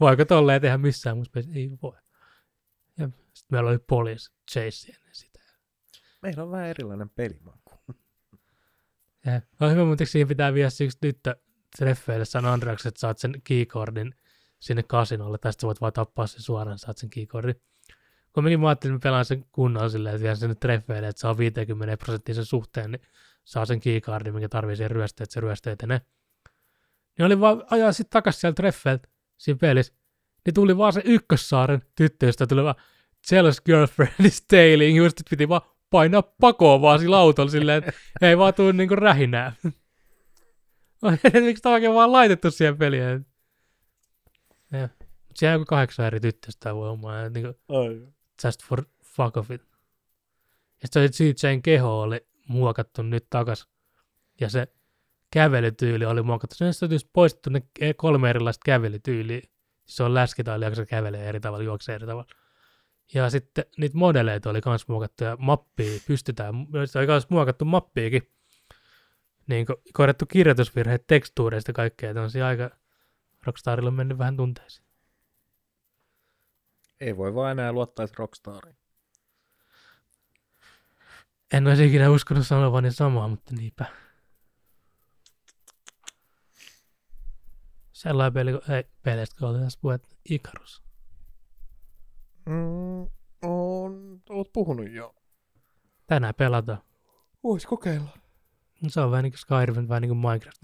Voiko 0.00 0.24
tolleen 0.24 0.60
tehdä 0.60 0.78
missään 0.78 1.16
muussa 1.16 1.30
pelissä? 1.32 1.52
Ei 1.54 1.70
voi. 1.82 1.98
Ja 2.98 3.08
sitten 3.08 3.56
meillä 3.56 3.70
oli 3.70 3.78
poliisi 3.78 4.32
chase 4.50 4.92
ennen 4.92 5.14
sitä. 5.14 5.40
Meillä 6.22 6.42
on 6.42 6.50
vähän 6.50 6.66
erilainen 6.66 7.10
pelimaku. 7.10 7.59
Ja 9.26 9.40
on 9.60 9.72
hyvä, 9.72 9.84
mutta 9.84 10.06
siinä 10.06 10.28
pitää 10.28 10.54
viedä 10.54 10.68
yksi 10.80 10.98
tyttö 11.00 11.36
treffeille 11.76 12.24
San 12.24 12.44
Andreas, 12.44 12.86
että 12.86 13.00
saat 13.00 13.18
sen 13.18 13.40
keycordin 13.44 14.14
sinne 14.60 14.82
kasinolle, 14.82 15.38
tai 15.38 15.52
sitten 15.52 15.66
voit 15.66 15.80
vaan 15.80 15.92
tappaa 15.92 16.26
sen 16.26 16.42
suoraan, 16.42 16.78
saat 16.78 16.98
sen 16.98 17.10
keycordin. 17.10 17.62
Kumminkin 18.32 18.60
mä 18.60 18.68
ajattelin, 18.68 18.96
että 18.96 19.08
mä 19.08 19.10
pelaan 19.10 19.24
sen 19.24 19.44
kunnolla 19.52 19.88
silleen, 19.88 20.14
että 20.14 20.22
vielä 20.22 20.36
sinne 20.36 20.54
treffeille, 20.54 21.08
että 21.08 21.20
saa 21.20 21.38
50 21.38 21.96
prosenttisen 21.96 22.44
suhteen, 22.44 22.90
niin 22.90 23.02
saa 23.44 23.66
sen 23.66 23.80
keycardin, 23.80 24.34
mikä 24.34 24.48
tarvii 24.48 24.76
siihen 24.76 24.90
ryöstöön, 24.90 25.24
että 25.24 25.34
se 25.34 25.40
ryöstö 25.40 25.72
etenee. 25.72 26.00
Niin 27.18 27.26
oli 27.26 27.40
vaan 27.40 27.64
ajaa 27.70 27.92
sitten 27.92 28.10
takas 28.10 28.40
sieltä 28.40 28.54
treffeiltä 28.56 29.08
siinä 29.36 29.58
pelissä. 29.58 29.92
Niin 30.46 30.54
tuli 30.54 30.76
vaan 30.76 30.92
se 30.92 31.02
ykkössaaren 31.04 31.82
tyttöystä, 31.96 32.46
tuli 32.46 32.64
vaan 32.64 32.74
jealous 33.32 33.60
girlfriend 33.60 34.24
is 34.24 34.42
tailing, 34.42 34.98
just 34.98 35.16
piti 35.30 35.48
vaan 35.48 35.62
painaa 35.90 36.22
pakoon 36.22 36.82
vaan 36.82 36.98
sillä 36.98 37.18
autolla 37.18 37.50
silleen, 37.50 37.84
että 37.84 37.92
ei 38.22 38.38
vaan 38.38 38.54
tuu 38.54 38.72
niinku 38.72 38.96
rähinää. 38.96 39.52
Miksi 41.46 41.62
tämä 41.62 41.72
oikein 41.72 41.94
vaan 41.94 42.12
laitettu 42.12 42.50
siihen 42.50 42.78
peliin? 42.78 43.26
Ja. 44.72 44.88
Mut 45.28 45.36
Siellä 45.36 45.58
on 45.58 45.64
kahdeksan 45.66 46.06
eri 46.06 46.20
tyttöstä 46.20 46.74
voi 46.74 46.88
olla, 46.88 47.28
niinku, 47.28 47.58
Ai. 47.68 48.06
just 48.44 48.64
for 48.64 48.84
fuck 49.04 49.36
of 49.36 49.50
it. 49.50 49.62
Ja 50.82 50.88
sitten 50.88 51.12
se 51.12 51.32
CJn 51.34 51.62
keho 51.62 52.00
oli 52.00 52.26
muokattu 52.48 53.02
nyt 53.02 53.26
takas. 53.30 53.68
Ja 54.40 54.48
se 54.48 54.68
kävelytyyli 55.30 56.04
oli 56.04 56.22
muokattu. 56.22 56.56
Sen 56.56 56.72
on 56.82 56.90
just 56.90 57.08
poistettu 57.12 57.50
ne 57.50 57.62
e- 57.80 57.94
kolme 57.94 58.30
erilaista 58.30 58.62
kävelytyyliä. 58.64 59.40
Se 59.86 60.02
on 60.02 60.14
läskitaili, 60.14 60.64
joka 60.64 60.74
se 60.74 60.86
kävelee 60.86 61.28
eri 61.28 61.40
tavalla, 61.40 61.64
juoksee 61.64 61.94
eri 61.94 62.06
tavalla. 62.06 62.34
Ja 63.14 63.30
sitten 63.30 63.64
niitä 63.76 63.96
modeleita 63.96 64.50
oli 64.50 64.60
kans 64.60 64.88
muokattu 64.88 65.24
ja 65.24 65.36
mappia 65.36 66.00
pystytään, 66.06 66.54
se 66.84 66.98
oli 66.98 67.06
kans 67.06 67.30
muokattu 67.30 67.64
mappiikin. 67.64 68.32
Niin 69.46 69.66
korjattu 69.92 70.26
kirjoitusvirheet 70.26 71.06
tekstuureista 71.06 71.72
kaikkea. 71.72 72.14
Tämmöisiä 72.14 72.46
aika 72.46 72.70
Rockstarilla 73.46 73.88
on 73.88 73.94
mennyt 73.94 74.18
vähän 74.18 74.36
tunteisiin. 74.36 74.86
Ei 77.00 77.16
voi 77.16 77.34
vaan 77.34 77.52
enää 77.52 77.72
luottaa 77.72 78.06
Rockstariin. 78.16 78.76
En 81.52 81.66
olisi 81.66 81.86
ikinä 81.86 82.10
uskonut 82.10 82.46
sanovani 82.46 82.92
samaa, 82.92 83.28
mutta 83.28 83.54
niinpä. 83.54 83.84
Sellainen 87.92 88.32
peli, 88.32 88.52
kun, 88.52 88.74
ei, 88.74 88.84
peleistä 89.02 89.36
kun 89.38 89.48
oli 89.48 89.58
tässä 89.58 89.78
puhet, 89.82 90.16
Icarus. 90.30 90.89
Mm, 92.46 93.08
on, 93.42 94.22
oot 94.30 94.52
puhunut 94.52 94.90
jo. 94.90 95.14
Tänään 96.06 96.34
pelataan. 96.34 96.82
Vois 97.42 97.66
kokeilla. 97.66 98.18
No 98.82 98.90
Se 98.90 99.00
on 99.00 99.10
vähän 99.10 99.22
niin 99.22 99.32
kuin 99.32 99.38
Skyrim, 99.38 99.88
vähän 99.88 100.02
niin 100.02 100.08
kuin 100.08 100.18
Minecraft. 100.18 100.62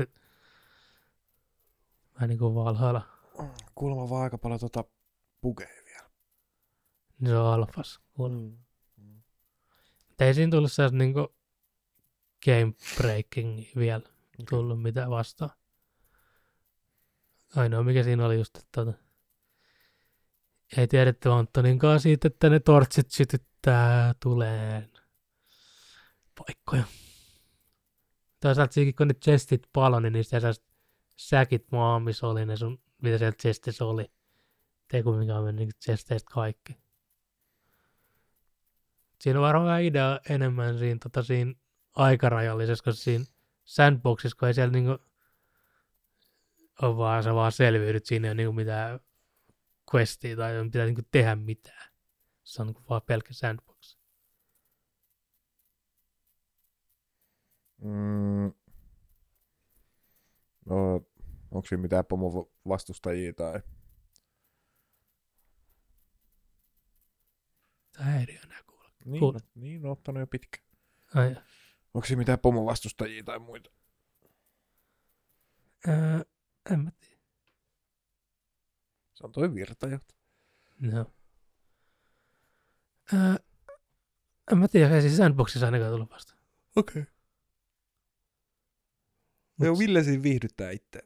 Vähän 2.14 2.29
niin 2.29 2.39
kuin 2.39 2.55
Valhalla. 2.55 3.03
Kuulemma 3.74 4.11
vaan 4.11 4.22
aika 4.22 4.39
paljon 4.39 4.61
tota 4.61 4.85
bugeja 5.43 5.85
vielä. 5.85 6.11
Niin 7.20 7.31
se 7.31 7.37
on 7.39 7.47
alfas. 7.47 8.01
Mm. 8.18 8.57
Mutta 10.09 10.24
ei 10.24 10.35
siinä 10.35 10.51
tullut 10.51 10.72
sellaista 10.72 10.99
niin 10.99 11.12
kuin 11.12 11.29
game 12.45 12.72
breaking 12.97 13.64
vielä 13.77 14.01
tullut 14.49 14.83
mitään 14.83 15.11
vastaan. 15.11 15.51
Ainoa 17.57 17.83
mikä 17.83 18.03
siinä 18.03 18.27
oli 18.27 18.37
just, 18.37 18.57
että 18.57 18.68
tota, 18.72 19.05
ei 20.76 20.86
tiedetty 20.86 21.30
Antoninkaan 21.32 22.00
siitä, 22.00 22.28
että 22.28 22.50
ne 22.50 22.60
tortsit 22.60 23.10
sytyttää 23.10 24.14
tuleen 24.22 24.90
paikkoja. 26.38 26.84
Toisaalta 28.40 28.72
siinäkin, 28.72 28.94
kun 28.96 29.08
ne 29.08 29.14
chestit 29.14 29.62
palo, 29.72 30.00
niin 30.00 30.12
niistä 30.12 30.36
jäi 30.36 30.52
säkit 31.16 31.72
maa, 31.72 32.00
missä 32.00 32.26
oli 32.26 32.46
ne 32.46 32.56
sun, 32.56 32.82
mitä 33.02 33.18
siellä 33.18 33.36
chestissä 33.42 33.84
oli. 33.84 34.10
Ei 34.92 35.02
kumminkaan 35.02 35.44
mennyt 35.44 35.66
niin 35.66 35.78
chesteistä 35.84 36.30
kaikki. 36.32 36.76
Siinä 39.20 39.38
on 39.38 39.46
varmaan 39.46 39.82
idea 39.82 40.20
enemmän 40.30 40.78
siinä, 40.78 40.98
tota, 41.02 41.22
siinä 41.22 41.54
aikarajallisessa, 41.96 42.84
koska 42.84 43.02
siinä 43.02 43.24
sandboxissa, 43.64 44.36
kun 44.38 44.48
ei 44.48 44.54
siellä 44.54 44.72
niinku 44.72 45.04
ole 46.82 46.96
vaan, 46.96 47.22
sä 47.22 47.34
vaan 47.34 47.52
selviydyt, 47.52 48.06
siinä 48.06 48.28
ei 48.28 48.30
ole 48.30 48.34
niinku 48.34 48.52
mitään 48.52 49.00
questia 49.95 50.37
tai 50.37 50.55
ei 50.55 50.64
pitää 50.64 50.87
niinku 50.87 51.03
tehdä 51.11 51.37
mitään. 51.37 51.93
Se 52.45 52.62
on 52.62 52.66
niinku 52.66 52.82
vaan 52.89 53.03
pelkkä 53.03 53.34
sandbox. 53.34 53.99
Mm. 57.82 58.53
No, 60.66 60.95
onko 61.51 61.66
siinä 61.68 61.82
mitään 61.82 62.05
pomon 62.05 62.47
vastustajia 62.68 63.32
tai... 63.32 63.61
Ei 67.99 68.39
enää 68.45 68.62
kuule. 68.66 68.89
Niin, 69.05 69.22
Kuul- 69.22 69.32
no, 69.32 69.41
niin 69.55 69.84
on 69.87 69.93
ottanut 69.93 70.20
jo 70.20 70.26
pitkä. 70.26 70.59
Ai, 71.14 71.37
Onko 71.95 72.07
siinä 72.07 72.18
mitään 72.18 72.39
pomon 72.39 72.66
vastustajia 72.66 73.24
tai 73.24 73.39
muita? 73.39 73.70
ää, 75.87 76.22
en 76.70 76.80
mä 76.80 76.91
tiedä. 77.01 77.15
Se 79.16 79.26
on 79.26 79.32
toi 79.32 79.54
virtajohto. 79.54 80.14
No. 80.80 81.12
Ää, 83.12 83.36
en 84.52 84.58
mä 84.58 84.68
tiedä, 84.68 84.94
ei 84.94 85.02
siis 85.02 85.16
sandboxissa 85.16 85.66
ainakaan 85.66 85.90
tullut 85.90 86.10
vasta. 86.10 86.34
Okei. 86.76 87.02
Okay. 87.02 87.12
Joo, 89.60 89.78
Ville 89.78 90.04
siinä 90.04 90.22
viihdyttää 90.22 90.70
itse. 90.70 91.02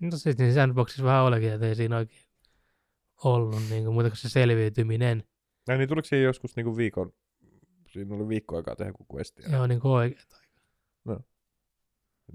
No 0.00 0.10
sitten 0.10 0.46
niin 0.46 0.54
sandboxissa 0.54 1.04
vähän 1.04 1.24
olikin, 1.24 1.52
että 1.52 1.66
ei 1.66 1.74
siinä 1.74 1.96
oikein 1.96 2.22
ollut 3.24 3.62
niin 3.70 3.84
kuin, 3.84 3.94
muuta 3.94 4.10
kuin 4.10 4.16
se 4.16 4.28
selviytyminen. 4.28 5.24
Ja 5.68 5.76
niin 5.76 5.88
tuliko 5.88 6.08
siihen 6.08 6.24
joskus 6.24 6.56
niinku 6.56 6.76
viikon, 6.76 7.12
siinä 7.92 8.14
oli 8.14 8.28
viikko 8.28 8.56
aikaa 8.56 8.76
tehdä 8.76 8.90
joku 8.90 9.06
questia. 9.14 9.48
Joo, 9.48 9.66
niin 9.66 9.80
kuin 9.80 9.92
oikein. 9.92 10.22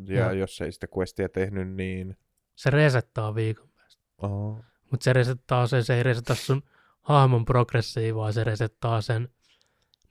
Ja 0.08 0.16
Joo. 0.16 0.32
jos 0.32 0.62
ei 0.62 0.72
sitä 0.72 0.88
questia 0.98 1.30
tehnyt, 1.30 1.68
niin... 1.68 2.18
Se 2.56 2.70
resettaa 2.70 3.36
viikon 3.36 3.70
päästä. 3.70 4.04
Oh. 4.18 4.69
Mutta 4.92 5.04
se 5.04 5.14
resettaa 5.14 5.68
sen, 5.68 5.84
se 5.84 5.98
ei 5.98 6.04
reseta 6.04 6.36
sun 6.36 6.64
hahmon 7.02 7.46
progressia, 7.46 8.16
vaan 8.16 8.34
se 8.34 8.44
resettaa 8.44 9.02
sen 9.02 9.30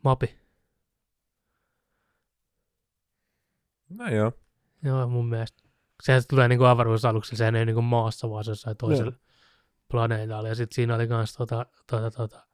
mapi. 0.05 0.39
No 3.89 4.09
joo. 4.09 4.33
Joo, 4.83 5.07
mun 5.07 5.29
mielestä. 5.29 5.63
Sehän 6.03 6.23
tulee 6.31 6.49
niinku 6.49 6.65
avaruusaluksella, 6.65 7.39
sehän 7.39 7.57
ei 7.57 7.67
niinku 7.67 7.83
maassa, 7.83 8.31
vaan 8.31 8.45
se 8.45 8.51
jossain 8.51 8.77
toisella 8.77 9.13
planeetalla. 9.89 10.49
Ja 10.49 10.55
sitten 10.55 10.75
siinä 10.75 10.95
oli 10.95 11.09
kans 11.09 11.33
tota, 11.33 11.67
tota, 11.87 12.11
tota, 12.11 12.47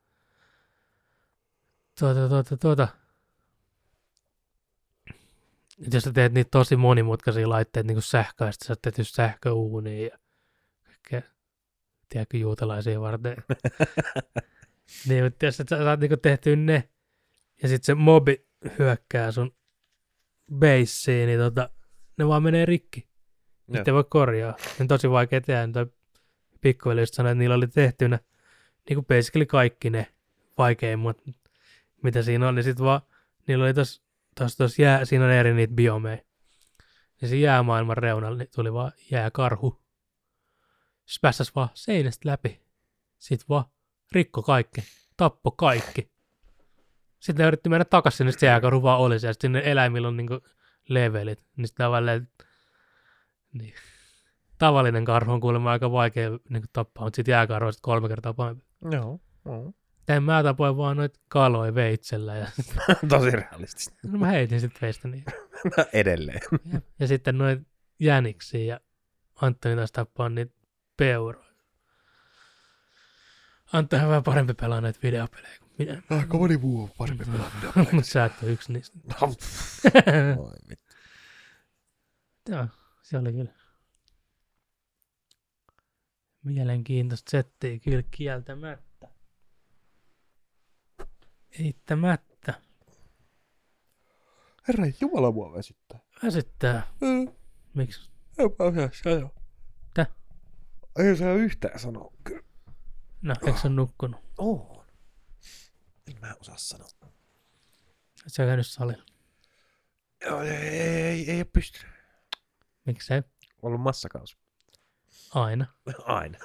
tuota, 2.00 2.28
tuota, 2.28 2.56
tuota. 2.56 2.88
Et 5.86 5.94
jos 5.94 6.02
sä 6.02 6.12
teet 6.12 6.32
niitä 6.32 6.48
tosi 6.50 6.76
monimutkaisia 6.76 7.48
laitteita, 7.48 7.86
niin 7.86 7.94
kuin 7.94 8.02
sähköä, 8.02 8.52
sitten 8.52 8.66
sä 8.66 8.74
teet 8.82 8.98
just 8.98 9.14
sähköuunia 9.14 10.08
ja 10.08 10.18
kaikkea, 10.84 11.22
tiedätkö, 12.08 12.36
juutalaisia 12.36 13.00
varten. 13.00 13.36
niin, 15.08 15.24
mutta 15.24 15.44
jos 15.44 15.56
sä 15.56 15.64
saat 15.68 16.00
niinku 16.00 16.16
tehtyä 16.16 16.56
ne, 16.56 16.88
ja 17.62 17.68
sitten 17.68 17.86
se 17.86 17.94
mobi 17.94 18.46
hyökkää 18.78 19.32
sun 19.32 19.54
baseen, 20.58 21.26
niin 21.26 21.38
tota, 21.38 21.68
ne 22.18 22.28
vaan 22.28 22.42
menee 22.42 22.66
rikki. 22.66 23.08
Niitä 23.66 23.90
ei 23.90 23.94
voi 23.94 24.04
korjaa. 24.08 24.52
Ne 24.52 24.76
on 24.80 24.88
tosi 24.88 25.10
vaikea 25.10 25.40
tehdä. 25.40 25.68
Toi 25.72 25.86
pikkuveli 26.60 27.00
just 27.00 27.14
sanoi, 27.14 27.32
että 27.32 27.38
niillä 27.38 27.54
oli 27.54 27.68
tehtynä 27.68 28.18
niin 28.88 28.94
kuin 28.94 29.06
basically 29.06 29.46
kaikki 29.46 29.90
ne 29.90 30.06
vaikeimmat, 30.58 31.22
mitä 32.02 32.22
siinä 32.22 32.48
oli. 32.48 32.62
Sitten 32.62 32.84
vaan, 32.84 33.00
niillä 33.46 33.64
oli 33.64 33.74
tos, 33.74 34.02
tos, 34.34 34.56
tos 34.56 34.78
jää, 34.78 35.04
siinä 35.04 35.24
on 35.24 35.30
eri 35.30 35.54
niitä 35.54 35.74
biomeja. 35.74 36.18
Niin 37.20 37.28
se 37.28 37.36
jäämaailman 37.36 37.96
reunalla 37.96 38.38
niin 38.38 38.48
tuli 38.54 38.72
vaan 38.72 38.92
jääkarhu. 39.10 39.83
Se 41.06 41.18
päästäs 41.22 41.54
vaan 41.54 41.68
seinästä 41.74 42.28
läpi. 42.28 42.62
Sitten 43.18 43.48
vaan 43.48 43.64
rikko 44.12 44.42
kaikki. 44.42 44.84
Tappo 45.16 45.50
kaikki. 45.50 46.10
Sitten 47.20 47.44
ne 47.44 47.46
yritti 47.48 47.68
mennä 47.68 47.84
takaisin 47.84 48.16
sinne, 48.18 48.32
se 48.32 48.46
jääkarhu 48.46 48.82
vaan 48.82 49.00
oli 49.00 49.20
siellä. 49.20 49.32
Sitten 49.32 49.52
ne 49.52 49.62
eläimillä 49.64 50.08
on 50.08 50.16
niinku 50.16 50.40
levelit. 50.88 51.44
Niin 51.56 51.66
sitten 51.68 51.84
tavallaan, 51.84 52.28
niin. 53.52 53.74
Tavallinen 54.58 55.04
karhu 55.04 55.32
on 55.32 55.40
kuulemma 55.40 55.70
aika 55.70 55.92
vaikea 55.92 56.30
niin 56.48 56.62
tappaa, 56.72 57.04
mutta 57.04 57.16
sitten 57.16 57.32
jääkarhu 57.32 57.66
on 57.66 57.72
sit 57.72 57.82
kolme 57.82 58.08
kertaa 58.08 58.34
pahempi. 58.34 58.64
Joo. 58.90 59.20
joo. 59.44 59.72
En 60.08 60.22
mä 60.22 60.42
tapoin 60.42 60.76
vaan 60.76 60.96
noita 60.96 61.20
kaloja 61.28 61.74
veitsellä 61.74 62.36
ja 62.36 62.46
Tosi 63.08 63.30
realistista. 63.30 63.98
no 64.06 64.18
mä 64.18 64.26
heitin 64.26 64.60
sitten 64.60 64.80
veistä 64.82 65.08
niin. 65.08 65.24
No, 65.64 65.84
edelleen. 65.92 66.40
Ja, 66.72 66.80
ja 66.98 67.06
sitten 67.06 67.38
noita 67.38 67.62
jäniksiä 68.00 68.64
ja 68.64 68.80
Antoni 69.40 69.76
taas 69.76 69.92
tappaa 69.92 70.28
niitä 70.28 70.54
peuroja. 70.96 71.44
Antoni 73.72 74.02
on 74.02 74.08
vähän 74.08 74.22
parempi 74.22 74.54
pelaa 74.54 74.80
näitä 74.80 74.98
videopelejä 75.02 75.58
kuin 75.58 75.70
minä. 75.78 76.02
Aika 76.10 76.38
moni 76.38 76.56
muu 76.56 76.82
on 76.82 76.90
parempi 76.98 77.24
pelata 77.24 77.90
Mutta 77.92 78.10
sä 78.10 78.24
et 78.24 78.32
ole 78.42 78.52
yksi 78.52 78.72
niistä. 78.72 78.98
Oi 80.38 80.52
vittu. 80.68 80.94
Joo, 82.48 82.66
se 83.02 83.18
oli 83.18 83.32
kyllä. 83.32 83.52
Mielenkiintoista 86.44 87.30
settiä 87.30 87.78
kyllä 87.78 88.02
kieltämättä. 88.10 89.08
Eittämättä. 91.58 92.60
Herra 94.68 94.84
Jumala 95.00 95.32
mua 95.32 95.52
väsyttää. 95.52 96.00
Väsyttää. 96.22 96.86
Mm. 97.00 97.32
Miksi? 97.74 98.10
Enpä 98.38 98.64
osaa 98.64 98.88
sanoa. 99.02 99.43
Ei 100.98 101.16
saa 101.16 101.32
yhtään 101.32 101.78
sanoa. 101.78 102.12
Kyllä. 102.24 102.42
No, 103.22 103.34
eikö 103.46 103.58
sä 103.58 103.68
nukkunut? 103.68 104.20
On. 104.38 104.84
En 106.06 106.20
mä 106.20 106.34
osaa 106.40 106.56
sanoa. 106.56 106.88
Et 108.26 108.32
sä 108.32 108.46
käynyt 108.46 108.66
salilla? 108.66 109.04
Joo, 110.24 110.42
ei, 110.42 110.50
ei, 110.50 110.78
ei, 110.80 111.30
ei 111.30 111.36
ole 111.36 111.44
pystynyt. 111.44 111.94
Miksei? 112.84 113.22
Ollut 113.62 113.80
massakaus. 113.80 114.38
Aina. 115.34 115.66
Aina. 116.04 116.38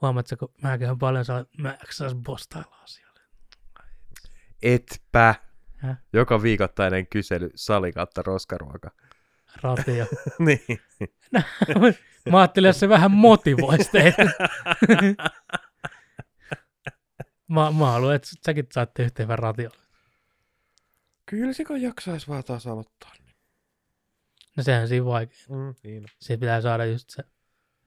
Huomaatko, 0.00 0.36
kun 0.36 0.54
mä 0.62 0.78
käyn 0.78 0.98
paljon 0.98 1.24
salilla, 1.24 1.50
mä 1.58 1.78
sais 1.90 2.14
bostailla 2.14 2.76
asioille. 2.76 3.20
Etpä. 4.62 5.34
Häh? 5.76 5.96
Joka 6.12 6.42
viikoittainen 6.42 7.06
kysely 7.06 7.50
sali 7.54 7.92
kautta 7.92 8.22
roskaruoka. 8.22 8.90
Ratio. 9.64 10.06
niin. 10.46 10.80
mä 12.30 12.40
ajattelin, 12.40 12.70
että 12.70 12.80
se 12.80 12.88
vähän 12.88 13.10
motivoisi 13.10 13.90
teitä. 13.90 14.24
mä, 17.54 17.70
mä 17.70 17.90
haluan, 17.90 18.14
että 18.14 18.28
säkin 18.46 18.66
saatte 18.72 19.02
yhteen 19.02 19.38
ratiolle. 19.38 19.84
Kyllä 21.26 21.52
se 21.52 21.64
kun 21.64 21.82
jaksaisi 21.82 22.28
vaan 22.28 22.44
taas 22.44 22.66
aloittaa. 22.66 23.12
Niin. 23.18 23.34
No 24.56 24.62
sehän 24.62 24.88
siinä 24.88 25.04
vaikea. 25.04 25.38
Mm, 25.48 25.74
niin. 25.82 26.06
Siitä 26.20 26.40
pitää 26.40 26.60
saada 26.60 26.84
just 26.84 27.10
se 27.10 27.24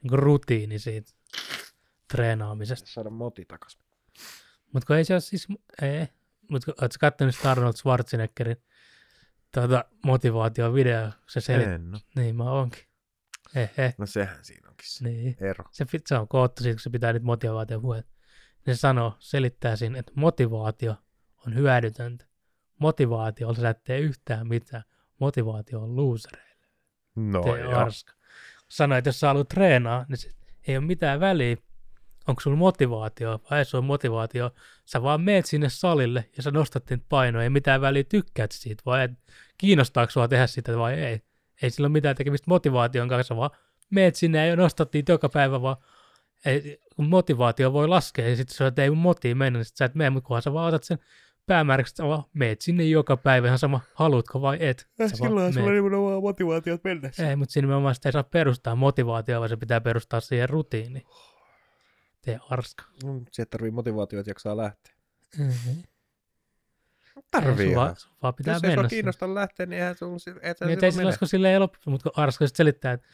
niin 0.03 0.19
rutiini 0.19 0.79
siitä 0.79 1.11
treenaamisesta. 2.11 2.89
Saada 2.89 3.09
moti 3.09 3.45
takas. 3.45 3.79
Mutta 4.73 4.87
kun 4.87 4.95
ei 4.95 5.05
se 5.05 5.13
ole 5.13 5.21
siis, 5.21 5.47
ei. 5.81 6.07
Mutta 6.51 6.71
ootko 6.71 6.97
katsonut 6.99 7.35
sitä 7.35 7.51
Arnold 7.51 7.73
Schwarzeneggerin 7.73 8.57
tuota, 9.53 9.85
motivaatiovideo, 10.05 11.09
se 11.27 11.41
selittää. 11.41 11.75
En 11.75 11.91
no. 11.91 11.99
Niin 12.15 12.35
mä 12.35 12.51
oonkin. 12.51 12.83
Hehe. 13.55 13.93
no 13.97 14.05
sehän 14.05 14.37
siinä 14.45 14.69
onkin 14.69 14.89
se 14.89 15.03
Niin. 15.03 15.35
ero. 15.41 15.65
Se, 15.71 15.85
se 16.05 16.15
on 16.17 16.27
koottu 16.27 16.63
siitä, 16.63 16.75
kun 16.75 16.79
se 16.81 16.89
pitää 16.89 17.13
niitä 17.13 17.25
motivaatiopuheita. 17.25 18.09
Ne 18.67 18.75
sanoo, 18.75 19.15
selittää 19.19 19.75
siinä, 19.75 19.99
että 19.99 20.11
motivaatio 20.15 20.95
on 21.45 21.55
hyödytöntä. 21.55 22.25
Motivaatiolla 22.79 23.59
sä 23.59 23.69
et 23.69 23.83
tee 23.83 23.99
yhtään 23.99 24.47
mitään. 24.47 24.83
Motivaatio 25.19 25.81
on 25.81 25.95
losereille. 25.95 26.67
No 27.15 27.43
Tee 27.43 27.59
joo. 27.59 27.75
arska. 27.75 28.13
Sanoi, 28.67 28.97
että 28.97 29.07
jos 29.07 29.19
sä 29.19 29.27
haluat 29.27 29.47
treenaa, 29.47 30.05
niin 30.09 30.35
ei 30.67 30.77
ole 30.77 30.85
mitään 30.85 31.19
väliä, 31.19 31.57
onko 32.27 32.41
sulla 32.41 32.57
motivaatio 32.57 33.41
vai 33.51 33.59
ei 33.59 33.65
sulla 33.65 33.81
motivaatio. 33.81 34.51
Sä 34.85 35.03
vaan 35.03 35.21
meet 35.21 35.45
sinne 35.45 35.69
salille 35.69 36.29
ja 36.37 36.43
sä 36.43 36.51
nostat 36.51 36.89
niitä 36.89 37.05
painoja. 37.09 37.43
Ei 37.43 37.49
mitään 37.49 37.81
väliä 37.81 38.03
tykkäät 38.03 38.51
siitä 38.51 38.83
vai 38.85 39.03
et, 39.03 39.11
kiinnostaako 39.57 40.11
sua 40.11 40.27
tehdä 40.27 40.47
sitä 40.47 40.77
vai 40.77 40.93
ei. 40.93 41.21
Ei 41.61 41.69
sillä 41.69 41.85
ole 41.85 41.91
mitään 41.91 42.15
tekemistä 42.15 42.45
motivaation 42.47 43.09
kanssa, 43.09 43.35
vaan 43.35 43.49
meet 43.89 44.15
sinne 44.15 44.47
ja 44.47 44.55
nostat 44.55 44.93
niitä 44.93 45.11
joka 45.11 45.29
päivä, 45.29 45.61
vaan 45.61 45.77
ei, 46.45 46.81
kun 46.95 47.09
motivaatio 47.09 47.73
voi 47.73 47.87
laskea 47.87 48.29
ja 48.29 48.35
sitten 48.35 48.55
sä 48.55 48.67
et 48.67 48.79
ei 48.79 48.89
mun 48.89 48.97
motiin 48.97 49.37
mennä, 49.37 49.59
niin 49.59 49.65
sit 49.65 49.77
sä 49.77 49.85
et 49.85 49.95
mene, 49.95 50.09
mutta 50.09 50.27
kunhan 50.27 50.41
sä 50.41 50.53
vaan 50.53 50.67
otat 50.67 50.83
sen 50.83 50.99
päämääräksi, 51.45 51.91
että 51.91 52.03
vaan 52.03 52.23
meet 52.33 52.61
sinne 52.61 52.83
joka 52.83 53.17
päivä 53.17 53.47
ihan 53.47 53.59
sama, 53.59 53.81
haluatko 53.93 54.41
vai 54.41 54.57
et. 54.59 54.79
Sä 54.79 54.87
vaan 54.97 55.09
Silloin 55.09 55.53
sulla 55.53 55.65
meet. 55.65 55.83
nimenomaan 55.83 56.21
motivaatiot 56.21 56.83
mennä. 56.83 57.11
Ei, 57.29 57.35
mutta 57.35 57.53
siinä 57.53 57.65
nimenomaan 57.65 57.95
sitä 57.95 58.09
ei 58.09 58.13
saa 58.13 58.23
perustaa 58.23 58.75
motivaatioon, 58.75 59.39
vaan 59.39 59.49
se 59.49 59.57
pitää 59.57 59.81
perustaa 59.81 60.19
siihen 60.19 60.49
rutiiniin. 60.49 61.05
Tee 62.27 62.39
arska. 62.49 62.83
Mm, 63.03 63.25
Sieltä 63.31 63.49
tarvii 63.49 63.71
motivaatiota, 63.71 64.19
että 64.19 64.29
jaksaa 64.29 64.57
lähteä. 64.57 64.93
Mm-hmm. 65.37 65.83
Tarvii 67.31 67.75
vaan, 67.75 67.87
ihan. 67.87 67.95
vaan 68.23 68.33
pitää 68.33 68.53
Jos 68.53 68.63
ei 68.63 68.69
mennä. 68.69 68.75
sua 68.81 68.89
sinne. 68.89 68.97
kiinnosta 68.97 69.35
lähteä, 69.35 69.65
niin 69.65 69.79
eihän 69.79 69.95
sulla 69.97 70.19
sit- 70.19 70.37
et 70.41 70.57
Niin, 70.61 70.85
ei 70.85 70.91
sillä 70.91 71.05
olisiko 71.07 71.25
sille 71.25 71.53
ei 71.53 71.59
loppu, 71.59 71.77
mutta 71.85 72.03
kun 72.09 72.23
Arska 72.23 72.47
sitten 72.47 72.57
selittää, 72.57 72.93
että 72.93 73.07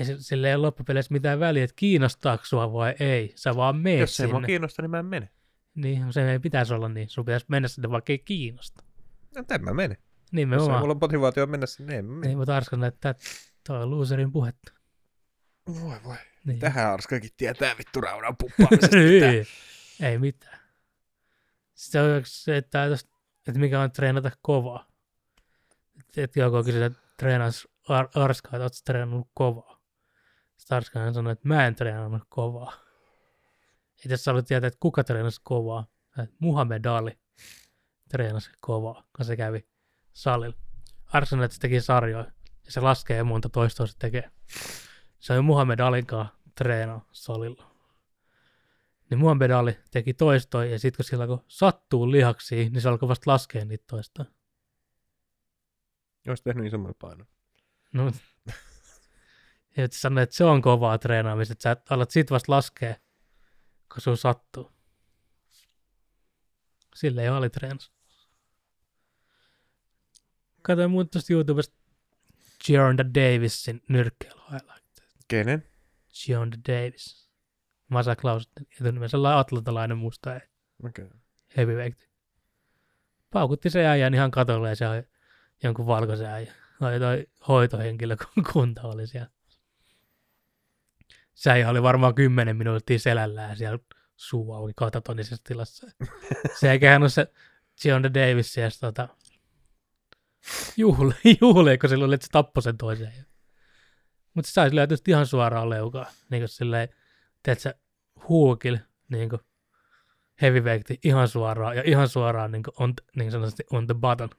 ei 0.00 0.06
sille 0.18 0.48
ei 0.48 0.54
ole 0.54 0.62
loppupeleissä 0.62 1.12
mitään 1.12 1.40
väliä, 1.40 1.64
että 1.64 1.74
kiinnostaako 1.76 2.44
sua 2.44 2.72
vai 2.72 2.94
ei. 3.00 3.32
Sä 3.36 3.56
vaan 3.56 3.76
meet 3.76 4.00
Jos 4.00 4.20
ei 4.20 4.26
mua 4.26 4.34
sinne. 4.36 4.46
kiinnosta, 4.46 4.82
niin 4.82 4.90
mä 4.90 4.98
en 4.98 5.06
mene. 5.06 5.28
Niin, 5.74 6.12
se 6.12 6.32
ei 6.32 6.38
pitäisi 6.38 6.74
olla 6.74 6.88
niin. 6.88 7.08
Sun 7.08 7.24
pitäisi 7.24 7.46
mennä 7.48 7.68
sinne, 7.68 7.90
vaikka 7.90 8.12
ei 8.12 8.18
kiinnosta. 8.18 8.84
No, 9.36 9.44
en 9.54 9.64
mä 9.64 9.74
mene. 9.74 9.94
Jos 9.94 10.00
ei 10.02 10.26
Nimenomaan. 10.32 10.80
mulla 10.80 10.92
on 10.92 10.98
motivaatio 11.00 11.46
mennä 11.46 11.66
sinne, 11.66 11.92
niin 11.92 11.98
en 11.98 12.04
mä 12.04 12.12
mene. 12.14 12.26
Niin, 12.26 12.38
mutta 12.38 12.56
Arska 12.56 12.76
näyttää, 12.76 13.10
että 13.10 13.24
toi 13.66 13.82
on 13.82 13.90
loserin 13.90 14.32
puhetta. 14.32 14.72
Voi 15.80 15.96
voi. 16.04 16.16
Niin. 16.44 16.58
Tähän 16.58 16.92
Arskakin 16.92 17.30
tietää 17.36 17.78
vittu 17.78 18.00
raudan 18.00 18.36
puppaamisesta. 18.36 18.96
mitään. 19.12 19.34
ei, 20.00 20.18
mitään. 20.18 20.60
Sitten 21.74 22.02
on 22.02 22.22
se, 22.24 22.56
että, 22.56 22.84
että 23.48 23.60
mikä 23.60 23.80
on 23.80 23.92
treenata 23.92 24.30
kovaa. 24.42 24.86
Että 26.00 26.22
et 26.22 26.36
joku 26.36 26.64
kysyy, 26.64 26.84
että 26.84 26.98
treenas 27.16 27.68
ar- 27.88 28.08
Arskaa, 28.14 28.50
että 28.54 28.64
ootko 28.64 28.78
treenannut 28.84 29.28
kovaa. 29.34 29.80
Sitten 30.56 30.76
Arska 30.76 31.12
sanoi, 31.12 31.32
että 31.32 31.48
mä 31.48 31.66
en 31.66 31.74
treenannut 31.74 32.22
kovaa. 32.28 32.72
Et 34.04 34.10
jos 34.10 34.24
sä 34.24 34.30
haluat 34.30 34.46
tietää, 34.46 34.68
että 34.68 34.80
kuka 34.80 35.04
treenasi 35.04 35.40
kovaa, 35.44 35.86
että 36.22 36.36
Muhammed 36.38 36.84
Ali 36.84 37.18
treenasi 38.08 38.50
kovaa, 38.60 39.04
kun 39.16 39.24
se 39.24 39.36
kävi 39.36 39.68
salilla. 40.12 40.56
Arska 41.06 41.30
sanoi, 41.30 41.44
että 41.44 41.54
se 41.54 41.60
teki 41.60 41.80
sarjoja 41.80 42.26
ja 42.64 42.72
se 42.72 42.80
laskee 42.80 43.22
monta 43.22 43.48
toistoa 43.48 43.86
se 43.86 43.94
tekee. 43.98 44.30
Se 45.20 45.32
on 45.32 45.44
Muhammed 45.44 45.78
Alinkaan 45.78 46.28
treenaa 46.54 47.08
salilla 47.12 47.70
niin 49.10 49.18
Muhammed 49.18 49.50
Ali 49.50 49.78
teki 49.90 50.14
toistoja, 50.14 50.70
ja 50.70 50.78
sitten 50.78 50.96
kun 50.96 51.04
sillä 51.04 51.26
kun 51.26 51.44
sattuu 51.48 52.10
lihaksiin, 52.10 52.72
niin 52.72 52.82
se 52.82 52.88
alkoi 52.88 53.08
vasta 53.08 53.30
laskea 53.30 53.64
niitä 53.64 53.84
toistoja. 53.86 54.30
Olisi 56.28 56.42
tehnyt 56.42 56.66
isomman 56.66 56.94
painon. 56.98 57.26
No, 57.92 58.12
ja 59.76 59.84
et 59.84 59.92
sano, 59.92 60.20
että 60.20 60.36
se 60.36 60.44
on 60.44 60.62
kovaa 60.62 60.98
treenaamista, 60.98 61.52
että 61.52 61.62
sä 61.62 61.76
alat 61.94 62.10
sit 62.10 62.30
vasta 62.30 62.52
laskea, 62.52 62.94
kun 63.92 64.00
sun 64.00 64.16
sattuu. 64.16 64.72
Sille 66.94 67.22
ei 67.22 67.28
Ali 67.28 67.50
treenas. 67.50 67.92
Katoin 70.62 70.90
muuten 70.90 71.10
tuosta 71.10 71.32
YouTubesta 71.32 71.76
Giorda 72.66 73.04
Davisin 73.04 73.82
highlight. 74.50 74.79
Kenen? 75.30 75.64
Giorda 76.24 76.56
Davis. 76.68 77.30
Masa 77.88 78.16
Klaus, 78.16 78.50
etunimensä 78.80 79.16
atlantalainen 79.38 79.98
musta. 79.98 80.40
Okay. 80.84 81.08
heavyweight. 81.56 82.00
Paukutti 83.30 83.70
se 83.70 83.86
äijän 83.86 84.14
ihan 84.14 84.30
katolle 84.30 84.68
ja 84.68 84.76
se 84.76 84.88
oli 84.88 85.02
jonkun 85.62 85.86
valkoisen 85.86 86.26
äijän. 86.26 86.54
Oli 86.80 86.98
toi 86.98 87.26
hoitohenkilökunta 87.48 88.82
oli 88.82 89.06
siellä. 89.06 89.30
Se 91.34 91.50
äijä 91.50 91.70
oli 91.70 91.82
varmaan 91.82 92.14
kymmenen 92.14 92.56
minuuttia 92.56 92.98
selällään 92.98 93.56
siellä 93.56 93.78
suu 94.16 94.52
auki 94.52 94.72
katatonisessa 94.76 95.44
tilassa. 95.44 95.86
Se 96.58 96.70
ei 96.70 96.78
kehannut 96.78 97.12
se 97.12 97.26
John 97.84 98.02
Davis 98.02 98.56
ja 98.56 98.68
tota, 98.80 99.08
juhli, 100.76 101.14
juhli, 101.40 101.78
kun 101.78 101.88
sillä 101.88 102.04
oli, 102.04 102.14
että 102.14 102.26
se 102.26 102.30
tappoi 102.32 102.62
sen 102.62 102.76
toisen. 102.78 103.29
Mutta 104.34 104.48
se 104.48 104.52
sai 104.52 104.68
silleen 104.68 104.88
tietysti 104.88 105.10
ihan 105.10 105.26
suoraan 105.26 105.70
leukaa. 105.70 106.06
Niin 106.30 106.40
kuin 106.40 106.48
silleen, 106.48 106.88
teet 107.42 107.60
sä 107.60 107.74
huukil, 108.28 108.78
niin 109.08 109.28
kuin 109.28 109.40
heavyweighti 110.42 111.00
ihan 111.04 111.28
suoraan 111.28 111.76
ja 111.76 111.82
ihan 111.86 112.08
suoraan 112.08 112.52
niin, 112.52 112.62
on, 112.78 112.94
niin 113.16 113.30
sanotusti 113.30 113.64
on 113.70 113.86
the 113.86 113.94
button. 113.94 114.30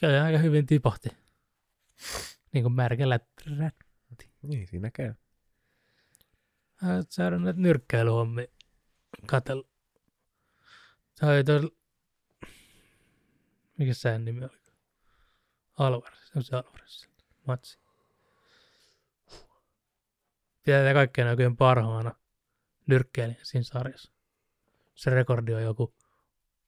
Kyllä 0.00 0.24
aika 0.24 0.38
hyvin 0.38 0.66
tipahti. 0.66 1.08
Niin 2.52 2.64
kuin 2.64 2.72
märkällä 2.72 3.18
trät. 3.18 3.74
Niin, 4.42 4.66
siinä 4.66 4.90
käy. 4.90 5.14
Saada 7.08 7.38
näitä 7.38 7.60
nyrkkeilyhommia 7.60 8.46
katella. 9.26 9.68
Tai 11.20 11.44
toi, 11.44 11.70
mikä 13.78 13.94
se 13.94 14.18
nimi 14.18 14.44
oli? 14.44 14.60
Alvarez, 15.78 16.36
on 16.36 16.42
se 16.42 16.56
Alvarez. 16.56 17.06
Matsi. 17.46 17.78
Pidetään 20.62 20.94
kaikkein 20.94 21.28
oikein 21.28 21.56
parhaana 21.56 22.14
nyrkkeilijä 22.86 23.40
siinä 23.42 23.64
sarjassa. 23.64 24.12
Se 24.94 25.10
rekordi 25.10 25.54
on 25.54 25.62
joku 25.62 25.94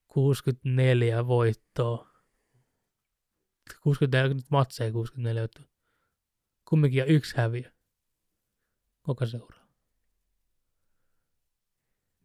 64 0.09 1.26
voittoa. 1.26 2.12
64 3.82 4.34
nyt 4.34 4.51
matseja 4.51 4.93
64 4.93 5.40
voittoa. 5.40 5.64
Kumminkin 6.64 6.99
ja 6.99 7.05
yksi 7.05 7.36
häviö. 7.36 7.72
Koko 9.03 9.26
seuraa. 9.26 9.66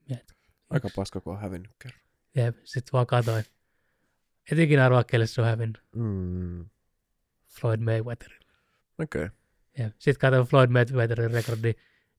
Mieti. 0.10 0.34
Aika 0.70 0.90
paska, 0.96 1.22
kun 1.22 1.34
on 1.34 1.42
hävinnyt 1.42 1.72
kerran. 1.80 2.02
Jep, 2.36 2.58
sit 2.64 2.94
vaan 2.94 3.08
katoin. 3.08 3.46
Et 4.52 4.60
ikinä 4.60 4.86
arvaa, 4.86 5.04
kelle 5.04 5.28
se 5.28 5.42
on 5.42 5.48
hävinnyt. 5.48 5.84
Mm. 5.96 6.70
Floyd 7.48 7.80
Mayweather. 7.80 8.32
Okei. 9.00 9.26
Okay. 9.26 9.38
Jep. 9.80 9.94
Sitten 10.00 10.20
katsoin 10.20 10.48
Floyd 10.48 10.70
Mayweatherin 10.70 11.32
rekordi. 11.32 11.74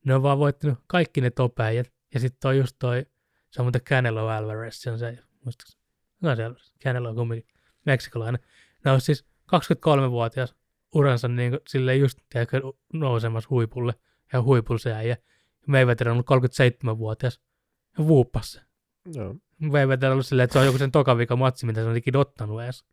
Ne 0.04 0.14
on 0.14 0.22
vaan 0.22 0.38
voittanut 0.38 0.78
kaikki 0.86 1.20
ne 1.20 1.30
topääjät 1.30 1.92
Ja 2.14 2.20
sitten 2.20 2.40
toi 2.40 2.58
just 2.58 2.76
toi, 2.78 3.06
se 3.50 3.62
on 3.62 3.66
muuten 3.66 3.80
Canelo 3.80 4.28
Alvarez, 4.28 4.74
se 4.74 4.90
on 4.90 4.98
se, 4.98 5.18
muistatko? 5.44 5.80
No 6.20 6.36
se 6.36 6.44
Alvarez, 6.44 6.72
Canelo 6.84 7.08
on 7.08 7.14
kumminkin 7.14 7.54
meksikolainen. 7.86 8.40
Ne 8.84 8.90
on 8.90 9.00
siis 9.00 9.24
23-vuotias 9.46 10.54
uransa 10.94 11.28
niin 11.28 11.50
kuin, 11.50 11.60
silleen 11.68 12.00
just 12.00 12.18
tiedätkö, 12.28 12.60
nousemassa 12.92 13.50
huipulle 13.50 13.94
ja 14.32 14.42
huipulla 14.42 14.78
se 14.78 14.92
äijä. 14.92 15.16
Mayweather 15.66 16.08
on 16.08 16.12
ollut 16.12 16.46
37-vuotias 16.46 17.40
ja 17.98 18.06
vuuppas 18.06 18.52
se. 18.52 18.60
Joo. 19.14 19.34
Mayweather 19.58 20.10
on 20.10 20.12
ollut 20.12 20.26
silleen, 20.26 20.44
että 20.44 20.52
se 20.52 20.58
on 20.58 20.66
joku 20.66 20.78
sen 20.78 20.92
toka 20.92 21.16
matsi, 21.36 21.66
mitä 21.66 21.82
se 21.82 21.88
on 21.88 21.96
ikinä 21.96 22.18
ottanut 22.18 22.62
edes. 22.62 22.84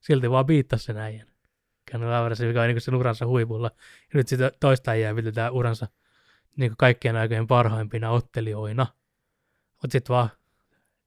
Silti 0.00 0.30
vaan 0.30 0.46
biittasi 0.46 0.84
sen 0.84 0.96
äijän. 0.96 1.31
Canelo 1.90 2.12
Alvarez, 2.14 2.40
joka 2.40 2.62
on 2.62 2.68
niin 2.68 2.80
sen 2.80 2.94
uransa 2.94 3.26
huipulla. 3.26 3.70
Ja 4.00 4.10
nyt 4.14 4.28
sitä 4.28 4.52
toista 4.60 4.90
äijää 4.90 5.14
pidetään 5.14 5.52
uransa 5.52 5.88
niin 6.56 6.74
kaikkien 6.78 7.16
aikojen 7.16 7.46
parhaimpina 7.46 8.10
ottelijoina. 8.10 8.86
Mutta 9.82 9.92
sitten 9.92 10.14
vaan 10.14 10.30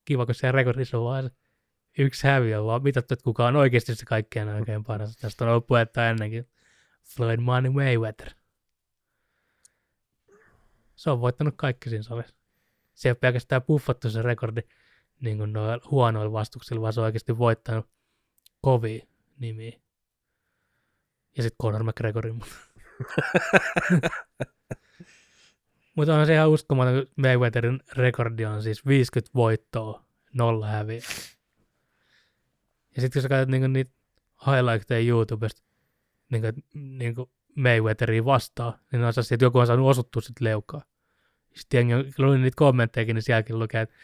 kiva, 0.06 0.26
kun 0.26 0.36
se 0.36 0.52
rekordissa 0.52 0.98
on 0.98 1.04
vaan 1.04 1.32
yksi 1.98 2.28
häviö, 2.28 2.64
vaan 2.64 2.84
mitattu, 2.84 3.14
että 3.14 3.24
kuka 3.24 3.48
on 3.48 3.56
oikeasti 3.56 3.96
se 3.96 4.06
kaikkien 4.06 4.50
aikojen 4.50 4.84
paras. 4.84 5.16
Tästä 5.16 5.46
on 5.46 5.52
ollut 5.52 5.68
puhetta 5.68 6.10
ennenkin. 6.10 6.50
Floyd 7.04 7.40
Money 7.40 7.72
Mayweather. 7.72 8.30
Se 10.96 11.10
on 11.10 11.22
voittanut 11.22 11.54
kaikki 11.58 11.90
siinä 11.90 12.04
salissa. 12.04 12.36
Se 12.94 13.10
ei 13.10 13.12
ole 13.12 13.18
pelkästään 13.22 13.62
puffattu 13.62 14.10
se 14.10 14.22
rekordi 14.22 14.62
niin 15.22 15.38
kuin 15.38 15.54
noilla 15.54 15.88
huonoilla 15.92 16.32
vastuksilla, 16.32 16.82
vaan 16.82 16.94
se 16.94 17.00
on 17.00 17.06
oikeasti 17.06 17.38
voittanut 17.38 17.90
kovia 18.62 19.06
nimiä. 19.40 19.80
Ja 21.38 21.44
sitten 21.44 21.58
Conor 21.62 21.84
McGregorin. 21.84 22.42
Mutta 25.96 26.16
on 26.20 26.26
se 26.26 26.34
ihan 26.34 26.50
uskomaton, 26.50 26.94
kun 26.94 27.14
Mayweatherin 27.16 27.80
rekordi 27.94 28.46
on 28.46 28.64
siis 28.64 28.86
50 28.86 29.32
voittoa, 29.36 30.06
nolla 30.34 30.68
häviä. 30.68 31.02
Ja 32.96 33.02
sitten 33.02 33.12
kun 33.14 33.22
sä 33.22 33.30
katsot 33.30 33.50
niinku 33.50 33.68
niitä 33.68 33.92
highlightteja 34.46 35.10
YouTubesta, 35.10 35.62
niinku, 36.30 36.62
niinku 36.74 37.32
Mayweatheria 37.56 38.26
vastaan, 38.26 38.74
niin 38.92 39.04
on 39.04 39.14
sellaisia, 39.14 39.36
että 39.36 39.46
joku 39.46 39.60
on 39.60 39.68
saanut 39.68 39.90
osuttua 39.90 40.22
sit 40.22 40.42
leukaa. 40.42 40.82
Sitten 41.56 41.78
jengi 41.78 42.14
luin 42.18 42.42
niitä 42.42 42.56
kommenttejakin, 42.56 43.16
niin 43.16 43.24
sielläkin 43.24 43.60
lukee, 43.60 43.82
että 43.82 43.96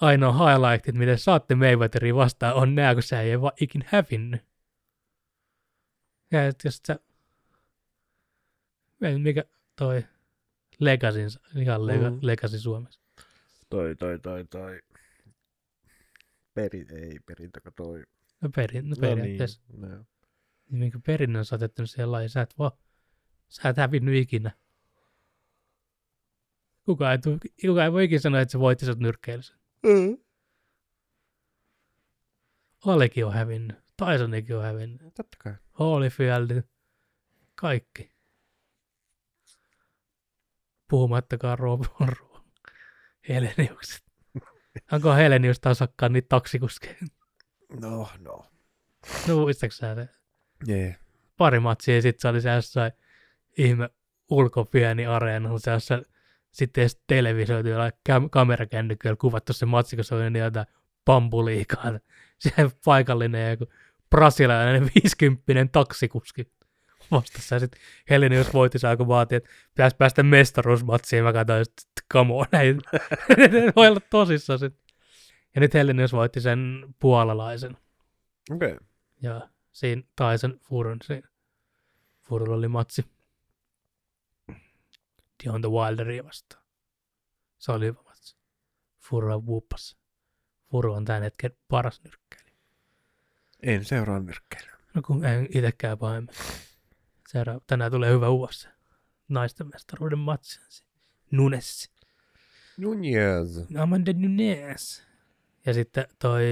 ainoa 0.00 0.32
highlightit, 0.32 0.94
miten 0.94 1.18
saatte 1.18 1.54
Mayweatheria 1.54 2.14
vastaan, 2.14 2.54
on 2.54 2.74
nää, 2.74 2.94
kun 2.94 3.02
sä 3.02 3.20
ei 3.20 3.40
vaan 3.40 3.52
ikin 3.60 3.84
hävinnyt. 3.86 4.49
Ja 6.30 6.46
et 6.46 6.64
jos 6.64 6.80
sä... 6.86 6.98
Ei, 9.02 9.18
Mikä 9.18 9.44
toi 9.76 10.04
Legacy, 10.78 11.20
ihan 11.56 11.86
lega, 11.86 12.10
Mm. 12.10 12.18
Legacy 12.22 12.58
Suomessa. 12.58 13.00
Toi, 13.70 13.96
toi, 13.96 14.18
toi, 14.18 14.44
toi. 14.44 14.80
Peri, 16.54 16.86
ei 16.92 17.18
perintö, 17.26 17.60
toi. 17.76 18.04
No, 18.40 18.48
perin, 18.56 18.84
no 18.90 18.96
No 18.96 19.00
periaatteessa. 19.00 19.60
niin, 19.68 19.80
no. 19.80 19.88
Niin 19.88 20.04
minkä 20.80 20.98
perinnön 21.06 21.44
sä 21.44 21.54
oot 21.54 21.60
jättänyt 21.62 21.90
siihen 21.90 22.12
lajiin, 22.12 22.30
sä 22.30 22.40
et 22.40 22.58
vaan, 22.58 22.72
sä 23.48 23.68
et 23.68 23.76
hävinnyt 23.76 24.14
ikinä. 24.14 24.50
Kuka 26.84 27.12
ei, 27.12 27.18
tuu, 27.18 27.38
kuka 27.66 27.84
ei 27.84 27.92
voi 27.92 28.04
ikinä 28.04 28.20
sanoa, 28.20 28.40
että 28.40 28.52
se 28.52 28.58
voitti 28.58 28.86
sut 28.86 28.98
nyrkkeilyssä. 28.98 29.54
Olikin 32.86 33.26
on 33.26 33.32
hävinnyt. 33.32 33.76
Tysonikin 34.06 34.56
on 34.56 34.62
hävinnyt. 34.62 35.14
Totta 35.14 35.36
kai. 35.38 35.54
Holyfield. 35.78 36.62
Kaikki. 37.54 38.10
Puhumattakaan 40.88 41.58
Rob 41.58 41.84
Ro- 42.06 42.40
Heleniukset. 43.28 44.04
Onko 44.92 45.14
Helenius 45.14 45.60
tasakkaan 45.60 46.12
niitä 46.12 46.28
taksikuskeja? 46.28 46.96
No, 47.80 48.08
no. 48.18 48.46
No 49.28 49.36
muistatko 49.36 49.72
sä 49.72 49.94
se? 49.94 50.08
Jee. 50.66 50.96
pari 51.36 51.60
matsia 51.60 51.94
ja 51.94 52.02
sitten 52.02 52.20
se 52.20 52.28
oli 52.28 52.40
se 52.40 52.50
jossain 52.50 52.92
ihme 53.58 53.90
ulkopieni 54.30 55.06
areena, 55.06 55.58
se 55.58 55.70
jossain 55.70 56.04
sitten 56.50 56.82
edes 56.82 57.02
televisioitu 57.06 57.68
jollain 57.68 57.92
kam- 58.10 58.28
kamerakännyköllä 58.30 59.16
kuvattu 59.16 59.52
se 59.52 59.66
matsi, 59.66 59.96
kun 59.96 60.04
se 60.04 60.14
oli 60.14 60.30
niin 60.30 60.44
jotain 60.44 60.66
pampuliikaa. 61.04 61.84
Se 62.38 62.52
paikallinen 62.84 63.50
joku 63.50 63.72
brasilialainen 64.10 64.90
50 65.04 65.72
taksikuski 65.72 66.52
vastassa. 67.10 67.54
Ja 67.54 67.58
sitten 67.58 67.80
Helenius 68.10 68.54
voitti 68.54 68.78
saa, 68.78 68.96
kun 68.96 69.08
vaati, 69.08 69.34
että 69.34 69.50
pitäisi 69.74 69.96
päästä 69.96 70.22
mestaruusmatsiin. 70.22 71.24
Mä 71.24 71.32
katsoin, 71.32 71.62
että 71.62 71.82
come 72.12 72.34
on, 72.34 72.46
ei, 72.60 72.74
voi 73.76 73.88
olla 73.88 74.00
tosissaan 74.10 74.58
sit. 74.58 74.74
Ja 75.54 75.60
nyt 75.60 75.74
Helenius 75.74 76.12
voitti 76.12 76.40
sen 76.40 76.94
puolalaisen. 76.98 77.76
Okei. 78.50 78.72
Okay. 78.72 78.86
Ja 79.22 79.48
siinä 79.72 80.02
Tyson 80.16 80.60
Furun, 80.68 80.98
siinä 81.02 81.28
Furulla 82.22 82.56
oli 82.56 82.68
matsi 82.68 83.04
Deon 85.44 85.60
the 85.60 85.70
Wilderia 85.70 86.24
vastaan. 86.24 86.64
Se 87.58 87.72
oli 87.72 87.86
hyvä 87.86 88.02
matsi. 88.04 88.36
Furu 88.98 89.32
on. 89.32 89.42
Furu 90.70 90.92
on 90.92 91.04
tämän 91.04 91.22
hetken 91.22 91.56
paras 91.68 92.00
nyrkkeilijä. 92.04 92.49
En 93.62 93.84
seuraa 93.84 94.20
nyrkkeilyä. 94.20 94.76
No 94.94 95.02
kun 95.02 95.24
en 95.24 95.48
itsekään 95.54 95.98
pahemmin. 95.98 96.34
Seuraava, 97.28 97.60
tänään 97.66 97.90
tulee 97.90 98.12
hyvä 98.12 98.28
UFC. 98.28 98.68
Naisten 99.28 99.68
mestaruuden 99.68 100.18
matsi. 100.18 100.60
Nunes. 101.30 101.90
Nunez. 102.76 103.58
Amanda 103.78 104.12
Nunes. 104.12 105.02
Ja 105.66 105.74
sitten 105.74 106.04
toi 106.18 106.44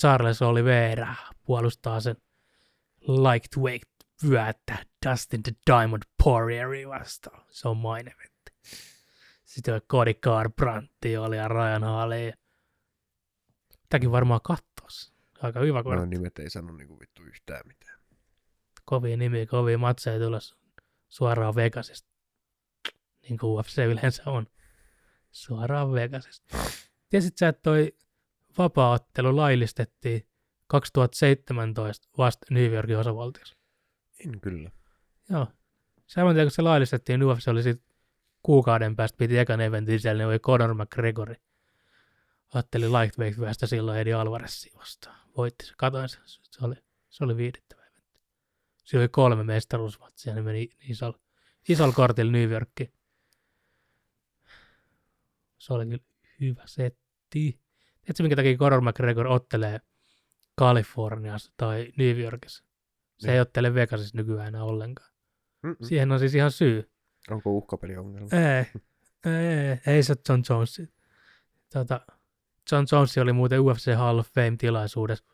Charles 0.00 0.42
Oliveira 0.42 1.14
puolustaa 1.44 2.00
sen 2.00 2.16
lightweight 3.00 3.90
vyötä 4.28 4.86
Dustin 5.06 5.42
the 5.42 5.52
Diamond 5.66 6.02
Poirieri 6.24 6.88
vastaan. 6.88 7.44
Se 7.50 7.68
on 7.68 7.76
maine 7.76 8.14
vetti. 8.18 8.52
Sitten 9.44 9.74
oli 9.74 9.80
Cody 9.80 10.14
Garbrandt 10.14 10.92
oli 11.20 11.36
ja 11.36 11.48
Ryan 11.48 11.84
Halley. 11.84 12.32
Tämäkin 13.90 14.12
varmaan 14.12 14.40
kattos. 14.44 15.12
Aika 15.42 15.60
hyvä, 15.60 15.82
kun 15.82 15.96
No 15.96 16.04
nimet 16.04 16.38
ei 16.38 16.50
sano 16.50 16.72
niinku 16.72 17.00
vittu 17.00 17.22
yhtään 17.22 17.66
mitään. 17.66 18.00
kovia 18.84 19.16
nimiä, 19.16 19.46
kovia 19.46 19.78
matseja 19.78 20.18
tulossa 20.18 20.56
suoraan 21.08 21.54
Vegasista. 21.54 22.10
Niin 23.22 23.38
kuin 23.38 23.50
UFC 23.50 23.78
yleensä 23.78 24.22
on. 24.26 24.46
Suoraan 25.30 25.92
Vegasista. 25.92 26.56
Tiesit 27.10 27.38
sä, 27.38 27.48
että 27.48 27.62
toi 27.62 27.92
vapaaottelu 28.58 29.36
laillistettiin 29.36 30.26
2017 30.66 32.08
vasta 32.18 32.46
New 32.50 32.72
Yorkin 32.72 32.98
osavaltiossa? 32.98 33.56
En 34.26 34.40
kyllä. 34.40 34.70
Joo. 35.30 35.46
Saman 36.06 36.34
tien 36.34 36.46
kun 36.46 36.50
se 36.50 36.62
laillistettiin, 36.62 37.22
UFC 37.22 37.48
oli 37.48 37.62
sit 37.62 37.82
kuukauden 38.42 38.96
päästä 38.96 39.16
piti 39.16 39.38
ekan 39.38 39.60
eventin 39.60 40.00
siellä, 40.00 40.18
niin 40.18 40.28
oli 40.28 40.38
Conor 40.38 40.74
McGregor. 40.74 41.34
Otteli 42.54 42.88
lightweight 42.92 43.40
vyöstä 43.40 43.66
silloin 43.66 43.98
Eddie 43.98 44.14
Alvarezia 44.14 44.72
vastaan. 44.78 45.20
Voitti 45.36 45.66
se, 45.66 45.74
katoin 45.76 46.08
se. 46.08 46.18
Se 46.24 46.64
oli, 46.64 46.74
se 47.10 47.24
oli 47.24 47.36
viihdyttävä 47.36 47.82
eventti. 47.82 48.20
Siinä 48.84 49.00
oli 49.02 49.08
kolme 49.08 49.44
mestaruusmatsia, 49.44 50.34
ne 50.34 50.42
meni 50.42 50.68
isolla, 50.80 51.18
isolla 51.68 51.92
kortilla 51.92 52.32
New 52.32 52.50
Yorkiin. 52.50 52.92
Se 55.58 55.72
oli 55.72 55.86
kyllä 55.86 56.04
hyvä 56.40 56.62
setti. 56.66 57.00
Tiedätkö, 57.30 58.22
minkä 58.22 58.36
takia 58.36 58.56
Conor 58.56 58.80
McGregor 58.80 59.26
ottelee 59.26 59.80
Kaliforniassa 60.54 61.52
tai 61.56 61.92
New 61.96 62.18
Yorkissa? 62.18 62.64
Se 63.18 63.26
Niin. 63.26 63.34
ei 63.34 63.40
ottele 63.40 63.74
Vegasissa 63.74 64.16
nykyään 64.16 64.48
enää 64.48 64.64
ollenkaan. 64.64 65.10
Mm-mm. 65.62 65.76
Siihen 65.86 66.12
on 66.12 66.18
siis 66.18 66.34
ihan 66.34 66.50
syy. 66.50 66.90
Onko 67.30 67.50
uhkapeliongelma? 67.50 68.28
Ei, 68.32 68.66
ei, 69.32 69.94
ei 69.94 70.02
se 70.02 70.14
John 70.28 70.42
Jones. 70.50 70.82
Tota, 71.72 72.00
John 72.72 72.86
Jones 72.92 73.18
oli 73.18 73.32
muuten 73.32 73.60
UFC 73.60 73.96
Hall 73.96 74.18
of 74.18 74.28
Fame-tilaisuudessa. 74.28 75.24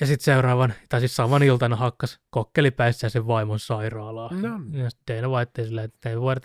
Ja 0.00 0.06
sitten 0.06 0.24
seuraavan, 0.24 0.74
tai 0.88 1.00
siis 1.00 1.16
saman 1.16 1.42
iltana 1.42 1.76
hakkas 1.76 2.20
kokkelipäissä 2.30 3.08
sen 3.08 3.26
vaimon 3.26 3.58
sairaalaa. 3.58 4.30
No. 4.34 4.60
Ja 4.82 4.90
sitten 4.90 5.16
Dana 5.16 5.28
White 5.28 5.64
silleen, 5.64 5.84
että 5.84 6.10
ei 6.10 6.20
voida 6.20 6.40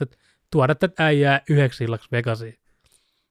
tuoda 0.52 0.76
tätä 0.76 1.06
äijää 1.06 1.42
yhdeksi 1.50 1.84
illaksi 1.84 2.08
Vegasiin. 2.12 2.60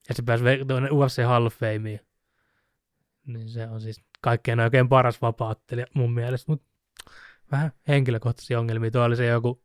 Ja 0.09 0.15
se 0.15 0.23
pääsi 0.23 0.45
tuonne 0.69 0.91
UFC 0.91 1.23
Hall 1.23 1.47
of 1.47 1.55
Fameen. 1.55 2.01
Niin 3.27 3.49
se 3.49 3.67
on 3.67 3.81
siis 3.81 4.05
kaikkein 4.21 4.61
oikein 4.61 4.89
paras 4.89 5.23
vapaattelija 5.23 5.87
mun 5.95 6.15
mielestä, 6.15 6.53
mutta 6.53 6.67
vähän 7.53 7.73
henkilökohtaisia 7.89 8.61
ongelmia. 8.61 8.91
Tuo 8.91 9.03
oli 9.03 9.17
se 9.17 9.27
joku 9.27 9.63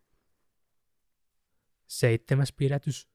seitsemäs 1.88 2.54
pidätys. 2.54 3.10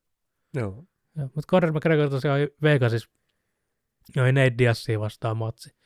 Joo. 0.55 0.85
Mutta 1.17 1.51
Conor 1.51 1.73
McGregor 1.73 2.11
tosiaan 2.11 2.41
oli 2.41 2.55
joi 4.17 4.33
Nate 4.33 4.55
Diassia 4.59 5.01
vastaan 5.01 5.37
matsi. 5.37 5.77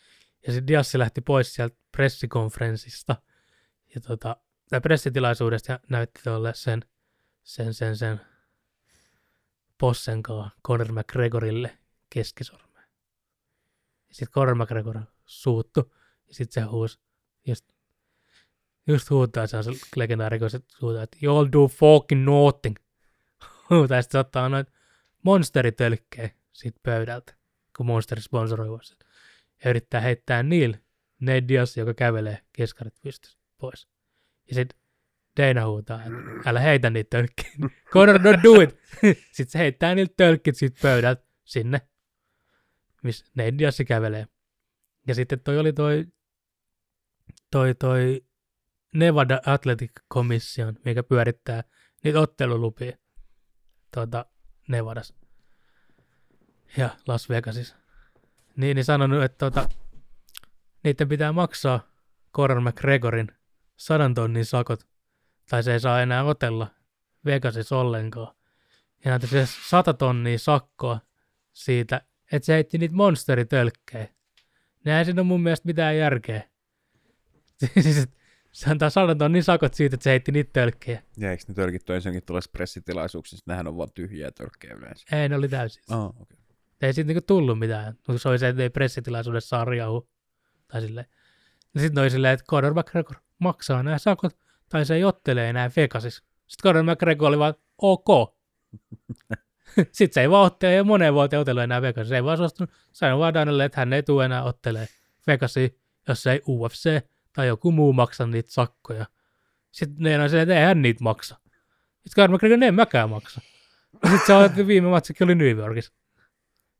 Ja 0.46 0.52
sitten 0.52 0.66
Diassi 0.66 0.98
lähti 0.98 1.20
pois 1.20 1.54
sieltä 1.54 1.76
pressikonferenssista 1.92 3.16
ja 3.94 4.00
tota, 4.00 4.36
tai 4.70 4.80
pressitilaisuudesta 4.80 5.72
ja 5.72 5.80
näytti 5.88 6.20
tuolle 6.24 6.54
sen, 6.54 6.84
sen, 7.42 7.74
sen, 7.74 7.96
sen 7.96 8.20
possenkaan 9.78 10.50
Conor 10.66 10.92
McGregorille 10.92 11.78
keskisormeen. 12.10 12.88
Ja 14.08 14.14
sitten 14.14 14.32
Conor 14.32 14.54
McGregor 14.54 15.00
suuttu, 15.24 15.94
ja 16.28 16.34
sitten 16.34 16.62
se 16.62 16.68
huusi, 16.68 16.98
just, 17.46 17.72
just 18.86 19.10
huutaa, 19.10 19.46
se 19.46 19.56
on 19.56 19.64
se 19.64 19.70
legendaarikoiset 19.96 20.64
huutaa, 20.82 21.02
että 21.02 21.18
you 21.22 21.36
all 21.36 21.48
do 21.52 21.68
fucking 21.68 22.24
nothing. 22.24 22.76
Huutaa, 23.70 23.96
ja 23.96 24.02
sitten 24.02 24.18
se 24.18 24.26
ottaa 24.26 24.44
noin 25.24 25.34
monsteritölkkejä 25.34 26.30
siitä 26.52 26.80
pöydältä, 26.82 27.34
kun 27.76 27.86
monsteri 27.86 28.22
sponsoroi 28.22 28.84
sen. 28.84 28.96
Ja 29.64 29.70
yrittää 29.70 30.00
heittää 30.00 30.42
Neil 30.42 30.74
Nate 31.20 31.48
Diaz, 31.48 31.76
joka 31.76 31.94
kävelee 31.94 32.38
keskarit 32.52 32.94
pystyssä 33.02 33.38
pois. 33.58 33.88
Ja 34.48 34.54
sitten 34.54 34.80
Dana 35.36 35.66
huutaa, 35.66 36.02
että 36.04 36.48
älä 36.50 36.60
heitä 36.60 36.90
niitä 36.90 37.10
tölkkiä. 37.10 37.50
Conor, 37.92 38.16
don't 38.16 38.42
do 38.42 38.60
it. 38.60 38.70
sitten 39.36 39.50
se 39.50 39.58
heittää 39.58 39.94
niiltä 39.94 40.14
tölkkit 40.16 40.56
siitä 40.56 40.78
pöydältä 40.82 41.26
sinne, 41.44 41.80
missä 43.02 43.26
Nate 43.34 43.58
Diaz 43.58 43.80
kävelee. 43.86 44.26
Ja 45.06 45.14
sitten 45.14 45.40
toi 45.40 45.58
oli 45.58 45.72
toi, 45.72 46.06
toi, 47.50 47.74
toi 47.74 48.24
Nevada 48.94 49.40
Athletic 49.46 49.92
Commission, 50.12 50.76
mikä 50.84 51.02
pyörittää 51.02 51.64
niitä 52.04 52.20
ottelulupia 52.20 52.96
tuota, 53.94 54.26
Nevadassa 54.70 55.14
ja 56.76 56.90
Las 57.08 57.28
Vegasissa. 57.28 57.76
Niin, 58.56 58.74
niin 58.74 58.84
sanonut, 58.84 59.22
että 59.22 59.50
tuota, 59.50 59.68
niiden 60.84 61.08
pitää 61.08 61.32
maksaa 61.32 61.80
Conor 62.36 62.60
McGregorin 62.60 63.28
sadan 63.76 64.14
tonnin 64.14 64.44
sakot, 64.44 64.88
tai 65.50 65.62
se 65.62 65.72
ei 65.72 65.80
saa 65.80 66.02
enää 66.02 66.24
otella 66.24 66.66
Vegasissa 67.24 67.78
ollenkaan. 67.78 68.34
Ja 69.04 69.10
näitä 69.10 69.26
se 69.26 69.48
sata 69.68 69.94
tonnia 69.94 70.38
sakkoa 70.38 71.00
siitä, 71.52 72.02
että 72.32 72.46
se 72.46 72.52
heitti 72.52 72.78
niitä 72.78 72.94
monsteritölkkejä. 72.94 74.08
Ei 74.86 75.04
siinä 75.04 75.20
ole 75.20 75.26
mun 75.26 75.42
mielestä 75.42 75.66
mitään 75.66 75.96
järkeä. 75.96 76.42
siis, 77.82 78.08
se 78.52 78.70
antaa 78.70 78.90
sadan 78.90 79.18
tonnin 79.18 79.44
sakot 79.44 79.74
siitä, 79.74 79.94
että 79.94 80.04
se 80.04 80.10
heitti 80.10 80.32
niitä 80.32 80.50
tölkkejä. 80.52 81.02
Ja 81.16 81.30
eikö 81.30 81.44
ne 81.48 81.54
tölkit 81.54 81.90
ole 81.90 81.96
ensinnäkin 81.96 82.26
tuollaisissa 82.26 82.52
pressitilaisuuksissa? 82.52 83.44
Nehän 83.46 83.66
on 83.66 83.76
vaan 83.76 83.92
tyhjiä 83.94 84.30
tölkkejä 84.30 84.74
yleensä. 84.74 85.16
Ei, 85.16 85.28
ne 85.28 85.36
oli 85.36 85.48
täysin. 85.48 85.82
Oh, 85.90 86.04
okay. 86.04 86.36
Ei 86.82 86.92
siitä 86.92 87.06
niinku 87.08 87.24
tullut 87.26 87.58
mitään. 87.58 87.94
Mutta 88.06 88.22
se 88.22 88.28
oli 88.28 88.38
se, 88.38 88.48
että 88.48 88.62
ei 88.62 88.70
pressitilaisuudessa 88.70 89.48
saa 89.48 89.64
riahu. 89.64 90.08
Tai 90.68 90.80
silleen. 90.80 91.06
Ja 91.74 91.80
sitten 91.80 92.00
oli 92.02 92.10
silleen, 92.10 92.34
että 92.34 92.46
Conor 92.46 92.74
McGregor 92.74 93.16
maksaa 93.38 93.82
nämä 93.82 93.98
sakot, 93.98 94.36
tai 94.68 94.84
se 94.84 94.94
ei 94.94 95.04
ottele 95.04 95.48
enää 95.48 95.70
Vegasissa. 95.76 96.24
Sitten 96.46 96.68
Conor 96.68 96.82
McGregor 96.82 97.28
oli 97.28 97.38
vaan, 97.38 97.54
ok. 97.78 98.36
sitten 99.92 100.14
se 100.14 100.20
ei 100.20 100.30
vaan 100.30 100.46
ottele 100.46 100.74
ja 100.74 100.84
moneen 100.84 101.14
vuoteen 101.14 101.40
ottele 101.40 101.64
enää 101.64 101.82
Vegasissa. 101.82 102.08
Se 102.08 102.16
ei 102.16 102.24
vaan 102.24 102.36
suostunut. 102.36 102.70
Sanoi 102.92 103.18
vaan 103.18 103.34
Danielle, 103.34 103.64
että 103.64 103.80
hän 103.80 103.92
ei 103.92 104.02
tule 104.02 104.24
enää 104.24 104.42
ottelee 104.42 104.88
Vegasiin, 105.26 105.78
jos 106.08 106.26
ei 106.26 106.42
UFC 106.48 107.02
tai 107.32 107.46
joku 107.46 107.72
muu 107.72 107.92
maksa 107.92 108.26
niitä 108.26 108.50
sakkoja. 108.52 109.06
Sitten 109.70 109.96
ne 110.02 110.22
on 110.22 110.28
silleen, 110.30 110.42
että 110.50 110.58
ei 110.60 110.64
hän 110.66 110.82
niitä 110.82 111.04
maksa. 111.04 111.36
Sitten 112.06 112.22
Conor 112.22 112.36
McGregor, 112.36 112.58
ne 112.58 112.66
en 112.66 112.74
mäkään 112.74 113.10
maksa. 113.10 113.40
Sitten 113.92 114.26
se 114.26 114.32
oli, 114.34 114.66
viime 114.66 114.88
matsikin 114.88 115.24
oli 115.24 115.34
New 115.34 115.56
Yorkissa. 115.56 115.92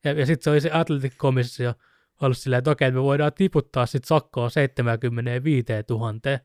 Ja, 0.04 0.12
ja 0.12 0.26
sitten 0.26 0.44
se 0.44 0.50
oli 0.50 0.60
se 0.60 0.70
Athletic-komissio 0.70 1.74
ollut 2.20 2.38
silleen, 2.38 2.58
että 2.58 2.70
okei, 2.70 2.90
me 2.90 3.02
voidaan 3.02 3.32
tiputtaa 3.32 3.86
sit 3.86 4.04
sakkoa 4.04 4.50
75 4.50 5.66
000. 5.90 6.14
Ja 6.30 6.38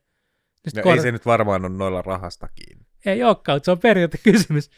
sit 0.67 0.75
No, 0.75 0.81
Conor- 0.91 0.95
ei 0.95 1.01
se 1.01 1.11
nyt 1.11 1.25
varmaan 1.25 1.65
ole 1.65 1.69
noilla 1.77 2.01
rahasta 2.01 2.47
kiinni. 2.55 2.85
ei 3.05 3.23
olekaan, 3.23 3.59
se 3.63 3.71
on 3.71 3.79
periaatekysymys. 3.79 4.69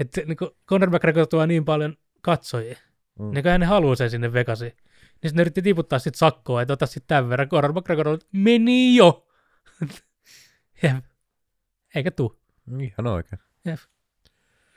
Että 0.00 0.20
niin 0.26 0.36
Conor 0.68 0.90
McGregor 0.90 1.26
tuo 1.26 1.46
niin 1.46 1.64
paljon 1.64 1.96
katsojia. 2.20 2.76
Mm. 3.18 3.24
Mm. 3.24 3.30
Niin 3.34 3.42
kuin 3.42 3.50
hän 3.52 3.62
haluaa 3.62 3.94
sen 3.96 4.10
sinne 4.10 4.32
Vegasiin. 4.32 4.72
Niin 5.22 5.28
sitten 5.28 5.36
ne 5.36 5.42
yritti 5.42 5.62
tiputtaa 5.62 5.98
sit 5.98 6.14
sakkoa, 6.14 6.62
että 6.62 6.72
ota 6.72 6.86
sitten 6.86 7.06
tämän 7.06 7.28
verran. 7.28 7.48
Conor 7.48 7.72
McGregor 7.72 8.08
oli, 8.08 8.18
meni 8.32 8.96
jo. 8.96 9.28
Jep. 10.82 11.04
Eikä 11.94 12.10
tuu. 12.10 12.40
Ihan 12.80 13.06
oikein. 13.06 13.42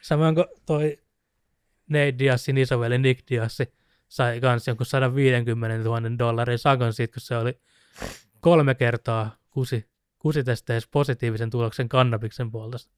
Samoin 0.02 0.36
kuin 0.36 0.46
toi 0.66 0.98
Nate 1.90 2.16
Diazin 2.20 2.58
isoveli 2.58 2.98
Nick 2.98 3.30
Diaz 3.30 3.60
sai 4.08 4.42
kans 4.42 4.68
jonkun 4.68 4.86
150 4.86 5.84
000 5.84 6.02
dollarin 6.20 6.60
sakon 6.60 6.94
siitä, 6.94 7.14
kun 7.14 7.22
se 7.22 7.38
oli 7.38 7.62
kolme 8.40 8.76
kertaa 8.76 9.38
kusi, 9.50 9.90
kusitesteissä 10.20 10.90
positiivisen 10.92 11.50
tuloksen 11.50 11.90
kannabiksen 11.90 12.52
puolesta. 12.52 12.94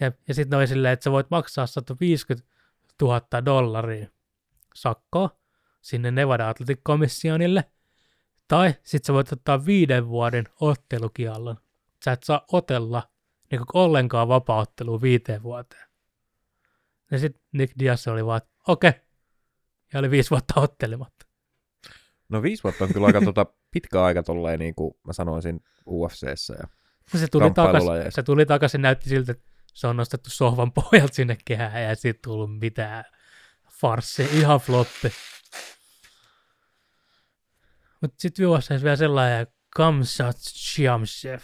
Ja, 0.00 0.12
ja 0.28 0.34
sitten 0.34 0.58
oli 0.58 0.66
silleen, 0.66 0.92
että 0.92 1.04
sä 1.04 1.10
voit 1.10 1.30
maksaa 1.30 1.66
150 1.66 2.48
000 3.02 3.44
dollaria 3.44 4.08
sakkoa 4.74 5.43
sinne 5.84 6.10
Nevada 6.10 6.48
Athletic 6.48 6.80
Commissionille, 6.86 7.64
tai 8.48 8.74
sitten 8.82 9.06
sä 9.06 9.12
voit 9.12 9.32
ottaa 9.32 9.66
viiden 9.66 10.08
vuoden 10.08 10.44
ottelukiallon. 10.60 11.56
Sä 12.04 12.12
et 12.12 12.22
saa 12.22 12.44
otella 12.52 13.02
niin 13.50 13.60
ollenkaan 13.74 14.28
vapaaottelua 14.28 15.00
viiteen 15.00 15.42
vuoteen. 15.42 15.88
Ja 17.10 17.18
sitten 17.18 17.42
Nick 17.52 17.78
Diaz 17.78 18.08
oli 18.08 18.26
vaan, 18.26 18.36
että 18.36 18.50
okei. 18.68 18.92
Ja 19.92 19.98
oli 19.98 20.10
viisi 20.10 20.30
vuotta 20.30 20.60
ottelematta. 20.60 21.26
No 22.28 22.42
viisi 22.42 22.62
vuotta 22.62 22.84
on 22.84 22.92
kyllä 22.92 23.06
aika 23.06 23.20
tota, 23.20 23.46
pitkä 23.70 24.02
aika 24.02 24.22
tolleen, 24.22 24.58
niin 24.58 24.74
kuin 24.74 24.94
mä 25.06 25.12
sanoisin 25.12 25.60
UFCssä. 25.86 26.54
Ja... 26.54 26.68
Ja 27.12 27.18
se 27.18 27.26
tuli, 27.28 27.50
takas, 27.50 27.82
se 28.08 28.22
tuli 28.22 28.46
takaisin, 28.46 28.82
näytti 28.82 29.08
siltä, 29.08 29.32
että 29.32 29.44
se 29.74 29.86
on 29.86 29.96
nostettu 29.96 30.30
sohvan 30.30 30.72
pohjalta 30.72 31.14
sinne 31.14 31.36
kehään, 31.44 31.82
ja 31.82 31.96
siitä 31.96 32.18
tullut 32.24 32.58
mitään 32.58 33.04
farssi, 33.80 34.28
ihan 34.32 34.60
floppi. 34.60 35.12
Mutta 38.04 38.14
sitten 38.18 38.42
juossaisi 38.42 38.84
vielä 38.84 38.96
sellainen 38.96 39.46
Kamsat 39.76 40.36
Chiamsev. 40.36 41.40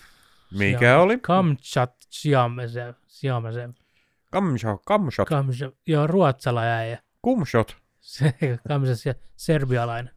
Mikä 0.59 0.99
oli? 0.99 1.19
Kamchat 1.19 1.95
Chiamsev. 2.12 2.95
Chiamsev. 3.09 3.70
Kamshot, 4.32 4.82
kamshot, 4.87 5.28
Kamsat, 5.28 5.74
joo, 5.87 6.07
ruotsalainen 6.07 6.74
äijä. 6.74 7.03
kumshot. 7.23 7.77
Se 8.01 8.35
Kamsat 8.69 9.05
ja 9.05 9.15
serbialainen 9.37 10.11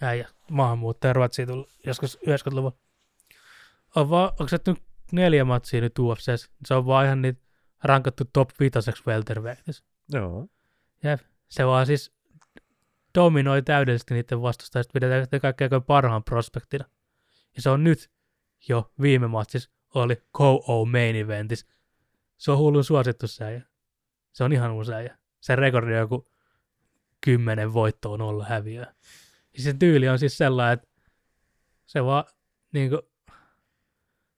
äijä. 0.00 0.28
Maahanmuuttaja 0.50 1.12
Ruotsiin 1.12 1.48
tullut 1.48 1.70
joskus 1.86 2.18
90-luvulla. 2.28 2.76
On 3.96 4.10
vaan, 4.10 4.28
onko 4.28 4.48
se 4.48 4.58
nyt 4.66 4.82
neljä 5.12 5.44
matsia 5.44 5.80
nyt 5.80 5.98
UFCs? 5.98 6.50
Se 6.66 6.74
on 6.74 6.86
vaan 6.86 7.06
ihan 7.06 7.22
niitä 7.22 7.40
rankattu 7.84 8.24
top 8.32 8.50
vitoseksi 8.60 9.02
welterweightissä. 9.06 9.84
Joo. 10.12 10.46
Jep. 11.04 11.20
Se 11.48 11.66
vaan 11.66 11.86
siis 11.86 12.15
dominoi 13.16 13.62
täydellisesti 13.62 14.14
niiden 14.14 14.42
vastustajista, 14.42 14.92
pidetään 14.92 15.24
sitä 15.24 15.40
kaikkein 15.40 15.70
parhaan 15.86 16.24
prospektina. 16.24 16.84
Ja 17.56 17.62
se 17.62 17.70
on 17.70 17.84
nyt 17.84 18.10
jo 18.68 18.92
viime 19.00 19.26
matsissa 19.26 19.70
oli 19.94 20.22
KO 20.32 20.84
main 20.92 21.16
eventissä. 21.16 21.66
Se 22.36 22.50
on 22.50 22.58
hullun 22.58 22.84
suosittu 22.84 23.26
se 23.26 23.44
äijä. 23.44 23.62
Se 24.32 24.44
on 24.44 24.52
ihan 24.52 24.70
äijä. 24.94 25.18
Se 25.40 25.56
rekordi 25.56 25.92
on 25.92 25.98
joku 25.98 26.28
kymmenen 27.20 27.72
voittoa 27.72 28.16
nolla 28.16 28.44
häviöä. 28.44 28.94
Ja 29.56 29.62
sen 29.62 29.78
tyyli 29.78 30.08
on 30.08 30.18
siis 30.18 30.38
sellainen, 30.38 30.72
että 30.72 30.88
se 31.86 32.04
vaan 32.04 32.24
niinku, 32.72 33.02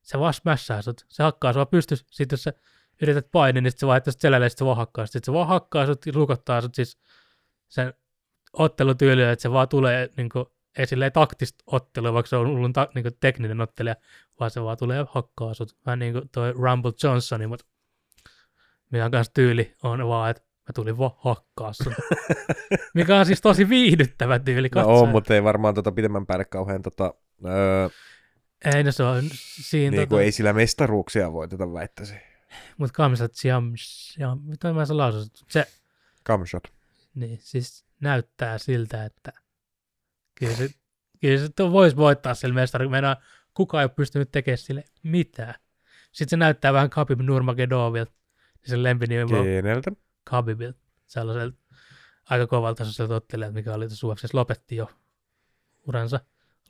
se 0.02 0.18
vaan 0.18 0.34
smashaa 0.34 0.82
sut. 0.82 1.06
Se 1.08 1.22
hakkaa 1.22 1.52
sua 1.52 1.66
pystys. 1.66 2.04
Sitten 2.10 2.36
jos 2.36 2.42
sä 2.42 2.52
yrität 3.02 3.30
painia, 3.32 3.62
niin 3.62 3.70
sit 3.70 3.80
se 3.80 3.86
vaan 3.86 4.00
sut 4.04 4.20
selälle, 4.20 4.48
sit 4.48 4.58
se 4.58 4.64
vaan 4.64 4.76
hakkaa. 4.76 5.06
Sitten 5.06 5.24
se 5.24 5.32
vaan 5.32 5.48
hakkaa 5.48 5.86
sut, 5.86 6.06
ja 6.06 6.12
lukottaa 6.14 6.60
sut 6.60 6.74
siis 6.74 6.98
sen 7.68 7.94
ottelutyyliä, 8.58 9.32
että 9.32 9.42
se 9.42 9.50
vaan 9.52 9.68
tulee 9.68 10.10
niinku, 10.16 10.52
ei 10.78 10.86
silleen 10.86 11.12
taktista 11.12 11.64
ottelua, 11.66 12.12
vaikka 12.12 12.28
se 12.28 12.36
on 12.36 12.46
ollut 12.46 12.72
ta, 12.72 12.88
niinku, 12.94 13.10
tekninen 13.20 13.60
ottelija, 13.60 13.96
vaan 14.40 14.50
se 14.50 14.62
vaan 14.62 14.76
tulee 14.78 15.04
hakkaa 15.10 15.54
sut. 15.54 15.76
Vähän 15.86 15.98
niin 15.98 16.12
kuin 16.12 16.28
toi 16.32 16.52
Rumble 16.52 16.92
Johnsoni, 17.02 17.46
mutta 17.46 17.66
mikä 18.90 19.04
on 19.04 19.10
kanssa 19.10 19.32
tyyli 19.34 19.74
on 19.82 20.08
vaan, 20.08 20.30
että 20.30 20.42
mä 20.42 20.72
tulin 20.74 20.98
vaan 20.98 21.10
hakkaa 21.18 21.72
sun. 21.72 21.94
mikä 22.94 23.18
on 23.18 23.26
siis 23.26 23.40
tosi 23.40 23.68
viihdyttävä 23.68 24.38
tyyli 24.38 24.68
No 24.68 24.80
katsoa. 24.80 24.94
on, 25.00 25.08
mutta 25.08 25.34
ei 25.34 25.44
varmaan 25.44 25.74
tota 25.74 25.92
pidemmän 25.92 26.26
päälle 26.26 26.44
kauhean 26.44 26.82
tota, 26.82 27.14
öö, 27.46 27.88
Ei, 28.74 28.84
no 28.84 28.92
se 28.92 29.02
on 29.02 29.24
siinä, 29.60 29.90
niin 29.90 30.00
tota, 30.00 30.08
kuin 30.08 30.24
ei 30.24 30.32
sillä 30.32 30.52
mestaruuksia 30.52 31.32
voiteta 31.32 31.72
väittäisin. 31.72 32.20
mutta 32.78 32.94
kamsat 32.96 33.34
siam, 33.34 33.72
siam, 33.76 34.40
mitä 34.44 34.72
mä 34.72 34.84
se 34.86 34.92
lausun, 34.92 35.26
se, 35.48 35.66
Kamshot. 36.24 36.62
niin, 37.14 37.38
siis 37.42 37.84
näyttää 38.00 38.58
siltä, 38.58 39.04
että 39.04 39.32
kyllä 40.34 40.56
se, 40.56 40.68
kyllä 41.20 41.38
se 41.38 41.52
voisi 41.72 41.96
voittaa 41.96 42.34
sillä 42.34 42.54
mestari, 42.54 42.88
meinaa 42.88 43.16
kukaan 43.54 43.82
ei 43.82 43.84
ole 43.84 43.92
pystynyt 43.96 44.32
tekemään 44.32 44.58
sille 44.58 44.84
mitään. 45.02 45.54
Sitten 46.12 46.30
se 46.30 46.36
näyttää 46.36 46.72
vähän 46.72 46.90
Khabib 46.90 47.20
Nurmagomedovilta, 47.20 48.12
sen 48.64 48.82
lempinimi 48.82 49.22
on 49.22 49.44
Keneltä? 49.44 49.92
Khabibilta, 50.24 50.78
sellaiselta 51.06 51.58
aika 52.30 52.46
kovalta 52.46 52.78
tasoiselta 52.78 53.14
ottelijalta, 53.14 53.54
mikä 53.54 53.74
oli 53.74 53.88
tuossa 53.88 54.06
UFCssä, 54.06 54.38
lopetti 54.38 54.76
jo 54.76 54.90
uransa. 55.88 56.20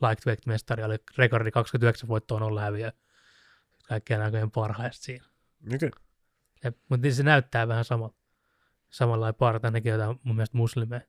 Lightweight-mestari 0.01 0.85
oli 0.85 0.97
rekordi 1.19 1.51
29 1.51 2.09
voittoa 2.09 2.41
nolla 2.41 2.61
häviöä. 2.61 2.93
Kaikkien 3.89 4.23
aikojen 4.23 4.51
parhaista 4.51 5.05
siinä. 5.05 5.25
Okay. 5.75 5.91
Jep, 6.65 6.77
mutta 6.89 7.03
niin 7.03 7.15
se 7.15 7.23
näyttää 7.23 7.69
vähän 7.69 7.85
samalla. 7.85 8.15
Samalla 8.91 9.33
parta, 9.33 9.71
nekin 9.71 9.93
jotain 9.93 10.21
mun 10.23 10.37
mielestä 10.37 10.57
muslimeja. 10.57 11.01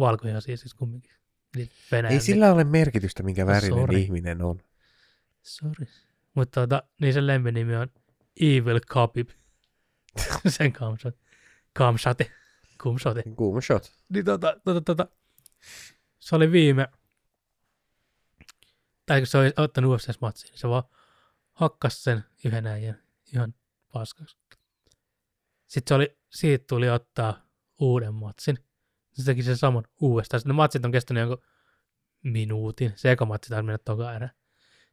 Valkoja 0.00 0.40
siis, 0.40 0.60
siis 0.60 0.74
kumminkin. 0.74 1.12
Niin 1.56 1.70
Venäjän, 1.92 2.12
Ei 2.12 2.20
sillä 2.20 2.52
ole 2.52 2.64
merkitystä, 2.64 3.22
minkä 3.22 3.46
värinen 3.46 3.78
Sorry. 3.78 3.98
ihminen 3.98 4.42
on. 4.42 4.60
Sorry. 5.42 5.86
Mutta 6.34 6.60
tota, 6.60 6.82
niin 7.00 7.14
sen 7.14 7.26
lempinimi 7.26 7.76
on 7.76 7.88
Evil 8.40 8.80
Khabib. 8.92 9.28
sen 10.48 10.72
kamsate. 10.72 11.18
Kamsate. 11.72 12.32
Kumsate. 12.82 13.22
Kuuma 13.36 13.60
shot. 13.60 13.92
Niin 14.08 14.24
tota, 14.24 14.56
tota, 14.64 14.80
tota, 14.80 15.08
se 16.18 16.36
oli 16.36 16.52
viime, 16.52 16.88
tai 19.06 19.20
kun 19.20 19.26
se 19.26 19.38
oli 19.38 19.52
ottanut 19.56 20.00
UFC-matsin, 20.00 20.48
niin 20.50 20.58
se 20.58 20.68
vaan 20.68 20.82
hakkas 21.52 22.04
sen 22.04 22.24
yhden 22.44 22.66
äijän 22.66 23.02
ihan 23.32 23.54
paskaksi. 23.92 24.36
Sitten 25.66 25.88
se 25.88 25.94
oli, 25.94 26.18
siitä 26.30 26.64
tuli 26.68 26.90
ottaa 26.90 27.46
uuden 27.78 28.14
matsin. 28.14 28.58
Se 29.12 29.24
teki 29.24 29.42
sen 29.42 29.56
saman 29.56 29.84
uudestaan. 30.00 30.40
Sitten 30.40 30.50
ne 30.50 30.56
matsit 30.56 30.84
on 30.84 30.92
kestänyt 30.92 31.20
jonkun 31.20 31.46
minuutin. 32.22 32.92
Se 32.96 33.10
eka 33.10 33.24
matsi 33.24 33.50
taisi 33.50 33.62
mennä 33.62 33.78
toka 33.78 34.14
erä. 34.14 34.30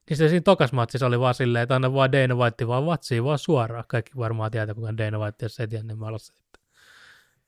Niin 0.08 0.16
sitten 0.16 0.30
siinä 0.30 0.42
tokas 0.42 0.72
matsissa 0.72 1.06
oli 1.06 1.20
vaan 1.20 1.34
silleen, 1.34 1.62
että 1.62 1.74
anna 1.74 1.92
vaan 1.92 2.12
Dana 2.12 2.34
White 2.34 2.66
vaan 2.66 2.86
vatsiin 2.86 3.24
vaan 3.24 3.38
suoraan. 3.38 3.84
Kaikki 3.88 4.12
varmaan 4.16 4.50
tietää, 4.50 4.74
kuka 4.74 4.96
Dana 4.96 5.18
White, 5.18 5.44
jos 5.44 5.60
ei 5.60 5.68
tiedä, 5.68 5.84
niin 5.84 5.98
mä 5.98 6.06
alan 6.06 6.20
selittää. 6.20 6.62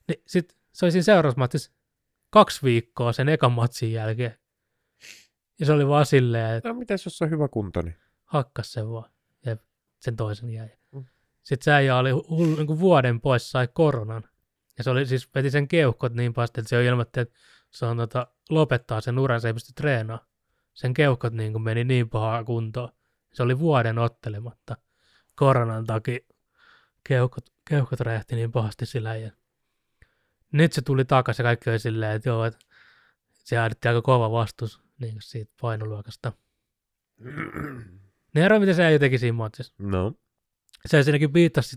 Niin 0.08 0.22
sit 0.26 0.56
se 0.72 0.86
oli 0.86 0.92
siinä 0.92 1.02
seuraavassa 1.02 1.38
matsissa 1.38 1.72
kaksi 2.30 2.62
viikkoa 2.62 3.12
sen 3.12 3.28
ekan 3.28 3.52
matsin 3.52 3.92
jälkeen. 3.92 4.38
Ja 5.60 5.66
se 5.66 5.72
oli 5.72 5.88
vaan 5.88 6.06
silleen, 6.06 6.56
että 6.56 6.68
No 6.68 6.74
mitäs 6.74 7.04
jos 7.04 7.22
on 7.22 7.30
hyvä 7.30 7.48
kunto, 7.48 7.82
niin 7.82 7.96
hakkas 8.24 8.72
sen 8.72 8.90
vaan. 8.90 9.10
Ja 9.46 9.56
sen 9.98 10.16
toisen 10.16 10.50
jäi. 10.50 10.68
Mm. 10.92 11.04
Sitten 11.42 11.64
se 11.64 11.72
äijä 11.72 11.96
oli 11.96 12.10
hullu, 12.10 12.56
niin 12.56 12.78
vuoden 12.78 13.20
pois, 13.20 13.50
sai 13.50 13.68
koronan. 13.72 14.24
Ja 14.80 14.84
se 14.84 14.90
oli 14.90 15.06
siis, 15.06 15.34
veti 15.34 15.50
sen 15.50 15.68
keuhkot 15.68 16.14
niin 16.14 16.32
pasti, 16.32 16.60
että 16.60 16.68
se 16.68 16.84
ilmoitti, 16.84 17.20
että 17.20 17.38
se 17.70 17.86
on 17.86 17.96
tota, 17.96 18.26
lopettaa 18.50 19.00
sen 19.00 19.18
uran, 19.18 19.40
se 19.40 19.48
ei 19.48 19.54
pysty 19.54 19.72
treenaamaan. 19.72 20.28
Sen 20.74 20.94
keuhkot 20.94 21.32
niin 21.32 21.52
kuin 21.52 21.62
meni 21.62 21.84
niin 21.84 22.10
pahaa 22.10 22.44
kuntoon. 22.44 22.88
Se 23.32 23.42
oli 23.42 23.58
vuoden 23.58 23.98
ottelematta. 23.98 24.76
Koronan 25.36 25.86
takia 25.86 26.18
keuhkot, 27.08 27.44
keuhkot 27.68 28.00
räjähti 28.00 28.36
niin 28.36 28.52
pahasti 28.52 28.86
sillä 28.86 29.10
äijän. 29.10 29.32
Nyt 30.52 30.72
se 30.72 30.82
tuli 30.82 31.04
takaisin 31.04 31.42
ja 31.42 31.48
kaikki 31.48 31.70
oli 31.70 31.78
silleen, 31.78 32.16
että 32.16 32.28
joo, 32.28 32.44
että 32.44 32.66
se 33.32 33.58
ahdettiin 33.58 33.90
aika 33.90 34.02
kova 34.02 34.30
vastus 34.30 34.82
niin 34.98 35.12
kuin 35.12 35.22
siitä 35.22 35.52
painoluokasta. 35.60 36.32
Ne 38.34 38.44
ero, 38.44 38.60
mitä 38.60 38.72
se 38.72 38.98
teki 38.98 39.18
siinä 39.18 39.36
matsissa. 39.36 39.74
no. 39.78 40.14
Se 40.86 41.02
siinäkin 41.02 41.34
viittasi 41.34 41.76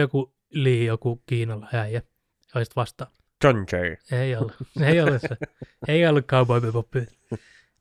joku 0.00 0.34
lii, 0.50 0.86
joku 0.86 1.22
Kiinalla 1.26 1.68
äijä. 1.72 2.02
Olisit 2.54 2.76
vastaan. 2.76 3.10
John 3.44 3.64
Jay. 3.72 3.96
Ei 4.20 4.36
ollut. 4.36 4.52
Ei 4.80 5.00
ollut 5.00 5.20
se. 5.20 5.36
Ei 5.88 6.06
ollut 6.06 6.26
Cowboy 6.26 6.60
Bebop. 6.60 6.94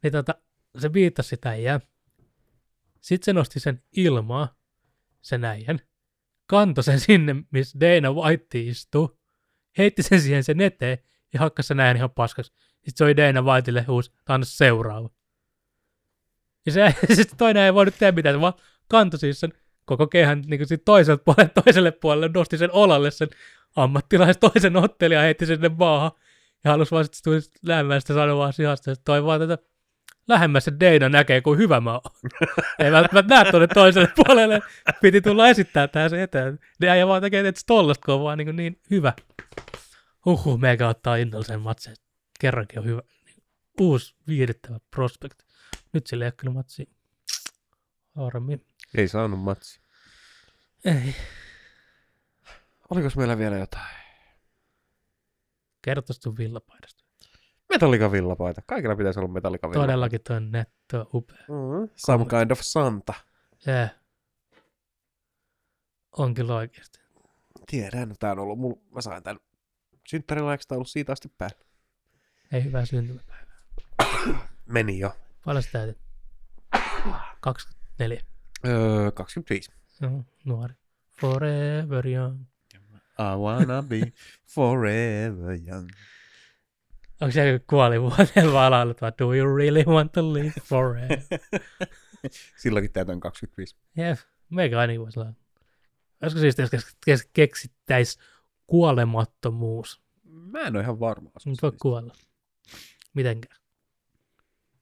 Niin 0.03 0.11
tota, 0.11 0.35
se 0.79 0.93
viittasi 0.93 1.29
sitä 1.29 1.49
äijää. 1.49 1.79
Sitten 3.01 3.25
se 3.25 3.33
nosti 3.33 3.59
sen 3.59 3.83
ilmaa, 3.95 4.55
sen 5.21 5.45
äijän. 5.45 5.79
Kantoi 6.45 6.83
sen 6.83 6.99
sinne, 6.99 7.35
missä 7.51 7.79
Dana 7.79 8.11
White 8.11 8.59
istuu. 8.59 9.19
Heitti 9.77 10.03
sen 10.03 10.21
siihen 10.21 10.43
sen 10.43 10.61
eteen 10.61 10.97
ja 11.33 11.39
hakkasi 11.39 11.67
sen 11.67 11.79
äijän 11.79 11.97
ihan 11.97 12.11
paskaksi. 12.11 12.51
Sitten 12.73 12.93
se 12.95 13.03
oli 13.03 13.17
Dana 13.17 13.41
Whiteille 13.41 13.79
että 13.79 14.33
anna 14.33 14.45
seuraava. 14.45 15.09
Ja 16.65 16.71
se 16.71 16.95
sitten 17.15 17.37
toinen 17.37 17.63
ei 17.63 17.73
voinut 17.73 17.95
tehdä 17.99 18.11
mitään, 18.11 18.35
se 18.35 18.41
vaan 18.41 18.53
kantoi 18.87 19.19
siis 19.19 19.39
sen 19.39 19.53
koko 19.85 20.07
kehän 20.07 20.41
niin 20.47 20.59
kuin 20.59 20.67
siitä 20.67 20.83
toiselta 20.85 21.23
puolelle 21.23 21.51
toiselle 21.63 21.91
puolelle, 21.91 22.29
nosti 22.33 22.57
sen 22.57 22.71
olalle 22.71 23.11
sen 23.11 23.29
ammattilais 23.75 24.37
toisen 24.37 24.75
ottelijan, 24.75 25.23
heitti 25.23 25.45
sinne 25.45 25.69
maahan. 25.69 26.11
Ja 26.63 26.71
halusi 26.71 26.91
vaan 26.91 27.05
sitten 27.05 27.23
tuli 27.23 27.39
lähemmästä 27.65 28.13
sanoa 28.13 28.37
vaan 28.37 28.53
sijasta, 28.53 28.91
että 28.91 29.03
toi 29.05 29.23
vaan 29.23 29.39
tätä 29.39 29.57
lähemmäs 30.27 30.65
se 30.65 30.71
Dana 30.79 31.09
näkee, 31.09 31.41
kuin 31.41 31.59
hyvä 31.59 31.79
mä 31.81 31.91
oon. 31.91 32.01
Ei 32.79 32.91
välttämättä 32.91 33.35
näe 33.35 33.51
tuonne 33.51 33.67
toiselle 33.67 34.11
puolelle. 34.15 34.59
Piti 35.01 35.21
tulla 35.21 35.47
esittää 35.47 35.87
tähän 35.87 36.09
se 36.09 36.23
eteen. 36.23 36.59
Ne 36.79 36.89
äijä 36.89 37.07
vaan 37.07 37.21
tekee 37.21 37.43
tietysti 37.43 37.67
tollasta, 37.67 38.05
kun 38.05 38.13
on 38.13 38.23
vaan 38.23 38.37
niin, 38.37 38.55
niin 38.55 38.81
hyvä. 38.91 39.13
Huhhuh, 40.25 40.59
meikä 40.59 40.87
ottaa 40.87 41.15
innolla 41.15 41.45
sen 41.45 41.61
matsen. 41.61 41.95
Kerrankin 42.39 42.79
on 42.79 42.85
hyvä. 42.85 43.01
Uusi 43.79 44.15
viihdyttävä 44.27 44.79
prospect. 44.91 45.39
Nyt 45.93 46.07
sille 46.07 46.25
ei 46.25 46.27
ole 46.27 46.33
kyllä 46.37 46.53
matsi. 46.53 46.89
Harmi. 48.15 48.61
Ei 48.95 49.07
saanut 49.07 49.39
matsi. 49.39 49.81
Ei. 50.85 51.15
Oliko 52.89 53.09
meillä 53.17 53.37
vielä 53.37 53.57
jotain? 53.57 53.95
Kertois 55.81 56.19
sun 56.21 56.37
villapaidasta. 56.37 57.03
Metallica 57.69 58.11
villapaita. 58.11 58.61
Kaikilla 58.65 58.95
pitäisi 58.95 59.19
olla 59.19 59.33
Metallica 59.33 59.67
villapaita. 59.69 59.87
Todellakin 59.91 60.21
toi 60.21 60.37
on 60.37 60.51
netto, 60.51 61.09
upea. 61.13 61.37
Mm, 61.37 61.89
some 61.95 62.25
kind 62.25 62.51
of 62.51 62.59
Santa. 62.61 63.13
Yeah. 63.67 63.89
On 66.11 66.33
kyllä 66.33 66.55
oikeasti. 66.55 66.99
Tiedän, 67.67 68.15
tää 68.19 68.31
on 68.31 68.39
ollut 68.39 68.59
mulla. 68.59 68.81
Mä 68.91 69.01
sain 69.01 69.23
tän 69.23 69.39
synttärillä, 70.07 70.51
eikö 70.51 70.63
tää 70.67 70.75
ollut 70.75 70.89
siitä 70.89 71.11
asti 71.11 71.29
päällä? 71.37 71.57
Ei 72.51 72.63
hyvää 72.63 72.85
syntymäpäivää. 72.85 73.61
Meni 74.65 74.99
jo. 74.99 75.15
Paljon 75.45 75.63
täytit? 75.71 75.97
24. 77.39 78.21
Öö, 78.65 79.11
25. 79.11 79.71
Joo, 80.01 80.23
nuori. 80.45 80.73
Forever 81.11 82.07
young. 82.07 82.39
I 83.19 83.37
wanna 83.37 83.83
be 83.83 84.11
forever 84.45 85.59
young. 85.67 85.89
Onko 87.21 87.31
se 87.31 87.49
joku 87.51 87.65
kuolivuoteen 87.69 88.53
vaan 88.53 88.71
laulut, 88.71 89.01
vaan 89.01 89.13
do 89.19 89.33
you 89.33 89.55
really 89.57 89.83
want 89.83 90.11
to 90.11 90.33
live 90.33 90.53
forever? 90.63 91.17
Silloinkin 92.61 92.91
täytän 92.93 93.19
25. 93.19 93.75
Jep, 93.97 94.19
meikä 94.49 94.79
ainakin 94.79 95.01
voisi 95.01 95.19
olla. 95.19 95.33
Olisiko 96.23 96.39
siis, 96.41 96.55
jos 96.57 96.69
kes- 97.05 97.29
keksittäis 97.33 98.19
kuolemattomuus? 98.67 100.01
Mä 100.23 100.59
en 100.61 100.75
ole 100.75 100.83
ihan 100.83 100.99
varma. 100.99 101.29
Nyt 101.45 101.55
se 101.55 101.61
voi 101.61 101.71
kuolla. 101.81 102.15
Mitenkään. 103.13 103.57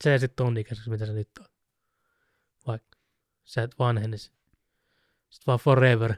Se 0.03 0.17
sitten 0.17 0.45
on 0.45 0.57
ikäiseksi, 0.57 0.89
mitä 0.89 1.05
sä 1.05 1.13
nyt 1.13 1.29
on. 1.39 1.45
Vaikka 2.67 2.97
sä 3.43 3.63
et 3.63 3.79
vanhenisi. 3.79 4.25
Sitten 5.29 5.47
vaan 5.47 5.59
forever 5.59 6.15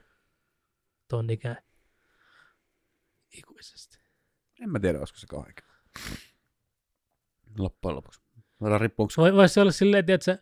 ton 1.07 1.29
ikään. 1.29 1.57
Ikuisesti. 3.33 3.97
En 4.59 4.69
mä 4.69 4.79
tiedä, 4.79 4.99
olisiko 4.99 5.19
se 5.19 5.27
kauhean 5.27 5.53
kiva. 5.55 5.73
Loppujen 7.57 7.95
lopuksi. 7.95 8.21
Riippuuko 8.79 9.09
Se 9.09 9.21
voi, 9.21 9.33
voisi 9.33 9.59
olla 9.59 9.71
silleen, 9.71 10.05
että 10.07 10.25
sä 10.25 10.37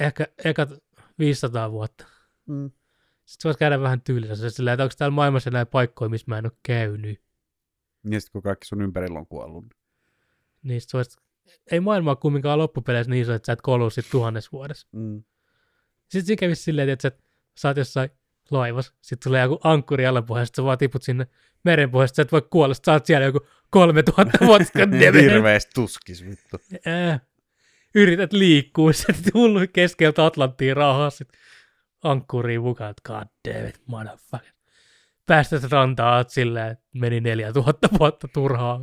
ehkä 0.00 0.26
ekat 0.44 0.70
500 1.18 1.72
vuotta. 1.72 2.06
Mm. 2.46 2.70
Sitten 3.24 3.42
se 3.42 3.48
voisi 3.48 3.58
käydä 3.58 3.80
vähän 3.80 4.00
tyylissä. 4.00 4.50
Silleen, 4.50 4.74
että 4.74 4.84
onko 4.84 4.94
täällä 4.98 5.14
maailmassa 5.14 5.50
näin 5.50 5.66
paikkoja, 5.66 6.08
missä 6.08 6.24
mä 6.28 6.38
en 6.38 6.46
ole 6.46 6.52
käynyt. 6.62 7.22
Ja 8.10 8.20
sitten 8.20 8.32
kun 8.32 8.42
kaikki 8.42 8.66
sun 8.66 8.82
ympärillä 8.82 9.18
on 9.18 9.26
kuollut. 9.26 9.64
Niin 10.62 10.80
sit 10.80 10.90
se 10.90 10.96
voisi, 10.96 11.16
ei 11.70 11.80
maailma 11.80 12.10
ole 12.10 12.16
kumminkaan 12.16 12.58
loppupeleissä 12.58 13.10
niin 13.10 13.22
iso, 13.22 13.34
että 13.34 13.46
sä 13.46 13.52
et 13.52 13.62
kolua 13.62 13.90
sit 13.90 14.10
tuhannes 14.10 14.52
vuodessa. 14.52 14.88
Mm. 14.92 15.24
Sitten 16.08 16.26
siinä 16.26 16.40
kävisi 16.40 16.62
silleen, 16.62 16.88
että 16.88 17.02
sä 17.10 17.18
saat 17.56 17.76
jossain 17.76 18.10
laivassa, 18.50 18.92
sitten 19.00 19.30
tulee 19.30 19.42
joku 19.42 19.60
ankkuri 19.64 20.06
alapohja, 20.06 20.44
sitten 20.44 20.62
sä 20.62 20.66
vaan 20.66 20.78
tiput 20.78 21.02
sinne 21.02 21.26
meren 21.64 21.90
pohjasta, 21.90 22.16
sä 22.16 22.22
et 22.22 22.32
voi 22.32 22.42
kuolla, 22.50 22.74
sä 22.74 22.92
oot 22.92 23.06
siellä 23.06 23.26
joku 23.26 23.46
3000 23.70 24.38
vuotta. 24.46 24.78
Hirveästi 25.20 25.70
tuskis 25.74 26.24
vittu. 26.24 26.56
Ää, 26.86 27.20
yrität 27.94 28.32
liikkua, 28.32 28.92
sitten 28.92 29.32
hullu 29.34 29.60
keskeltä 29.72 30.24
Atlanttiin 30.24 30.76
rauhaa, 30.76 31.10
sit 31.10 31.28
ankkuriin 32.02 32.62
mukaan, 32.62 32.90
että 32.90 33.02
god 33.12 33.54
damn 33.54 33.68
it, 33.68 33.80
motherfucker. 33.86 34.52
Päästä 35.26 35.60
rantaa 35.70 36.16
oot 36.16 36.30
silleen, 36.30 36.72
että 36.72 36.84
meni 36.94 37.20
4000 37.20 37.88
vuotta 37.98 38.28
turhaa. 38.28 38.80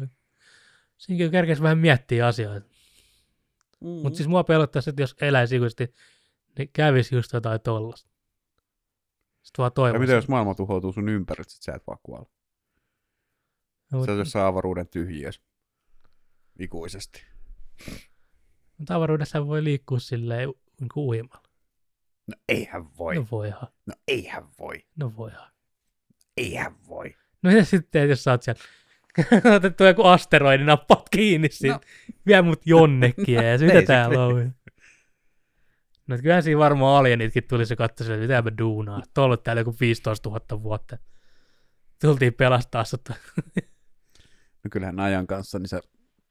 Siinä 0.98 1.18
kyllä 1.18 1.32
kerkesi 1.32 1.62
vähän 1.62 1.78
miettiä 1.78 2.28
asioita. 2.28 2.68
Mm. 3.82 3.88
Mutta 3.88 4.18
siis 4.18 4.30
mua 4.30 4.44
pelottaisi, 4.44 4.90
että 4.90 5.02
jos 5.02 5.16
eläisi 5.22 5.56
ikuisesti, 5.56 5.94
niin 6.58 6.70
kävisi 6.74 7.16
just 7.16 7.34
jotain 7.34 7.62
tollasta. 7.62 8.11
Sitten 9.44 9.58
vaan 9.58 9.68
Ja 9.68 9.72
toivoisin. 9.72 10.02
mitä 10.02 10.14
jos 10.14 10.28
maailma 10.28 10.56
tuhoutuu 10.56 10.94
sun 10.94 11.10
ympäriltä, 11.10 11.52
sit 11.52 11.62
sä 11.64 11.74
et 11.76 11.88
vaan 11.88 12.00
kuolla? 12.04 12.30
No, 13.92 14.06
Sä 14.06 14.12
jossain 14.12 14.46
avaruuden 14.46 14.88
tyhjiössä. 14.88 15.42
Ikuisesti. 16.60 17.24
Mutta 18.78 18.96
avaruudessa 18.96 19.48
voi 19.48 19.64
liikkua 19.64 20.00
silleen 20.00 20.50
niin 20.80 20.90
kuin 20.94 21.04
uimalla. 21.08 21.44
No 22.28 22.36
eihän 22.50 22.98
voi. 22.98 23.16
No 23.16 23.28
voihan, 23.32 23.68
No 23.86 23.94
eihän 24.08 24.44
voi. 24.60 24.86
no 24.96 25.16
voihan. 25.18 25.52
Eihän 26.38 26.88
voi. 26.88 27.16
No 27.44 27.52
ja 27.52 27.66
sitten, 27.66 28.10
jos 28.10 28.24
sä 28.24 28.32
oot 28.32 28.44
siellä 28.44 28.62
otettu 29.56 29.84
joku 29.84 30.04
asteroidi, 30.04 30.64
nappaat 30.64 31.10
kiinni 31.10 31.50
siitä, 31.52 31.74
No. 31.74 31.82
vie 32.26 32.42
mut 32.42 32.62
jonnekin 32.66 33.36
ja 33.46 33.58
mitä 33.62 33.82
täällä 33.82 34.26
on. 34.26 34.56
No 36.08 36.18
kyllähän 36.18 36.44
siinä 36.44 36.60
varmaan 36.60 37.00
alienitkin 37.00 37.44
tuli 37.50 37.66
se 37.66 37.76
katso 37.76 38.04
että 38.04 38.18
mitä 38.18 38.42
mä 38.42 38.58
duunaan. 38.58 39.04
Tuolla 39.14 39.26
ollut 39.26 39.44
täällä 39.44 39.60
joku 39.60 39.76
15 39.80 40.30
000 40.30 40.64
vuotta. 40.64 40.98
Tultiin 42.02 42.34
pelastaa 42.34 42.84
sut. 42.84 43.10
No 44.64 44.70
kyllähän 44.72 45.00
ajan 45.00 45.28
kanssa, 45.28 45.60
niin 45.60 45.68
sä 45.68 45.82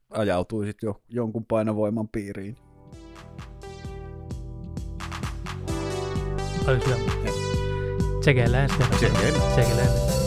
ajautuisit 0.09 0.77
jo 0.83 1.01
jonkun 1.09 1.45
painovoiman 1.45 2.09
piiriin. 2.09 2.57
Oli 6.67 6.79
hyvä. 6.85 6.95
Tsekeillään 8.19 8.69
sitä. 8.69 8.85
Tsekeillään. 8.95 9.51
Tsekeillään. 9.51 10.20